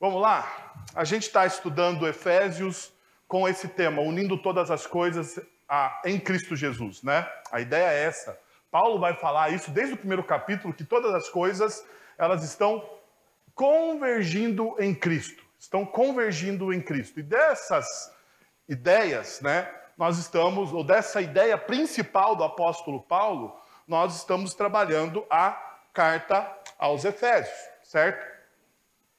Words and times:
Vamos 0.00 0.22
lá? 0.22 0.72
A 0.94 1.04
gente 1.04 1.24
está 1.24 1.44
estudando 1.44 2.08
Efésios 2.08 2.90
com 3.28 3.46
esse 3.46 3.68
tema, 3.68 4.00
unindo 4.00 4.38
todas 4.38 4.70
as 4.70 4.86
coisas 4.86 5.38
a, 5.68 6.00
em 6.06 6.18
Cristo 6.18 6.56
Jesus, 6.56 7.02
né? 7.02 7.30
A 7.52 7.60
ideia 7.60 7.90
é 7.90 8.04
essa. 8.04 8.40
Paulo 8.70 8.98
vai 8.98 9.12
falar 9.12 9.52
isso 9.52 9.70
desde 9.70 9.92
o 9.92 9.98
primeiro 9.98 10.24
capítulo, 10.24 10.72
que 10.72 10.84
todas 10.84 11.14
as 11.14 11.28
coisas 11.28 11.86
elas 12.16 12.42
estão 12.42 12.82
convergindo 13.54 14.74
em 14.78 14.94
Cristo, 14.94 15.44
estão 15.58 15.84
convergindo 15.84 16.72
em 16.72 16.80
Cristo. 16.80 17.20
E 17.20 17.22
dessas 17.22 17.86
ideias, 18.66 19.42
né, 19.42 19.70
nós 19.98 20.16
estamos, 20.16 20.72
ou 20.72 20.82
dessa 20.82 21.20
ideia 21.20 21.58
principal 21.58 22.34
do 22.34 22.42
apóstolo 22.42 23.02
Paulo, 23.02 23.54
nós 23.86 24.16
estamos 24.16 24.54
trabalhando 24.54 25.26
a 25.28 25.50
carta 25.92 26.50
aos 26.78 27.04
Efésios, 27.04 27.54
certo? 27.82 28.29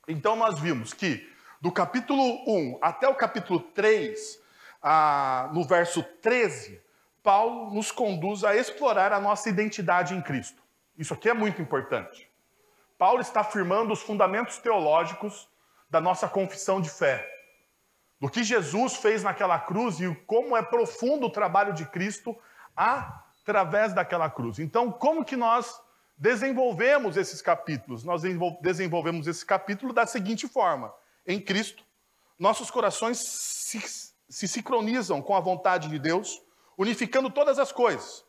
Então 0.07 0.35
nós 0.35 0.59
vimos 0.59 0.93
que 0.93 1.29
do 1.59 1.71
capítulo 1.71 2.43
1 2.47 2.79
até 2.81 3.07
o 3.07 3.15
capítulo 3.15 3.59
3, 3.59 4.41
ah, 4.81 5.49
no 5.53 5.63
verso 5.63 6.01
13, 6.21 6.81
Paulo 7.21 7.71
nos 7.73 7.91
conduz 7.91 8.43
a 8.43 8.55
explorar 8.55 9.13
a 9.13 9.19
nossa 9.19 9.47
identidade 9.47 10.15
em 10.15 10.21
Cristo. 10.21 10.61
Isso 10.97 11.13
aqui 11.13 11.29
é 11.29 11.33
muito 11.33 11.61
importante. 11.61 12.29
Paulo 12.97 13.21
está 13.21 13.41
afirmando 13.41 13.93
os 13.93 14.01
fundamentos 14.01 14.57
teológicos 14.57 15.47
da 15.89 16.01
nossa 16.01 16.27
confissão 16.27 16.81
de 16.81 16.89
fé. 16.89 17.27
Do 18.19 18.29
que 18.29 18.43
Jesus 18.43 18.95
fez 18.95 19.23
naquela 19.23 19.59
cruz 19.59 19.99
e 19.99 20.13
como 20.27 20.55
é 20.55 20.61
profundo 20.61 21.27
o 21.27 21.31
trabalho 21.31 21.73
de 21.73 21.85
Cristo 21.85 22.35
através 22.75 23.93
daquela 23.93 24.29
cruz. 24.29 24.59
Então, 24.59 24.91
como 24.91 25.25
que 25.25 25.35
nós 25.35 25.81
desenvolvemos 26.21 27.17
esses 27.17 27.41
capítulos? 27.41 28.03
Nós 28.03 28.21
desenvolvemos 28.61 29.25
esse 29.25 29.43
capítulo 29.43 29.91
da 29.91 30.05
seguinte 30.05 30.47
forma: 30.47 30.93
em 31.25 31.41
Cristo, 31.41 31.83
nossos 32.37 32.69
corações 32.69 33.17
se, 33.17 33.81
se 34.29 34.47
sincronizam 34.47 35.19
com 35.19 35.35
a 35.35 35.39
vontade 35.39 35.89
de 35.89 35.97
Deus, 35.97 36.39
unificando 36.77 37.31
todas 37.31 37.57
as 37.57 37.71
coisas. 37.71 38.23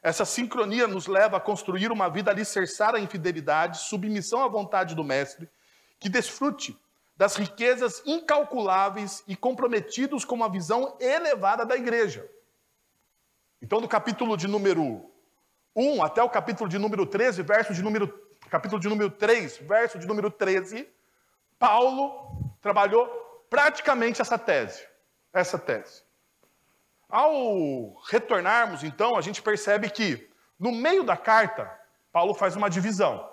Essa 0.00 0.24
sincronia 0.24 0.86
nos 0.86 1.08
leva 1.08 1.36
a 1.36 1.40
construir 1.40 1.90
uma 1.90 2.08
vida 2.08 2.30
alicerçada 2.30 2.98
em 2.98 3.08
fidelidade, 3.08 3.80
submissão 3.80 4.44
à 4.44 4.48
vontade 4.48 4.94
do 4.94 5.02
Mestre, 5.02 5.50
que 5.98 6.08
desfrute 6.08 6.78
das 7.16 7.34
riquezas 7.34 8.02
incalculáveis 8.06 9.22
e 9.26 9.34
comprometidos 9.34 10.24
com 10.24 10.36
uma 10.36 10.48
visão 10.48 10.96
elevada 11.00 11.66
da 11.66 11.76
igreja. 11.76 12.26
Então, 13.60 13.80
do 13.80 13.88
capítulo 13.88 14.38
de 14.38 14.46
número 14.46 15.09
1 15.74 16.02
até 16.02 16.22
o 16.22 16.28
capítulo 16.28 16.68
de 16.68 16.78
número 16.78 17.06
13, 17.06 17.42
verso 17.42 17.72
de 17.72 17.82
número, 17.82 18.08
capítulo 18.48 18.80
de 18.80 18.88
número 18.88 19.10
3, 19.10 19.58
verso 19.58 19.98
de 19.98 20.06
número 20.06 20.30
13, 20.30 20.88
Paulo 21.58 22.54
trabalhou 22.60 23.06
praticamente 23.48 24.20
essa 24.20 24.38
tese. 24.38 24.86
Essa 25.32 25.58
tese. 25.58 26.02
Ao 27.08 27.94
retornarmos, 28.08 28.84
então, 28.84 29.16
a 29.16 29.20
gente 29.20 29.42
percebe 29.42 29.90
que, 29.90 30.30
no 30.58 30.72
meio 30.72 31.02
da 31.04 31.16
carta, 31.16 31.70
Paulo 32.12 32.34
faz 32.34 32.56
uma 32.56 32.68
divisão. 32.68 33.28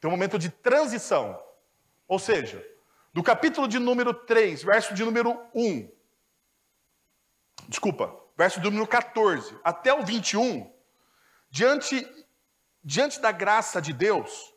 Tem 0.00 0.08
um 0.08 0.12
momento 0.12 0.38
de 0.38 0.50
transição. 0.50 1.40
Ou 2.08 2.18
seja, 2.18 2.64
do 3.12 3.22
capítulo 3.22 3.68
de 3.68 3.78
número 3.78 4.14
3, 4.14 4.62
verso 4.62 4.94
de 4.94 5.04
número 5.04 5.38
1, 5.54 5.90
desculpa, 7.68 8.14
verso 8.36 8.58
de 8.60 8.64
número 8.64 8.86
14, 8.86 9.58
até 9.62 9.92
o 9.92 10.02
21, 10.02 10.71
Diante, 11.52 12.08
diante 12.82 13.20
da 13.20 13.30
graça 13.30 13.78
de 13.78 13.92
Deus, 13.92 14.54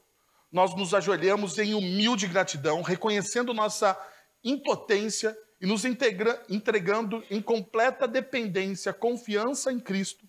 nós 0.50 0.74
nos 0.74 0.94
ajoelhamos 0.94 1.58
em 1.58 1.74
humilde 1.74 2.26
gratidão, 2.26 2.82
reconhecendo 2.82 3.54
nossa 3.54 4.00
impotência 4.42 5.38
e 5.60 5.66
nos 5.66 5.84
integra, 5.84 6.42
entregando 6.48 7.22
em 7.30 7.42
completa 7.42 8.08
dependência, 8.08 8.94
confiança 8.94 9.74
em 9.74 9.80
Cristo, 9.80 10.26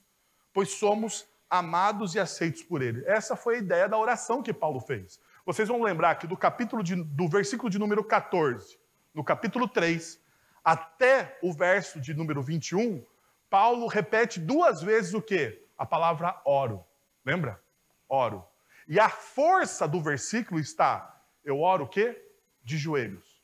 pois 0.52 0.70
somos 0.70 1.24
amados 1.48 2.16
e 2.16 2.18
aceitos 2.18 2.64
por 2.64 2.82
Ele. 2.82 3.04
Essa 3.06 3.36
foi 3.36 3.54
a 3.54 3.58
ideia 3.58 3.88
da 3.88 3.96
oração 3.96 4.42
que 4.42 4.52
Paulo 4.52 4.80
fez. 4.80 5.20
Vocês 5.44 5.68
vão 5.68 5.84
lembrar 5.84 6.16
que 6.16 6.26
do 6.26 6.36
capítulo 6.36 6.82
de, 6.82 6.96
do 6.96 7.28
versículo 7.28 7.70
de 7.70 7.78
número 7.78 8.02
14, 8.02 8.76
no 9.14 9.22
capítulo 9.22 9.68
3, 9.68 10.20
até 10.64 11.38
o 11.40 11.52
verso 11.52 12.00
de 12.00 12.12
número 12.12 12.42
21, 12.42 13.06
Paulo 13.48 13.86
repete 13.86 14.40
duas 14.40 14.82
vezes 14.82 15.14
o 15.14 15.22
quê? 15.22 15.62
A 15.76 15.84
palavra 15.84 16.40
oro. 16.44 16.84
Lembra? 17.24 17.60
Oro. 18.08 18.46
E 18.88 19.00
a 19.00 19.08
força 19.08 19.86
do 19.86 20.00
versículo 20.00 20.60
está: 20.60 21.20
eu 21.44 21.60
oro 21.60 21.84
o 21.84 21.88
quê? 21.88 22.22
De 22.62 22.76
joelhos. 22.76 23.42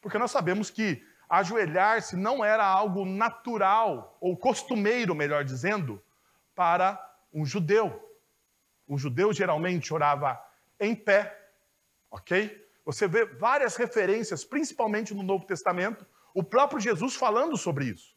Porque 0.00 0.18
nós 0.18 0.30
sabemos 0.30 0.70
que 0.70 1.04
ajoelhar-se 1.28 2.16
não 2.16 2.44
era 2.44 2.64
algo 2.64 3.04
natural, 3.04 4.16
ou 4.20 4.36
costumeiro, 4.36 5.14
melhor 5.14 5.44
dizendo, 5.44 6.02
para 6.54 6.98
um 7.32 7.44
judeu. 7.44 8.18
Um 8.88 8.98
judeu 8.98 9.32
geralmente 9.32 9.94
orava 9.94 10.42
em 10.80 10.94
pé, 10.94 11.48
ok? 12.10 12.68
Você 12.84 13.06
vê 13.06 13.24
várias 13.24 13.76
referências, 13.76 14.44
principalmente 14.44 15.14
no 15.14 15.22
Novo 15.22 15.46
Testamento, 15.46 16.04
o 16.34 16.42
próprio 16.42 16.80
Jesus 16.80 17.14
falando 17.14 17.56
sobre 17.56 17.84
isso. 17.84 18.09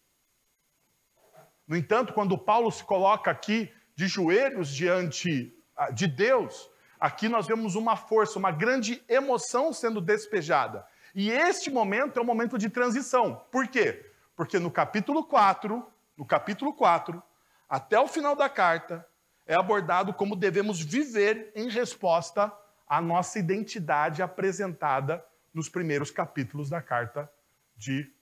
No 1.73 1.77
entanto, 1.77 2.13
quando 2.13 2.37
Paulo 2.37 2.71
se 2.71 2.83
coloca 2.83 3.31
aqui 3.31 3.73
de 3.95 4.05
joelhos 4.05 4.69
diante 4.69 5.51
ah, 5.75 5.89
de 5.89 6.05
Deus, 6.05 6.69
aqui 6.99 7.27
nós 7.27 7.47
vemos 7.47 7.73
uma 7.73 7.95
força, 7.95 8.37
uma 8.37 8.51
grande 8.51 9.03
emoção 9.09 9.73
sendo 9.73 9.99
despejada. 9.99 10.85
E 11.15 11.31
este 11.31 11.71
momento 11.71 12.19
é 12.19 12.21
um 12.21 12.25
momento 12.25 12.59
de 12.59 12.69
transição. 12.69 13.43
Por 13.51 13.67
quê? 13.67 14.07
Porque 14.35 14.59
no 14.59 14.69
capítulo 14.69 15.23
4, 15.23 15.83
no 16.15 16.23
capítulo 16.23 16.73
4, 16.73 17.23
até 17.67 17.99
o 17.99 18.07
final 18.07 18.35
da 18.35 18.47
carta, 18.47 19.03
é 19.43 19.55
abordado 19.55 20.13
como 20.13 20.35
devemos 20.35 20.79
viver 20.79 21.51
em 21.55 21.69
resposta 21.69 22.53
à 22.87 23.01
nossa 23.01 23.39
identidade 23.39 24.21
apresentada 24.21 25.25
nos 25.51 25.69
primeiros 25.69 26.11
capítulos 26.11 26.69
da 26.69 26.83
carta 26.83 27.27
de 27.75 28.13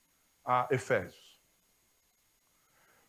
ah, 0.45 0.69
Efésios. 0.71 1.30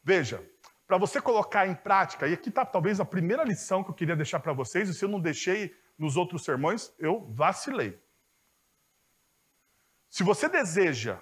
Veja, 0.02 0.44
para 0.86 0.98
você 0.98 1.20
colocar 1.20 1.66
em 1.66 1.74
prática, 1.74 2.26
e 2.26 2.34
aqui 2.34 2.48
está 2.48 2.64
talvez 2.64 3.00
a 3.00 3.04
primeira 3.04 3.44
lição 3.44 3.84
que 3.84 3.90
eu 3.90 3.94
queria 3.94 4.16
deixar 4.16 4.40
para 4.40 4.52
vocês, 4.52 4.88
e 4.88 4.94
se 4.94 5.04
eu 5.04 5.08
não 5.08 5.20
deixei 5.20 5.74
nos 5.96 6.16
outros 6.16 6.44
sermões, 6.44 6.92
eu 6.98 7.26
vacilei. 7.30 7.98
Se 10.10 10.22
você 10.22 10.48
deseja 10.48 11.20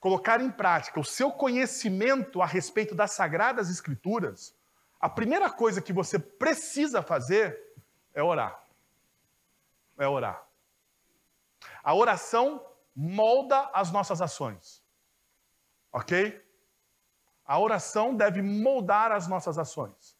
colocar 0.00 0.40
em 0.40 0.50
prática 0.50 0.98
o 0.98 1.04
seu 1.04 1.30
conhecimento 1.30 2.42
a 2.42 2.46
respeito 2.46 2.94
das 2.94 3.12
Sagradas 3.12 3.70
Escrituras, 3.70 4.56
a 4.98 5.08
primeira 5.08 5.48
coisa 5.48 5.80
que 5.80 5.92
você 5.92 6.18
precisa 6.18 7.02
fazer 7.02 7.56
é 8.12 8.22
orar. 8.22 8.60
É 9.98 10.08
orar. 10.08 10.44
A 11.84 11.94
oração 11.94 12.66
molda 12.94 13.70
as 13.72 13.92
nossas 13.92 14.20
ações. 14.20 14.82
Ok? 15.92 16.42
A 17.44 17.58
oração 17.58 18.14
deve 18.14 18.40
moldar 18.40 19.12
as 19.12 19.26
nossas 19.26 19.58
ações. 19.58 20.16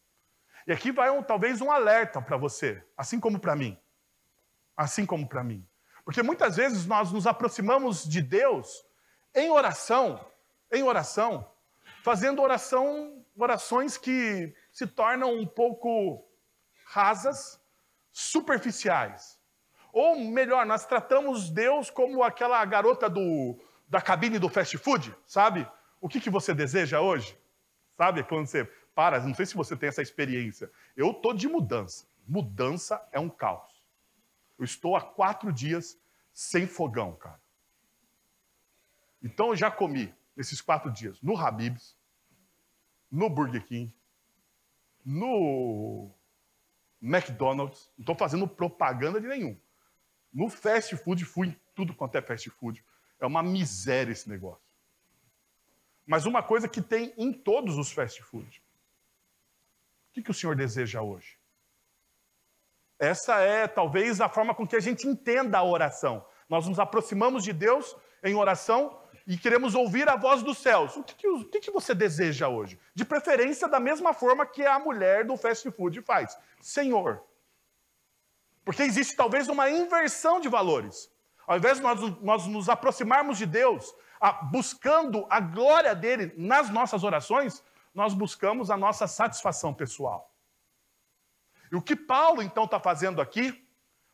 E 0.66 0.72
aqui 0.72 0.93
vai 0.93 1.10
um, 1.10 1.22
talvez 1.22 1.60
um 1.60 1.71
alerta 1.71 2.21
para 2.21 2.37
você, 2.37 2.84
assim 2.97 3.19
como 3.19 3.38
para 3.38 3.56
mim. 3.56 3.78
Assim 4.77 5.05
como 5.05 5.28
para 5.28 5.43
mim. 5.43 5.66
Porque 6.05 6.22
muitas 6.22 6.56
vezes 6.56 6.87
nós 6.87 7.12
nos 7.12 7.27
aproximamos 7.27 8.05
de 8.05 8.21
Deus 8.21 8.84
em 9.34 9.50
oração, 9.50 10.25
em 10.71 10.82
oração, 10.82 11.49
fazendo 12.03 12.43
oração, 12.43 13.25
orações 13.37 13.97
que 13.97 14.55
se 14.72 14.87
tornam 14.87 15.34
um 15.34 15.47
pouco 15.47 16.25
rasas, 16.84 17.61
superficiais. 18.11 19.38
Ou 19.93 20.19
melhor, 20.19 20.66
nós 20.66 20.87
tratamos 20.87 21.50
Deus 21.50 21.91
como 21.91 22.22
aquela 22.22 22.65
garota 22.65 23.08
do, 23.08 23.58
da 23.88 24.00
cabine 24.00 24.38
do 24.38 24.49
fast 24.49 24.76
food, 24.79 25.14
sabe? 25.26 25.69
O 26.02 26.08
que, 26.08 26.20
que 26.20 26.28
você 26.28 26.52
deseja 26.52 27.00
hoje? 27.00 27.38
Sabe 27.96 28.25
quando 28.25 28.49
você 28.49 28.64
para, 28.93 29.20
não 29.20 29.32
sei 29.34 29.46
se 29.46 29.54
você 29.54 29.76
tem 29.76 29.88
essa 29.88 30.02
experiência. 30.02 30.69
Eu 30.96 31.12
estou 31.12 31.32
de 31.32 31.49
mudança. 31.49 32.08
Mudança 32.26 33.00
é 33.12 33.20
um 33.20 33.31
caos. 33.31 33.70
Eu 34.58 34.64
estou 34.64 34.96
há 34.96 35.00
quatro 35.00 35.52
dias 35.52 35.96
sem 36.32 36.66
fogão, 36.66 37.14
cara. 37.14 37.40
Então 39.22 39.50
eu 39.50 39.56
já 39.56 39.70
comi 39.70 40.12
nesses 40.34 40.60
quatro 40.60 40.90
dias 40.90 41.22
no 41.22 41.37
Habib's, 41.37 41.96
no 43.08 43.31
Burger 43.31 43.64
King, 43.64 43.94
no 45.05 46.10
McDonald's. 47.00 47.93
Não 47.96 48.02
estou 48.02 48.16
fazendo 48.16 48.48
propaganda 48.48 49.20
de 49.20 49.28
nenhum. 49.28 49.56
No 50.32 50.48
fast 50.48 50.96
food, 50.96 51.25
fui 51.25 51.46
em 51.46 51.60
tudo 51.76 51.94
quanto 51.94 52.16
é 52.16 52.22
fast 52.22 52.50
food. 52.50 52.84
É 53.20 53.26
uma 53.26 53.43
miséria 53.43 54.10
esse 54.10 54.28
negócio 54.28 54.62
mas 56.06 56.26
uma 56.26 56.43
coisa 56.43 56.69
que 56.69 56.82
tem 56.82 57.12
em 57.16 57.32
todos 57.32 57.78
os 57.78 57.93
fast 57.93 58.22
food. 58.22 58.62
O 60.10 60.14
que, 60.14 60.22
que 60.22 60.31
o 60.31 60.34
Senhor 60.34 60.54
deseja 60.56 61.00
hoje? 61.02 61.38
Essa 62.99 63.40
é 63.40 63.66
talvez 63.66 64.20
a 64.20 64.28
forma 64.28 64.54
com 64.54 64.66
que 64.66 64.76
a 64.76 64.81
gente 64.81 65.08
entenda 65.08 65.58
a 65.58 65.64
oração. 65.64 66.25
Nós 66.49 66.69
nos 66.69 66.78
aproximamos 66.78 67.43
de 67.43 67.52
Deus 67.52 67.96
em 68.22 68.34
oração 68.34 69.00
e 69.26 69.37
queremos 69.37 69.75
ouvir 69.75 70.08
a 70.08 70.16
voz 70.16 70.43
dos 70.43 70.58
céus. 70.58 70.96
O 70.96 71.02
que, 71.02 71.14
que, 71.14 71.28
o 71.28 71.44
que, 71.46 71.60
que 71.60 71.70
você 71.70 71.94
deseja 71.94 72.48
hoje? 72.48 72.78
De 72.94 73.05
preferência, 73.05 73.69
da 73.69 73.81
mesma 73.81 74.12
forma 74.12 74.46
que 74.46 74.64
a 74.64 74.78
mulher 74.78 75.25
do 75.25 75.37
fast 75.37 75.70
food 75.70 76.00
faz: 76.02 76.37
Senhor. 76.60 77.22
Porque 78.64 78.82
existe 78.82 79.16
talvez 79.16 79.48
uma 79.48 79.70
inversão 79.70 80.40
de 80.40 80.48
valores. 80.48 81.10
Ao 81.46 81.56
invés 81.56 81.78
de 81.78 81.82
nós, 81.82 82.00
nós 82.20 82.46
nos 82.46 82.69
aproximarmos 82.69 83.37
de 83.37 83.46
Deus, 83.46 83.93
buscando 84.30 85.26
a 85.28 85.40
glória 85.40 85.94
dele 85.94 86.32
nas 86.36 86.70
nossas 86.70 87.02
orações, 87.02 87.62
nós 87.92 88.14
buscamos 88.14 88.70
a 88.70 88.76
nossa 88.76 89.06
satisfação 89.06 89.74
pessoal. 89.74 90.32
E 91.70 91.76
o 91.76 91.82
que 91.82 91.96
Paulo 91.96 92.42
então 92.42 92.64
está 92.64 92.78
fazendo 92.78 93.20
aqui, 93.20 93.66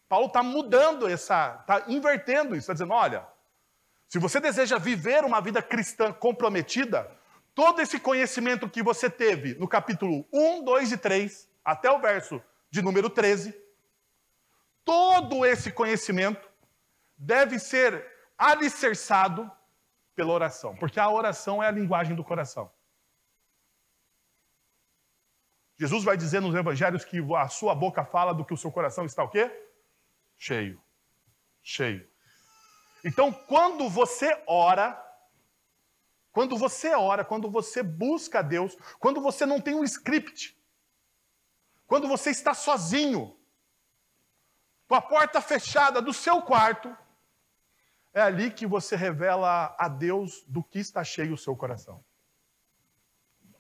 Paulo 0.09 0.27
está 0.27 0.43
mudando 0.43 1.09
essa, 1.09 1.59
está 1.61 1.85
invertendo 1.89 2.55
isso, 2.55 2.61
está 2.61 2.73
dizendo: 2.73 2.95
olha, 2.95 3.27
se 4.09 4.19
você 4.19 4.41
deseja 4.41 4.79
viver 4.79 5.25
uma 5.25 5.41
vida 5.41 5.61
cristã 5.61 6.13
comprometida, 6.13 7.11
todo 7.55 7.83
esse 7.83 8.01
conhecimento 8.01 8.71
que 8.71 8.83
você 8.83 9.11
teve 9.11 9.55
no 9.57 9.69
capítulo 9.69 10.27
1, 10.33 10.65
2 10.65 10.93
e 10.93 10.97
3, 10.97 11.49
até 11.63 11.91
o 11.91 12.01
verso 12.01 12.43
de 12.71 12.81
número 12.81 13.11
13, 13.11 13.55
todo 14.85 15.45
esse 15.45 15.71
conhecimento 15.71 16.49
deve 17.19 17.59
ser 17.59 18.07
alicerçado 18.39 19.51
pela 20.19 20.33
oração, 20.33 20.75
porque 20.75 20.99
a 20.99 21.09
oração 21.09 21.63
é 21.63 21.69
a 21.69 21.71
linguagem 21.71 22.17
do 22.17 22.25
coração. 22.25 22.69
Jesus 25.77 26.03
vai 26.03 26.17
dizer 26.17 26.41
nos 26.41 26.57
evangelhos 26.57 27.05
que 27.05 27.19
a 27.37 27.49
sua 27.49 27.73
boca 27.73 28.05
fala 28.05 28.35
do 28.35 28.45
que 28.45 28.53
o 28.53 28.57
seu 28.57 28.73
coração 28.73 29.05
está 29.05 29.23
o 29.23 29.29
quê? 29.29 29.49
Cheio. 30.37 30.83
Cheio. 31.63 32.05
Então, 33.05 33.33
quando 33.33 33.89
você 33.89 34.43
ora, 34.49 35.01
quando 36.33 36.57
você 36.57 36.93
ora, 36.97 37.25
quando 37.25 37.49
você 37.49 37.81
busca 37.81 38.41
a 38.41 38.43
Deus, 38.43 38.77
quando 38.99 39.21
você 39.21 39.47
não 39.47 39.61
tem 39.61 39.77
um 39.77 39.85
script, 39.85 40.61
quando 41.87 42.09
você 42.09 42.31
está 42.31 42.55
sozinho, 42.55 43.39
com 44.89 44.97
a 44.97 45.01
porta 45.01 45.41
fechada 45.41 46.03
do 46.03 46.13
seu 46.13 46.43
quarto, 46.43 46.89
é 48.19 48.23
ali 48.23 48.51
que 48.51 48.67
você 48.67 48.97
revela 48.97 49.77
a 49.79 49.89
Deus 49.89 50.45
do 50.49 50.63
que 50.63 50.81
está 50.81 51.05
cheio 51.05 51.35
o 51.35 51.39
seu 51.39 51.55
coração. 51.55 52.05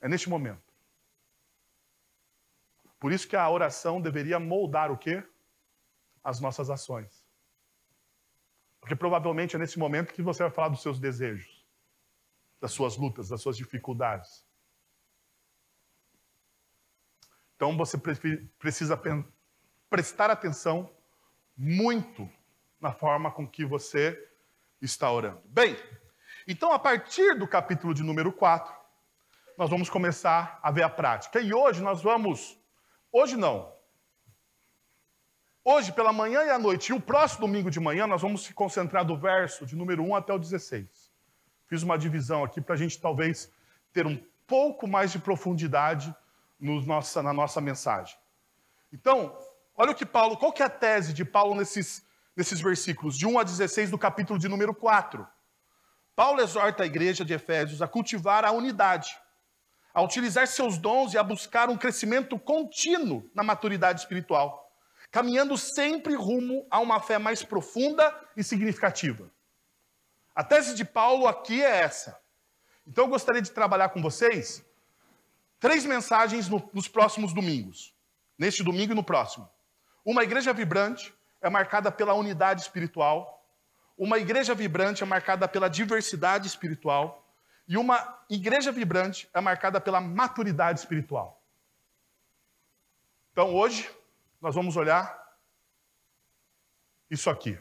É 0.00 0.08
neste 0.08 0.28
momento. 0.28 0.72
Por 2.98 3.12
isso 3.12 3.28
que 3.28 3.36
a 3.36 3.48
oração 3.48 4.00
deveria 4.00 4.40
moldar 4.40 4.90
o 4.90 4.98
quê? 4.98 5.22
As 6.24 6.40
nossas 6.40 6.70
ações. 6.70 7.24
Porque 8.80 8.96
provavelmente 8.96 9.54
é 9.54 9.58
nesse 9.60 9.78
momento 9.78 10.12
que 10.12 10.22
você 10.22 10.42
vai 10.42 10.50
falar 10.50 10.70
dos 10.70 10.82
seus 10.82 10.98
desejos, 10.98 11.64
das 12.60 12.72
suas 12.72 12.96
lutas, 12.96 13.28
das 13.28 13.40
suas 13.40 13.56
dificuldades. 13.56 14.44
Então 17.54 17.76
você 17.76 17.96
precisa 18.58 19.00
prestar 19.88 20.30
atenção 20.30 20.92
muito 21.56 22.28
na 22.80 22.92
forma 22.92 23.30
com 23.30 23.46
que 23.46 23.64
você 23.64 24.27
está 24.80 25.10
orando. 25.10 25.40
Bem, 25.46 25.76
então 26.46 26.72
a 26.72 26.78
partir 26.78 27.38
do 27.38 27.46
capítulo 27.46 27.92
de 27.92 28.02
número 28.02 28.32
4, 28.32 28.72
nós 29.56 29.68
vamos 29.68 29.90
começar 29.90 30.58
a 30.62 30.70
ver 30.70 30.82
a 30.82 30.88
prática. 30.88 31.40
E 31.40 31.52
hoje 31.52 31.82
nós 31.82 32.02
vamos. 32.02 32.58
Hoje 33.10 33.36
não. 33.36 33.72
Hoje, 35.64 35.92
pela 35.92 36.12
manhã 36.12 36.44
e 36.44 36.50
à 36.50 36.58
noite, 36.58 36.90
e 36.90 36.94
o 36.94 37.00
próximo 37.00 37.46
domingo 37.46 37.70
de 37.70 37.78
manhã, 37.78 38.06
nós 38.06 38.22
vamos 38.22 38.44
se 38.44 38.54
concentrar 38.54 39.04
do 39.04 39.16
verso 39.16 39.66
de 39.66 39.76
número 39.76 40.02
1 40.02 40.14
até 40.14 40.32
o 40.32 40.38
16. 40.38 41.12
Fiz 41.66 41.82
uma 41.82 41.98
divisão 41.98 42.42
aqui 42.42 42.60
para 42.60 42.74
a 42.74 42.78
gente 42.78 42.98
talvez 42.98 43.52
ter 43.92 44.06
um 44.06 44.18
pouco 44.46 44.86
mais 44.86 45.12
de 45.12 45.18
profundidade 45.18 46.14
no 46.58 46.80
nossa, 46.80 47.22
na 47.22 47.34
nossa 47.34 47.60
mensagem. 47.60 48.16
Então, 48.90 49.38
olha 49.76 49.90
o 49.90 49.94
que 49.94 50.06
Paulo, 50.06 50.38
qual 50.38 50.52
que 50.52 50.62
é 50.62 50.66
a 50.66 50.70
tese 50.70 51.12
de 51.12 51.24
Paulo 51.24 51.54
nesses 51.54 52.02
nesses 52.38 52.60
versículos 52.60 53.18
de 53.18 53.26
1 53.26 53.36
a 53.36 53.42
16 53.42 53.90
do 53.90 53.98
capítulo 53.98 54.38
de 54.38 54.46
número 54.46 54.72
4. 54.72 55.26
Paulo 56.14 56.40
exorta 56.40 56.84
a 56.84 56.86
igreja 56.86 57.24
de 57.24 57.34
Efésios 57.34 57.82
a 57.82 57.88
cultivar 57.88 58.44
a 58.44 58.52
unidade, 58.52 59.10
a 59.92 60.00
utilizar 60.00 60.46
seus 60.46 60.78
dons 60.78 61.12
e 61.12 61.18
a 61.18 61.22
buscar 61.24 61.68
um 61.68 61.76
crescimento 61.76 62.38
contínuo 62.38 63.28
na 63.34 63.42
maturidade 63.42 63.98
espiritual, 63.98 64.72
caminhando 65.10 65.58
sempre 65.58 66.14
rumo 66.14 66.64
a 66.70 66.78
uma 66.78 67.00
fé 67.00 67.18
mais 67.18 67.42
profunda 67.42 68.14
e 68.36 68.44
significativa. 68.44 69.28
A 70.32 70.44
tese 70.44 70.76
de 70.76 70.84
Paulo 70.84 71.26
aqui 71.26 71.60
é 71.60 71.80
essa. 71.80 72.20
Então 72.86 73.04
eu 73.04 73.10
gostaria 73.10 73.42
de 73.42 73.50
trabalhar 73.50 73.88
com 73.88 74.00
vocês 74.00 74.64
três 75.58 75.84
mensagens 75.84 76.48
no, 76.48 76.70
nos 76.72 76.86
próximos 76.86 77.32
domingos. 77.32 77.92
Neste 78.38 78.62
domingo 78.62 78.92
e 78.92 78.94
no 78.94 79.02
próximo. 79.02 79.50
Uma 80.04 80.22
igreja 80.22 80.52
vibrante, 80.52 81.12
é 81.40 81.48
marcada 81.48 81.90
pela 81.90 82.14
unidade 82.14 82.62
espiritual, 82.62 83.38
uma 83.96 84.18
igreja 84.18 84.54
vibrante 84.54 85.02
é 85.02 85.06
marcada 85.06 85.48
pela 85.48 85.68
diversidade 85.68 86.46
espiritual, 86.46 87.24
e 87.66 87.76
uma 87.76 88.24
igreja 88.30 88.72
vibrante 88.72 89.28
é 89.34 89.40
marcada 89.40 89.80
pela 89.80 90.00
maturidade 90.00 90.80
espiritual. 90.80 91.42
Então 93.32 93.54
hoje 93.54 93.90
nós 94.40 94.54
vamos 94.54 94.76
olhar 94.76 95.36
isso 97.10 97.28
aqui. 97.28 97.58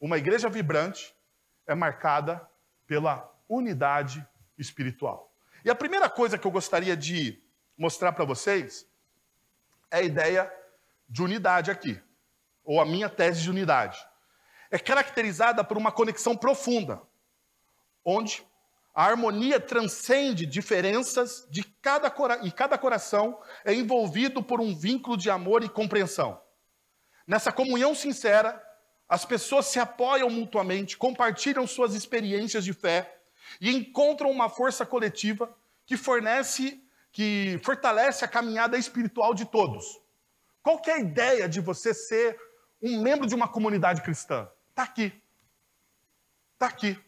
Uma 0.00 0.16
igreja 0.16 0.48
vibrante 0.48 1.14
é 1.66 1.74
marcada 1.74 2.48
pela 2.86 3.30
unidade 3.48 4.26
espiritual. 4.56 5.32
E 5.64 5.70
a 5.70 5.74
primeira 5.74 6.08
coisa 6.08 6.38
que 6.38 6.46
eu 6.46 6.50
gostaria 6.50 6.96
de 6.96 7.42
mostrar 7.76 8.12
para 8.12 8.24
vocês 8.24 8.88
é 9.90 9.98
a 9.98 10.02
ideia 10.02 10.52
de 11.08 11.22
unidade 11.22 11.70
aqui 11.70 12.00
ou 12.68 12.82
a 12.82 12.84
minha 12.84 13.08
tese 13.08 13.40
de 13.40 13.48
unidade, 13.48 13.98
é 14.70 14.78
caracterizada 14.78 15.64
por 15.64 15.78
uma 15.78 15.90
conexão 15.90 16.36
profunda, 16.36 17.00
onde 18.04 18.46
a 18.94 19.06
harmonia 19.06 19.58
transcende 19.58 20.44
diferenças 20.44 21.48
de 21.50 21.64
cada 21.64 22.14
e 22.42 22.52
cada 22.52 22.76
coração 22.76 23.40
é 23.64 23.72
envolvido 23.72 24.42
por 24.42 24.60
um 24.60 24.76
vínculo 24.76 25.16
de 25.16 25.30
amor 25.30 25.64
e 25.64 25.68
compreensão. 25.70 26.38
Nessa 27.26 27.50
comunhão 27.50 27.94
sincera, 27.94 28.62
as 29.08 29.24
pessoas 29.24 29.64
se 29.64 29.80
apoiam 29.80 30.28
mutuamente, 30.28 30.98
compartilham 30.98 31.66
suas 31.66 31.94
experiências 31.94 32.62
de 32.62 32.74
fé 32.74 33.18
e 33.58 33.74
encontram 33.74 34.30
uma 34.30 34.50
força 34.50 34.84
coletiva 34.84 35.56
que 35.86 35.96
fornece, 35.96 36.84
que 37.10 37.58
fortalece 37.64 38.26
a 38.26 38.28
caminhada 38.28 38.76
espiritual 38.76 39.32
de 39.32 39.46
todos. 39.46 39.86
Qual 40.62 40.82
é 40.86 40.92
a 40.92 40.98
ideia 40.98 41.48
de 41.48 41.60
você 41.62 41.94
ser 41.94 42.38
um 42.80 43.00
membro 43.02 43.26
de 43.26 43.34
uma 43.34 43.48
comunidade 43.48 44.02
cristã? 44.02 44.48
Está 44.70 44.82
aqui. 44.84 45.22
Está 46.54 46.66
aqui. 46.66 46.98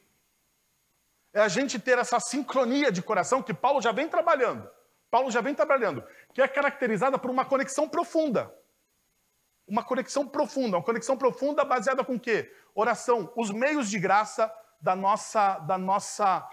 É 1.33 1.41
a 1.41 1.49
gente 1.49 1.79
ter 1.79 1.99
essa 1.99 2.19
sincronia 2.19 2.91
de 2.91 3.03
coração 3.03 3.43
que 3.43 3.55
Paulo 3.55 3.81
já 3.81 3.93
vem 3.93 4.09
trabalhando. 4.09 4.69
Paulo 5.11 5.31
já 5.31 5.41
vem 5.41 5.55
trabalhando, 5.55 6.05
que 6.33 6.41
é 6.41 6.47
caracterizada 6.47 7.19
por 7.19 7.31
uma 7.31 7.45
conexão 7.45 7.89
profunda. 7.89 8.55
Uma 9.67 9.83
conexão 9.83 10.27
profunda, 10.27 10.77
uma 10.77 10.85
conexão 10.85 11.17
profunda 11.17 11.65
baseada 11.65 12.05
com 12.05 12.15
o 12.15 12.21
quê? 12.21 12.53
Oração, 12.75 13.33
os 13.37 13.51
meios 13.51 13.89
de 13.91 13.99
graça 13.99 14.53
da 14.81 14.97
nossa, 14.97 15.59
da 15.59 15.77
nossa 15.77 16.49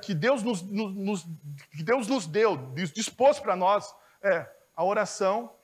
que, 0.00 0.14
Deus 0.14 0.42
nos, 0.42 0.62
nos, 0.62 1.24
que 1.70 1.82
Deus 1.82 2.08
nos 2.08 2.26
deu, 2.26 2.56
dispôs 2.74 3.38
para 3.38 3.54
nós, 3.54 3.94
é 4.22 4.48
a 4.74 4.84
oração, 4.84 5.54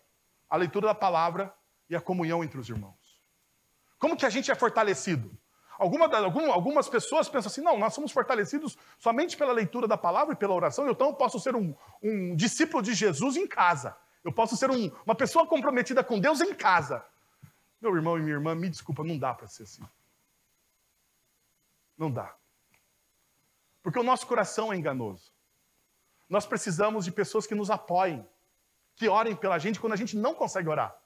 a 0.49 0.57
leitura 0.57 0.89
da 0.89 0.95
palavra 0.95 1.53
e 1.89 1.97
a 1.97 2.01
comunhão 2.01 2.43
entre 2.43 2.59
os 2.59 2.69
irmãos. 2.69 3.21
Como 3.99 4.17
que 4.17 4.27
a 4.27 4.31
gente 4.31 4.51
é 4.51 4.55
fortalecido? 4.55 5.37
Alguma, 5.79 6.07
algumas 6.53 6.89
pessoas 6.89 7.29
pensam 7.29 7.51
assim: 7.51 7.61
não, 7.61 7.79
nós 7.79 7.95
somos 7.95 8.13
fortalecidos 8.13 8.77
somente 8.99 9.37
pela 9.37 9.53
leitura 9.53 9.87
da 9.87 9.97
palavra 9.97 10.35
e 10.35 10.37
pela 10.37 10.55
oração, 10.55 10.89
então 10.89 11.09
eu 11.09 11.15
posso 11.15 11.39
ser 11.39 11.55
um, 11.55 11.75
um 12.03 12.35
discípulo 12.35 12.83
de 12.83 12.95
Jesus 12.95 13.37
em 13.37 13.47
casa. 13.47 13.97
Eu 14.25 14.33
posso 14.33 14.57
ser 14.57 14.71
um, 14.71 14.91
uma 15.05 15.15
pessoa 15.15 15.47
comprometida 15.47 16.03
com 16.03 16.19
Deus 16.19 16.41
em 16.41 16.55
casa. 16.55 17.05
Meu 17.81 17.95
irmão 17.95 18.19
e 18.19 18.23
minha 18.23 18.35
irmã, 18.35 18.55
me 18.55 18.69
desculpa, 18.69 19.05
não 19.05 19.19
dá 19.19 19.33
para 19.35 19.47
ser 19.47 19.65
assim. 19.65 19.83
Não 21.97 22.11
dá. 22.11 22.35
Porque 23.83 23.99
o 23.99 24.03
nosso 24.03 24.27
coração 24.27 24.73
é 24.73 24.77
enganoso. 24.77 25.31
Nós 26.29 26.45
precisamos 26.45 27.05
de 27.05 27.13
pessoas 27.13 27.47
que 27.47 27.55
nos 27.55 27.71
apoiem, 27.71 28.27
que 28.97 29.09
orem 29.09 29.37
pela 29.37 29.59
gente 29.59 29.79
quando 29.79 29.93
a 29.93 29.97
gente 29.97 30.17
não 30.17 30.35
consegue 30.35 30.69
orar. 30.69 30.97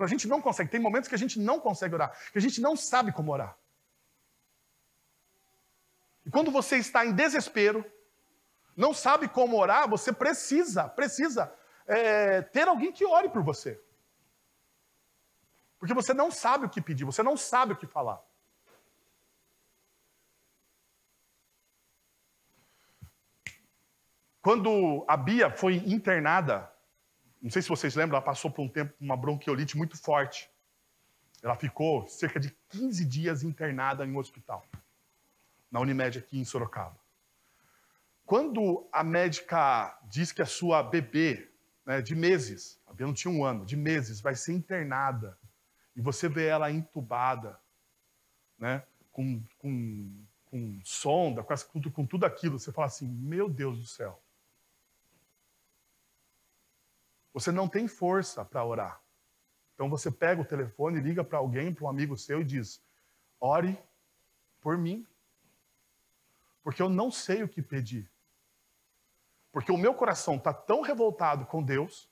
A 0.00 0.06
gente 0.06 0.26
não 0.26 0.40
consegue. 0.40 0.70
Tem 0.70 0.80
momentos 0.80 1.08
que 1.08 1.14
a 1.14 1.18
gente 1.18 1.38
não 1.38 1.60
consegue 1.60 1.94
orar, 1.94 2.16
que 2.32 2.38
a 2.38 2.40
gente 2.40 2.60
não 2.60 2.74
sabe 2.76 3.12
como 3.12 3.32
orar. 3.32 3.56
E 6.24 6.30
quando 6.30 6.50
você 6.50 6.76
está 6.76 7.04
em 7.04 7.12
desespero, 7.12 7.84
não 8.76 8.94
sabe 8.94 9.28
como 9.28 9.58
orar, 9.58 9.88
você 9.88 10.12
precisa, 10.12 10.88
precisa 10.88 11.52
é, 11.86 12.42
ter 12.42 12.68
alguém 12.68 12.92
que 12.92 13.04
ore 13.04 13.28
por 13.28 13.42
você. 13.42 13.80
Porque 15.78 15.94
você 15.94 16.12
não 16.12 16.30
sabe 16.30 16.66
o 16.66 16.68
que 16.68 16.80
pedir, 16.80 17.04
você 17.04 17.22
não 17.22 17.36
sabe 17.36 17.72
o 17.72 17.76
que 17.76 17.86
falar. 17.86 18.22
Quando 24.42 25.04
a 25.06 25.16
Bia 25.16 25.50
foi 25.50 25.76
internada, 25.76 26.70
não 27.40 27.50
sei 27.50 27.62
se 27.62 27.68
vocês 27.68 27.94
lembram, 27.94 28.16
ela 28.16 28.24
passou 28.24 28.50
por 28.50 28.62
um 28.62 28.68
tempo 28.68 28.94
uma 29.00 29.16
bronquiolite 29.16 29.76
muito 29.76 29.96
forte. 29.96 30.50
Ela 31.42 31.56
ficou 31.56 32.06
cerca 32.06 32.38
de 32.38 32.54
15 32.68 33.04
dias 33.04 33.42
internada 33.42 34.04
em 34.04 34.12
um 34.12 34.18
hospital, 34.18 34.66
na 35.70 35.80
Unimed 35.80 36.18
aqui 36.18 36.38
em 36.38 36.44
Sorocaba. 36.44 36.98
Quando 38.26 38.86
a 38.92 39.02
médica 39.02 39.98
diz 40.04 40.32
que 40.32 40.42
a 40.42 40.46
sua 40.46 40.82
bebê, 40.82 41.50
né, 41.84 42.02
de 42.02 42.14
meses, 42.14 42.78
a 42.86 42.92
Bia 42.92 43.06
não 43.06 43.14
tinha 43.14 43.32
um 43.32 43.44
ano, 43.44 43.64
de 43.64 43.76
meses, 43.76 44.20
vai 44.20 44.36
ser 44.36 44.52
internada, 44.52 45.36
e 45.96 46.00
você 46.00 46.28
vê 46.28 46.46
ela 46.46 46.70
entubada, 46.70 47.58
né, 48.58 48.84
com, 49.10 49.42
com, 49.58 50.24
com 50.44 50.80
sonda, 50.84 51.42
com, 51.42 51.82
com 51.90 52.06
tudo 52.06 52.26
aquilo, 52.26 52.58
você 52.58 52.70
fala 52.70 52.86
assim: 52.86 53.08
meu 53.08 53.48
Deus 53.48 53.78
do 53.78 53.86
céu. 53.86 54.22
Você 57.40 57.50
não 57.50 57.66
tem 57.66 57.88
força 57.88 58.44
para 58.44 58.62
orar. 58.62 59.00
Então 59.74 59.88
você 59.88 60.10
pega 60.10 60.42
o 60.42 60.44
telefone, 60.44 61.00
liga 61.00 61.24
para 61.24 61.38
alguém, 61.38 61.72
para 61.72 61.86
um 61.86 61.88
amigo 61.88 62.14
seu 62.14 62.42
e 62.42 62.44
diz: 62.44 62.82
ore 63.40 63.78
por 64.60 64.76
mim. 64.76 65.06
Porque 66.62 66.82
eu 66.82 66.90
não 66.90 67.10
sei 67.10 67.42
o 67.42 67.48
que 67.48 67.62
pedir. 67.62 68.10
Porque 69.50 69.72
o 69.72 69.78
meu 69.78 69.94
coração 69.94 70.36
está 70.36 70.52
tão 70.52 70.82
revoltado 70.82 71.46
com 71.46 71.62
Deus, 71.62 72.10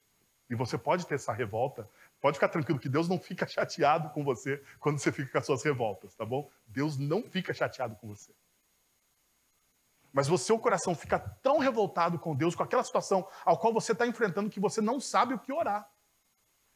e 0.49 0.55
você 0.55 0.79
pode 0.79 1.07
ter 1.07 1.17
essa 1.17 1.35
revolta, 1.35 1.87
pode 2.23 2.39
ficar 2.39 2.49
tranquilo 2.49 2.81
que 2.81 2.89
Deus 2.89 3.07
não 3.07 3.21
fica 3.21 3.45
chateado 3.47 4.09
com 4.09 4.25
você 4.25 4.65
quando 4.81 4.99
você 4.99 5.13
fica 5.13 5.31
com 5.31 5.39
as 5.39 5.45
suas 5.45 5.63
revoltas, 5.63 6.15
tá 6.15 6.25
bom? 6.25 6.51
Deus 6.67 6.97
não 6.97 7.23
fica 7.23 7.53
chateado 7.53 7.95
com 7.97 8.09
você. 8.09 8.33
Mas 10.13 10.31
o 10.31 10.39
seu 10.39 10.59
coração 10.59 10.95
fica 10.95 11.19
tão 11.19 11.59
revoltado 11.59 12.19
com 12.19 12.35
Deus, 12.35 12.55
com 12.55 12.63
aquela 12.63 12.83
situação 12.83 13.29
ao 13.45 13.59
qual 13.59 13.73
você 13.73 13.93
está 13.93 14.07
enfrentando, 14.07 14.51
que 14.51 14.61
você 14.61 14.81
não 14.81 14.99
sabe 14.99 15.35
o 15.35 15.39
que 15.39 15.53
orar. 15.53 15.89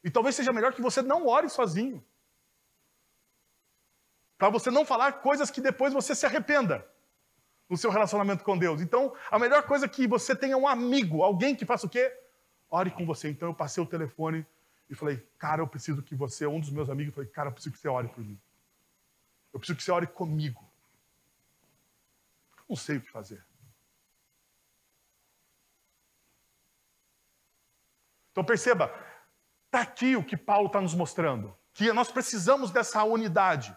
E 0.05 0.11
talvez 0.11 0.35
seja 0.35 0.53
melhor 0.53 0.73
que 0.73 0.83
você 0.83 1.01
não 1.01 1.27
ore 1.27 1.49
sozinho. 1.49 2.05
Para 4.37 4.51
você 4.51 4.71
não 4.71 4.85
falar 4.85 5.13
coisas 5.21 5.51
que 5.51 5.61
depois 5.61 5.93
você 5.93 6.15
se 6.15 6.27
arrependa 6.27 6.87
no 7.71 7.77
seu 7.77 7.91
relacionamento 7.91 8.45
com 8.45 8.59
Deus. 8.59 8.81
Então, 8.81 9.15
a 9.31 9.39
melhor 9.39 9.63
coisa 9.63 9.87
é 9.87 9.89
que 9.89 10.07
você 10.07 10.35
tenha 10.35 10.59
um 10.59 10.67
amigo, 10.67 11.23
alguém 11.23 11.55
que 11.55 11.65
faça 11.65 11.87
o 11.87 11.89
quê? 11.89 12.13
Ore 12.69 12.91
com 12.91 13.07
você. 13.07 13.31
Então, 13.31 13.49
eu 13.49 13.55
passei 13.55 13.83
o 13.83 13.87
telefone 13.87 14.45
e 14.91 14.95
falei, 14.95 15.25
cara, 15.39 15.63
eu 15.63 15.67
preciso 15.67 16.03
que 16.03 16.15
você, 16.15 16.47
um 16.47 16.61
dos 16.61 16.71
meus 16.71 16.91
amigos, 16.91 17.15
falei, 17.15 17.31
cara, 17.31 17.49
eu 17.49 17.53
preciso 17.53 17.73
que 17.73 17.81
você 17.81 17.89
ore 17.89 18.09
por 18.09 18.23
mim. 18.23 18.39
Eu 19.55 19.61
preciso 19.61 19.77
que 19.77 19.83
você 19.85 19.93
ore 19.93 20.07
comigo 20.07 20.72
não 22.73 22.77
sei 22.77 22.97
o 22.97 23.01
que 23.03 23.11
fazer. 23.11 23.45
Então 28.31 28.43
perceba, 28.43 28.91
está 29.67 29.83
aqui 29.83 30.17
o 30.17 30.25
que 30.25 30.39
Paulo 30.39 30.69
está 30.69 30.81
nos 30.81 30.95
mostrando: 30.95 31.55
que 31.75 31.93
nós 31.93 32.11
precisamos 32.11 32.71
dessa 32.71 33.05
unidade. 33.05 33.77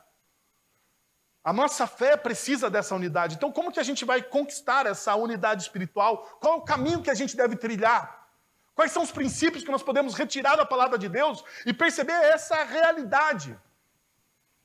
A 1.44 1.52
nossa 1.52 1.86
fé 1.86 2.16
precisa 2.16 2.70
dessa 2.70 2.96
unidade. 2.96 3.36
Então, 3.36 3.52
como 3.52 3.72
que 3.72 3.80
a 3.80 3.84
gente 3.84 4.04
vai 4.04 4.24
conquistar 4.24 4.88
essa 4.88 5.14
unidade 5.14 5.62
espiritual? 5.62 6.24
Qual 6.40 6.56
é 6.56 6.58
o 6.58 6.62
caminho 6.62 7.04
que 7.04 7.12
a 7.12 7.14
gente 7.14 7.38
deve 7.38 7.56
trilhar? 7.56 8.28
Quais 8.74 8.92
são 8.92 9.04
os 9.04 9.12
princípios 9.12 9.64
que 9.64 9.70
nós 9.70 9.84
podemos 9.84 10.16
retirar 10.16 10.56
da 10.56 10.66
palavra 10.66 10.98
de 10.98 11.08
Deus 11.08 11.44
e 11.64 11.72
perceber 11.72 12.14
essa 12.14 12.64
realidade? 12.64 13.56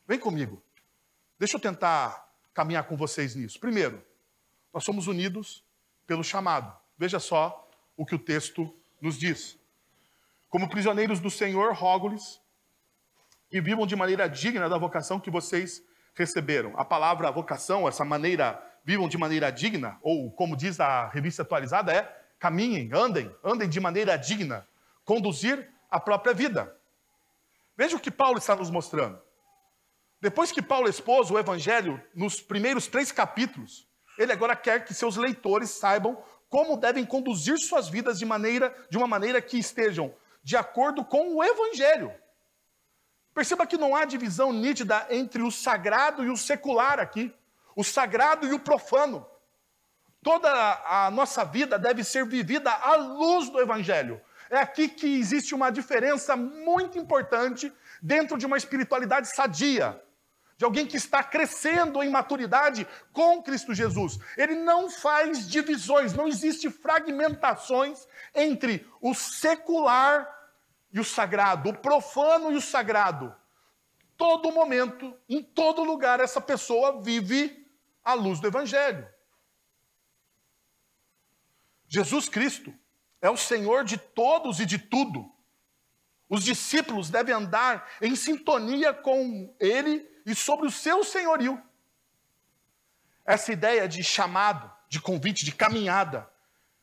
Vem 0.07 0.19
comigo. 0.19 0.63
Deixa 1.39 1.57
eu 1.57 1.61
tentar 1.61 2.33
caminhar 2.55 2.85
com 2.85 2.97
vocês 2.97 3.35
nisso. 3.35 3.61
Primeiro, 3.61 4.03
nós 4.73 4.85
somos 4.85 5.07
unidos 5.07 5.65
pelo 6.07 6.25
chamado. 6.25 6.77
Veja 6.97 7.19
só 7.19 7.69
o 7.97 8.05
que 8.05 8.15
o 8.15 8.19
texto 8.19 8.75
nos 9.00 9.19
diz. 9.19 9.59
Como 10.49 10.69
prisioneiros 10.69 11.21
do 11.21 11.31
Senhor, 11.31 11.73
rogo-lhes 11.75 12.41
e 13.50 13.61
vivam 13.61 13.87
de 13.87 13.97
maneira 13.97 14.29
digna 14.29 14.69
da 14.69 14.79
vocação 14.79 15.21
que 15.21 15.31
vocês 15.31 15.83
receberam. 16.15 16.73
A 16.77 16.85
palavra 16.85 17.31
vocação, 17.31 17.89
essa 17.89 18.05
maneira, 18.05 18.62
vivam 18.85 19.09
de 19.09 19.19
maneira 19.19 19.50
digna, 19.50 19.99
ou 20.03 20.31
como 20.33 20.57
diz 20.57 20.81
a 20.81 21.09
revista 21.09 21.43
atualizada, 21.43 21.93
é 21.93 22.03
caminhem, 22.39 22.91
andem, 22.93 23.35
andem 23.45 23.69
de 23.69 23.81
maneira 23.81 24.17
digna, 24.17 24.67
conduzir 25.05 25.69
a 25.91 26.00
própria 26.00 26.33
vida. 26.33 26.75
Veja 27.77 27.97
o 27.97 28.00
que 28.00 28.11
Paulo 28.11 28.39
está 28.39 28.55
nos 28.55 28.71
mostrando. 28.71 29.21
Depois 30.21 30.53
que 30.53 30.61
Paulo 30.61 30.89
expôs 30.89 31.31
o 31.31 31.39
evangelho 31.39 32.03
nos 32.15 32.41
primeiros 32.41 32.87
três 32.87 33.11
capítulos, 33.11 33.89
ele 34.21 34.33
agora 34.33 34.55
quer 34.55 34.85
que 34.85 34.93
seus 34.93 35.17
leitores 35.17 35.71
saibam 35.71 36.23
como 36.50 36.77
devem 36.77 37.07
conduzir 37.07 37.57
suas 37.59 37.89
vidas 37.89 38.19
de 38.19 38.27
maneira 38.27 38.75
de 38.91 38.99
uma 38.99 39.07
maneira 39.07 39.41
que 39.41 39.59
estejam 39.59 40.15
de 40.43 40.59
acordo 40.59 41.03
com 41.03 41.37
o 41.37 41.43
evangelho. 41.43 42.12
Perceba 43.33 43.67
que 43.67 43.79
não 43.79 43.97
há 43.97 44.05
divisão 44.05 44.53
nítida 44.53 45.07
entre 45.09 45.43
o 45.43 45.50
sagrado 45.50 46.23
e 46.23 46.29
o 46.29 46.37
secular 46.37 47.00
aqui, 47.00 47.35
o 47.75 47.83
sagrado 47.83 48.47
e 48.47 48.53
o 48.53 48.61
profano. 48.61 49.27
Toda 50.23 50.50
a 50.85 51.11
nossa 51.11 51.43
vida 51.43 51.79
deve 51.79 52.05
ser 52.05 52.27
vivida 52.27 52.71
à 52.71 52.97
luz 52.97 53.49
do 53.49 53.59
evangelho. 53.59 54.21
É 54.50 54.59
aqui 54.59 54.87
que 54.87 55.19
existe 55.19 55.55
uma 55.55 55.71
diferença 55.71 56.37
muito 56.37 56.99
importante 56.99 57.73
dentro 58.03 58.37
de 58.37 58.45
uma 58.45 58.59
espiritualidade 58.59 59.29
sadia 59.29 59.99
de 60.61 60.64
alguém 60.67 60.87
que 60.87 60.99
está 60.99 61.25
crescendo 61.25 62.02
em 62.02 62.11
maturidade 62.11 62.87
com 63.14 63.43
Cristo 63.43 63.73
Jesus. 63.73 64.19
Ele 64.37 64.57
não 64.57 64.90
faz 64.90 65.49
divisões, 65.49 66.12
não 66.12 66.29
existe 66.29 66.69
fragmentações 66.69 68.07
entre 68.35 68.87
o 69.00 69.14
secular 69.14 70.29
e 70.93 71.00
o 71.00 71.05
sagrado, 71.05 71.71
o 71.71 71.79
profano 71.79 72.52
e 72.52 72.57
o 72.57 72.61
sagrado. 72.61 73.35
Todo 74.19 74.52
momento, 74.52 75.17
em 75.26 75.43
todo 75.43 75.83
lugar, 75.83 76.21
essa 76.21 76.43
pessoa 76.43 77.00
vive 77.00 77.67
à 78.05 78.12
luz 78.12 78.38
do 78.38 78.47
Evangelho. 78.47 79.09
Jesus 81.88 82.29
Cristo 82.29 82.71
é 83.23 83.31
o 83.31 83.37
Senhor 83.38 83.83
de 83.83 83.97
todos 83.97 84.61
e 84.61 84.67
de 84.67 84.76
tudo. 84.76 85.25
Os 86.29 86.45
discípulos 86.45 87.09
devem 87.09 87.35
andar 87.35 87.88
em 88.02 88.14
sintonia 88.14 88.93
com 88.93 89.57
Ele 89.59 90.11
e 90.31 90.35
sobre 90.35 90.67
o 90.67 90.71
seu 90.71 91.03
senhorio. 91.03 91.61
Essa 93.25 93.53
ideia 93.53 93.89
de 93.89 94.03
chamado, 94.03 94.71
de 94.89 95.01
convite, 95.01 95.45
de 95.45 95.53
caminhada, 95.53 96.31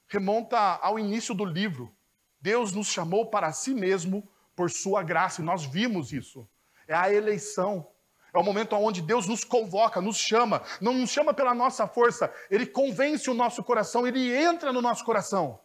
remonta 0.08 0.58
ao 0.58 1.00
início 1.00 1.34
do 1.34 1.46
livro. 1.46 1.94
Deus 2.42 2.72
nos 2.72 2.88
chamou 2.88 3.26
para 3.28 3.52
si 3.52 3.74
mesmo 3.74 4.28
por 4.56 4.70
sua 4.70 5.02
graça, 5.04 5.42
e 5.42 5.46
nós 5.46 5.66
vimos 5.66 6.12
isso. 6.12 6.48
É 6.88 6.96
a 6.96 7.12
eleição. 7.12 7.88
É 8.34 8.38
o 8.38 8.44
momento 8.44 8.76
onde 8.76 9.02
Deus 9.02 9.28
nos 9.28 9.44
convoca, 9.44 10.02
nos 10.02 10.18
chama, 10.18 10.62
não 10.82 10.94
nos 10.94 11.10
chama 11.10 11.34
pela 11.34 11.54
nossa 11.54 11.88
força, 11.88 12.32
Ele 12.52 12.66
convence 12.66 13.30
o 13.30 13.34
nosso 13.34 13.64
coração, 13.64 14.06
Ele 14.06 14.36
entra 14.36 14.72
no 14.74 14.82
nosso 14.82 15.04
coração, 15.06 15.60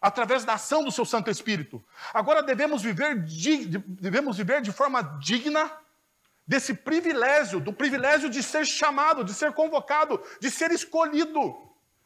através 0.00 0.44
da 0.44 0.54
ação 0.54 0.82
do 0.82 0.90
Seu 0.90 1.04
Santo 1.04 1.30
Espírito. 1.30 1.84
Agora 2.12 2.42
devemos 2.42 2.82
viver, 2.82 3.14
devemos 3.86 4.38
viver 4.38 4.62
de 4.62 4.72
forma 4.72 5.02
digna 5.20 5.70
desse 6.46 6.74
privilégio, 6.74 7.60
do 7.60 7.72
privilégio 7.72 8.28
de 8.28 8.42
ser 8.42 8.66
chamado, 8.66 9.24
de 9.24 9.32
ser 9.32 9.52
convocado, 9.52 10.22
de 10.40 10.50
ser 10.50 10.70
escolhido. 10.70 11.54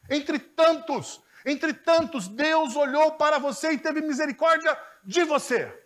Entre 0.09 0.39
tantos, 0.39 1.23
entre 1.45 1.73
tantos, 1.73 2.29
Deus 2.29 2.77
olhou 2.77 3.13
para 3.13 3.39
você 3.39 3.73
e 3.73 3.79
teve 3.79 4.01
misericórdia 4.01 4.79
de 5.05 5.25
você. 5.25 5.85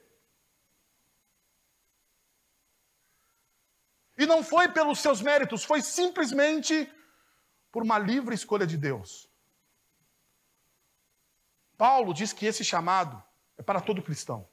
E 4.19 4.27
não 4.27 4.45
foi 4.45 4.69
pelos 4.69 5.01
seus 5.01 5.21
méritos, 5.21 5.65
foi 5.65 5.81
simplesmente 5.81 6.91
por 7.73 7.83
uma 7.83 7.99
livre 7.99 8.35
escolha 8.35 8.67
de 8.67 8.77
Deus. 8.77 9.29
Paulo 11.77 12.13
diz 12.13 12.33
que 12.33 12.47
esse 12.47 12.63
chamado 12.63 13.21
é 13.57 13.63
para 13.63 13.81
todo 13.81 14.03
cristão. 14.03 14.49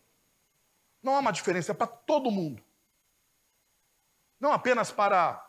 Não 1.03 1.15
há 1.15 1.19
uma 1.19 1.31
diferença, 1.31 1.71
é 1.71 1.75
para 1.75 1.87
todo 1.87 2.31
mundo. 2.31 2.63
Não 4.39 4.51
apenas 4.51 4.91
para 4.91 5.45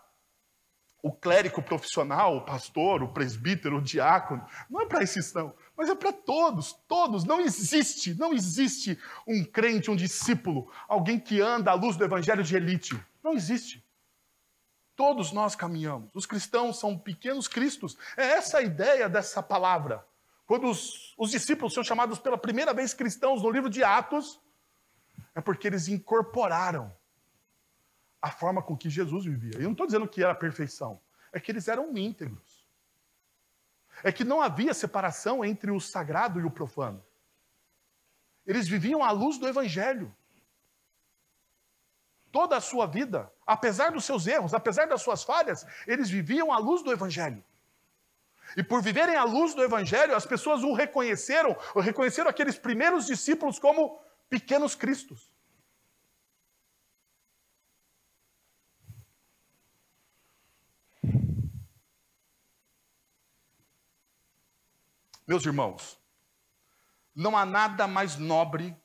o 1.02 1.12
clérigo 1.12 1.62
profissional, 1.62 2.37
o 2.37 2.44
pastor, 2.44 3.02
o 3.02 3.09
presbítero, 3.09 3.78
o 3.78 3.82
diácono. 3.82 4.44
Não 4.68 4.82
é 4.82 4.87
para 4.87 5.02
esses 5.02 5.32
não, 5.32 5.54
mas 5.76 5.88
é 5.88 5.94
para 5.94 6.12
todos, 6.12 6.73
todos. 6.87 7.25
Não 7.25 7.40
existe, 7.40 8.14
não 8.14 8.32
existe 8.32 8.99
um 9.26 9.44
crente, 9.44 9.90
um 9.90 9.97
discípulo, 9.97 10.70
alguém 10.88 11.18
que 11.18 11.40
anda 11.40 11.70
à 11.70 11.75
luz 11.75 11.97
do 11.97 12.04
evangelho 12.04 12.42
de 12.42 12.56
elite. 12.56 13.00
Não 13.23 13.32
existe. 13.32 13.85
Todos 14.94 15.32
nós 15.32 15.54
caminhamos. 15.54 16.11
Os 16.14 16.26
cristãos 16.26 16.78
são 16.78 16.99
pequenos 16.99 17.49
cristos. 17.49 17.97
É 18.16 18.32
essa 18.32 18.59
a 18.59 18.62
ideia 18.62 19.09
dessa 19.09 19.42
palavra. 19.42 20.04
Quando 20.47 20.68
os, 20.68 21.14
os 21.16 21.30
discípulos 21.30 21.73
são 21.73 21.82
chamados 21.82 22.18
pela 22.18 22.37
primeira 22.37 22.75
vez 22.75 22.92
cristãos 22.92 23.42
no 23.42 23.50
livro 23.50 23.70
de 23.70 23.82
Atos, 23.82 24.40
é 25.35 25.40
porque 25.40 25.66
eles 25.66 25.88
incorporaram 25.88 26.92
a 28.21 28.31
forma 28.31 28.62
com 28.62 28.77
que 28.77 28.91
Jesus 28.91 29.25
vivia. 29.25 29.57
Eu 29.57 29.65
não 29.65 29.73
estou 29.73 29.87
dizendo 29.87 30.09
que 30.09 30.23
era 30.23 30.35
perfeição, 30.35 31.00
é 31.33 31.41
que 31.41 31.50
eles 31.50 31.69
eram 31.69 31.97
íntegros. 31.97 32.69
É 34.03 34.11
que 34.11 34.25
não 34.25 34.41
havia 34.41 34.73
separação 34.73 35.45
entre 35.45 35.71
o 35.71 35.81
sagrado 35.81 36.41
e 36.41 36.45
o 36.45 36.50
profano. 36.50 37.05
Eles 38.47 38.67
viviam 38.67 39.03
à 39.03 39.11
luz 39.11 39.39
do 39.39 39.47
Evangelho. 39.47 40.15
Toda 42.33 42.57
a 42.57 42.61
sua 42.61 42.87
vida, 42.87 43.31
apesar 43.47 43.91
dos 43.91 44.05
seus 44.05 44.27
erros, 44.27 44.55
apesar 44.55 44.87
das 44.87 45.03
suas 45.03 45.23
falhas, 45.23 45.67
eles 45.87 46.09
viviam 46.09 46.53
à 46.53 46.59
luz 46.59 46.83
do 46.83 46.93
Evangelho. 46.93 47.45
E 48.57 48.62
por 48.62 48.83
viverem 48.83 49.17
à 49.17 49.25
luz 49.25 49.55
do 49.55 49.62
Evangelho, 49.62 50.15
as 50.15 50.27
pessoas 50.27 50.62
o 50.62 50.73
reconheceram, 50.73 51.57
reconheceram 51.77 52.29
aqueles 52.29 52.59
primeiros 52.59 53.07
discípulos 53.07 53.59
como 53.59 54.00
pequenos 54.29 54.75
cristos. 54.75 55.31
Meus 65.31 65.47
irmãos, 65.47 65.97
não 67.15 67.37
há 67.37 67.47
nada 67.47 67.87
mais 67.87 68.17
nobre 68.17 68.77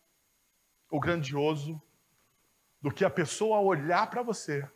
ou 0.91 0.99
grandioso 0.99 1.81
do 2.79 2.91
que 2.91 3.03
a 3.03 3.09
pessoa 3.09 3.61
olhar 3.61 4.07
para 4.11 4.21
você 4.21 4.69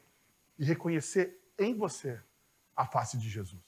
e 0.58 0.66
reconhecer 0.66 1.40
em 1.60 1.78
você 1.78 2.20
a 2.76 2.88
face 2.88 3.20
de 3.20 3.30
Jesus. 3.30 3.62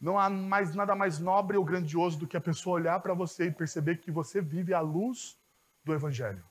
Não 0.00 0.18
há 0.18 0.30
mais 0.30 0.74
nada 0.74 0.96
mais 0.96 1.18
nobre 1.18 1.58
ou 1.58 1.64
grandioso 1.66 2.18
do 2.18 2.26
que 2.26 2.38
a 2.38 2.40
pessoa 2.40 2.76
olhar 2.76 2.98
para 3.00 3.12
você 3.12 3.48
e 3.48 3.52
perceber 3.52 3.98
que 3.98 4.10
você 4.10 4.40
vive 4.40 4.72
à 4.72 4.80
luz 4.80 5.38
do 5.84 5.92
evangelho. 5.92 6.48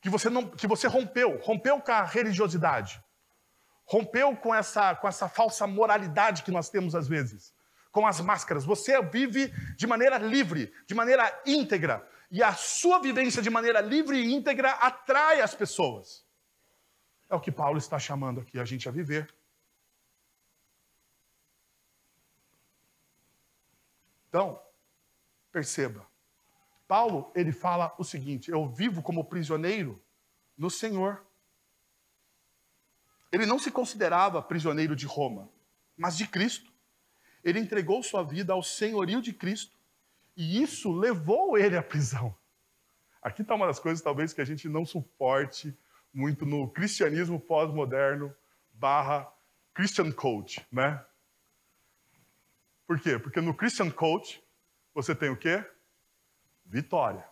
Que 0.00 0.08
você 0.08 0.30
não 0.30 0.48
que 0.48 0.68
você 0.68 0.86
rompeu, 0.86 1.40
rompeu 1.40 1.80
com 1.80 1.90
a 1.90 2.04
religiosidade 2.04 3.04
rompeu 3.86 4.36
com 4.36 4.54
essa, 4.54 4.94
com 4.96 5.08
essa 5.08 5.28
falsa 5.28 5.66
moralidade 5.66 6.42
que 6.42 6.50
nós 6.50 6.68
temos 6.68 6.94
às 6.94 7.08
vezes, 7.08 7.54
com 7.90 8.06
as 8.06 8.20
máscaras. 8.20 8.64
Você 8.64 9.00
vive 9.02 9.48
de 9.76 9.86
maneira 9.86 10.18
livre, 10.18 10.72
de 10.86 10.94
maneira 10.94 11.42
íntegra. 11.46 12.06
E 12.30 12.42
a 12.42 12.52
sua 12.52 12.98
vivência 12.98 13.40
de 13.40 13.48
maneira 13.48 13.80
livre 13.80 14.18
e 14.18 14.34
íntegra 14.34 14.72
atrai 14.72 15.40
as 15.40 15.54
pessoas. 15.54 16.26
É 17.30 17.34
o 17.34 17.40
que 17.40 17.52
Paulo 17.52 17.78
está 17.78 17.98
chamando 17.98 18.40
aqui 18.40 18.58
a 18.58 18.64
gente 18.64 18.88
a 18.88 18.92
viver. 18.92 19.32
Então, 24.28 24.60
perceba. 25.50 26.06
Paulo, 26.86 27.32
ele 27.34 27.52
fala 27.52 27.94
o 27.98 28.04
seguinte: 28.04 28.50
eu 28.50 28.68
vivo 28.68 29.02
como 29.02 29.24
prisioneiro 29.24 30.02
no 30.58 30.70
Senhor. 30.70 31.24
Ele 33.30 33.46
não 33.46 33.58
se 33.58 33.70
considerava 33.70 34.42
prisioneiro 34.42 34.94
de 34.94 35.06
Roma, 35.06 35.50
mas 35.96 36.16
de 36.16 36.26
Cristo. 36.26 36.72
Ele 37.42 37.58
entregou 37.58 38.02
sua 38.02 38.22
vida 38.22 38.52
ao 38.52 38.62
senhorio 38.62 39.20
de 39.20 39.32
Cristo 39.32 39.76
e 40.36 40.62
isso 40.62 40.92
levou 40.92 41.56
ele 41.56 41.76
à 41.76 41.82
prisão. 41.82 42.36
Aqui 43.22 43.42
está 43.42 43.54
uma 43.54 43.66
das 43.66 43.78
coisas, 43.78 44.02
talvez, 44.02 44.32
que 44.32 44.40
a 44.40 44.44
gente 44.44 44.68
não 44.68 44.84
suporte 44.84 45.76
muito 46.12 46.46
no 46.46 46.68
cristianismo 46.68 47.40
pós-moderno 47.40 48.34
barra 48.72 49.30
Christian 49.74 50.12
Coach, 50.12 50.66
né? 50.70 51.04
Por 52.86 53.00
quê? 53.00 53.18
Porque 53.18 53.40
no 53.40 53.52
Christian 53.52 53.90
Coach 53.90 54.42
você 54.94 55.14
tem 55.14 55.28
o 55.28 55.36
quê? 55.36 55.64
Vitória. 56.64 57.26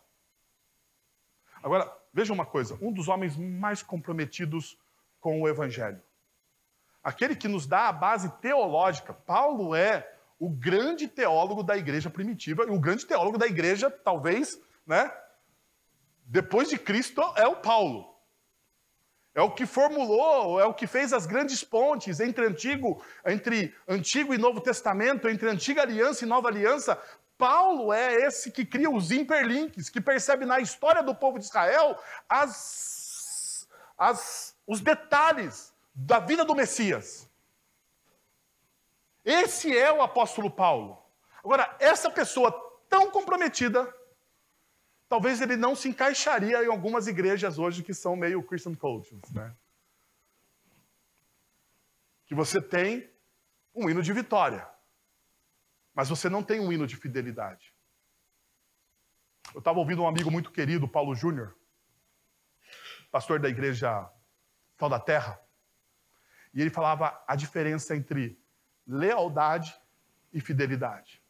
Agora, 1.62 1.90
veja 2.12 2.32
uma 2.32 2.44
coisa: 2.44 2.78
um 2.82 2.92
dos 2.92 3.08
homens 3.08 3.36
mais 3.36 3.82
comprometidos 3.82 4.76
com 5.24 5.40
o 5.40 5.48
Evangelho. 5.48 6.02
Aquele 7.02 7.34
que 7.34 7.48
nos 7.48 7.66
dá 7.66 7.88
a 7.88 7.92
base 7.92 8.28
teológica. 8.42 9.14
Paulo 9.14 9.74
é 9.74 10.06
o 10.38 10.50
grande 10.50 11.08
teólogo 11.08 11.62
da 11.62 11.78
igreja 11.78 12.10
primitiva, 12.10 12.64
e 12.64 12.70
o 12.70 12.78
grande 12.78 13.06
teólogo 13.06 13.38
da 13.38 13.46
igreja, 13.46 13.90
talvez, 13.90 14.60
né? 14.86 15.10
Depois 16.26 16.68
de 16.68 16.76
Cristo, 16.76 17.22
é 17.36 17.46
o 17.46 17.56
Paulo. 17.56 18.14
É 19.34 19.40
o 19.40 19.50
que 19.50 19.64
formulou, 19.64 20.60
é 20.60 20.66
o 20.66 20.74
que 20.74 20.86
fez 20.86 21.14
as 21.14 21.24
grandes 21.24 21.64
pontes 21.64 22.20
entre 22.20 22.44
Antigo, 22.44 23.02
entre 23.24 23.74
Antigo 23.88 24.34
e 24.34 24.38
Novo 24.38 24.60
Testamento, 24.60 25.26
entre 25.26 25.48
Antiga 25.48 25.80
Aliança 25.80 26.24
e 26.24 26.28
Nova 26.28 26.48
Aliança. 26.48 27.00
Paulo 27.38 27.94
é 27.94 28.26
esse 28.26 28.50
que 28.50 28.64
cria 28.64 28.90
os 28.90 29.10
hiperlinks, 29.10 29.88
que 29.88 30.02
percebe 30.02 30.44
na 30.44 30.60
história 30.60 31.02
do 31.02 31.14
povo 31.14 31.38
de 31.38 31.46
Israel 31.46 31.98
as, 32.28 33.03
as 33.96 34.54
os 34.66 34.80
detalhes 34.80 35.72
da 35.94 36.18
vida 36.18 36.44
do 36.44 36.54
Messias. 36.54 37.28
Esse 39.24 39.76
é 39.76 39.92
o 39.92 40.02
apóstolo 40.02 40.50
Paulo. 40.50 41.02
Agora, 41.42 41.76
essa 41.78 42.10
pessoa 42.10 42.52
tão 42.88 43.10
comprometida, 43.10 43.94
talvez 45.08 45.40
ele 45.40 45.56
não 45.56 45.74
se 45.74 45.88
encaixaria 45.88 46.62
em 46.64 46.68
algumas 46.68 47.06
igrejas 47.06 47.58
hoje 47.58 47.82
que 47.82 47.94
são 47.94 48.16
meio 48.16 48.42
Christian 48.42 48.74
coaches, 48.74 49.20
né? 49.32 49.54
Que 52.26 52.34
você 52.34 52.60
tem 52.60 53.10
um 53.74 53.88
hino 53.88 54.02
de 54.02 54.12
vitória, 54.12 54.68
mas 55.94 56.08
você 56.08 56.28
não 56.28 56.42
tem 56.42 56.60
um 56.60 56.72
hino 56.72 56.86
de 56.86 56.96
fidelidade. 56.96 57.72
Eu 59.54 59.58
estava 59.58 59.78
ouvindo 59.78 60.02
um 60.02 60.08
amigo 60.08 60.30
muito 60.30 60.50
querido, 60.50 60.88
Paulo 60.88 61.14
Júnior, 61.14 61.54
pastor 63.14 63.38
da 63.38 63.48
igreja 63.48 64.10
Sal 64.76 64.88
da 64.88 64.98
Terra. 64.98 65.40
E 66.52 66.60
ele 66.60 66.68
falava 66.68 67.22
a 67.28 67.36
diferença 67.36 67.94
entre 67.94 68.36
lealdade 68.84 69.72
e 70.32 70.40
fidelidade. 70.40 71.22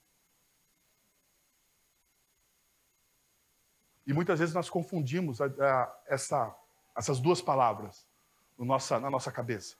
E 4.06 4.14
muitas 4.14 4.38
vezes 4.38 4.54
nós 4.54 4.70
confundimos 4.70 5.42
a, 5.42 5.44
a, 5.44 6.00
essa, 6.06 6.56
essas 6.96 7.20
duas 7.20 7.42
palavras 7.42 8.08
no 8.56 8.64
nossa, 8.64 8.98
na 8.98 9.10
nossa 9.10 9.30
cabeça. 9.30 9.76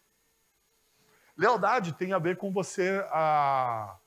Lealdade 1.35 1.95
tem 1.95 2.12
a 2.12 2.19
ver 2.19 2.37
com 2.37 2.53
você 2.53 3.03
a, 3.12 3.99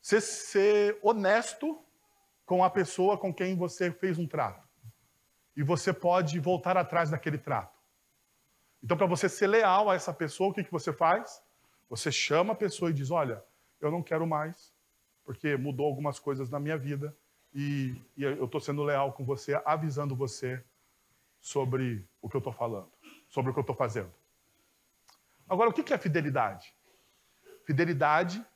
ser, 0.00 0.20
ser 0.20 0.98
honesto 1.02 1.84
com 2.46 2.62
a 2.62 2.70
pessoa 2.70 3.18
com 3.18 3.34
quem 3.34 3.56
você 3.56 3.90
fez 3.90 4.16
um 4.16 4.28
trato. 4.28 4.67
E 5.58 5.62
você 5.64 5.92
pode 5.92 6.38
voltar 6.38 6.76
atrás 6.76 7.10
daquele 7.10 7.36
trato. 7.36 7.76
Então, 8.80 8.96
para 8.96 9.08
você 9.08 9.28
ser 9.28 9.48
leal 9.48 9.90
a 9.90 9.96
essa 9.96 10.14
pessoa, 10.14 10.50
o 10.50 10.52
que, 10.54 10.62
que 10.62 10.70
você 10.70 10.92
faz? 10.92 11.42
Você 11.90 12.12
chama 12.12 12.52
a 12.52 12.56
pessoa 12.56 12.92
e 12.92 12.94
diz: 12.94 13.10
Olha, 13.10 13.42
eu 13.80 13.90
não 13.90 14.00
quero 14.00 14.24
mais, 14.24 14.72
porque 15.24 15.56
mudou 15.56 15.84
algumas 15.84 16.20
coisas 16.20 16.48
na 16.48 16.60
minha 16.60 16.78
vida 16.78 17.12
e, 17.52 18.00
e 18.16 18.22
eu 18.22 18.44
estou 18.44 18.60
sendo 18.60 18.84
leal 18.84 19.12
com 19.12 19.24
você, 19.24 19.60
avisando 19.64 20.14
você 20.14 20.64
sobre 21.40 22.08
o 22.22 22.28
que 22.28 22.36
eu 22.36 22.38
estou 22.38 22.52
falando, 22.52 22.92
sobre 23.28 23.50
o 23.50 23.52
que 23.52 23.58
eu 23.58 23.62
estou 23.62 23.74
fazendo. 23.74 24.14
Agora, 25.48 25.70
o 25.70 25.72
que 25.72 25.92
é 25.92 25.98
fidelidade? 25.98 26.72
Fidelidade 27.66 28.46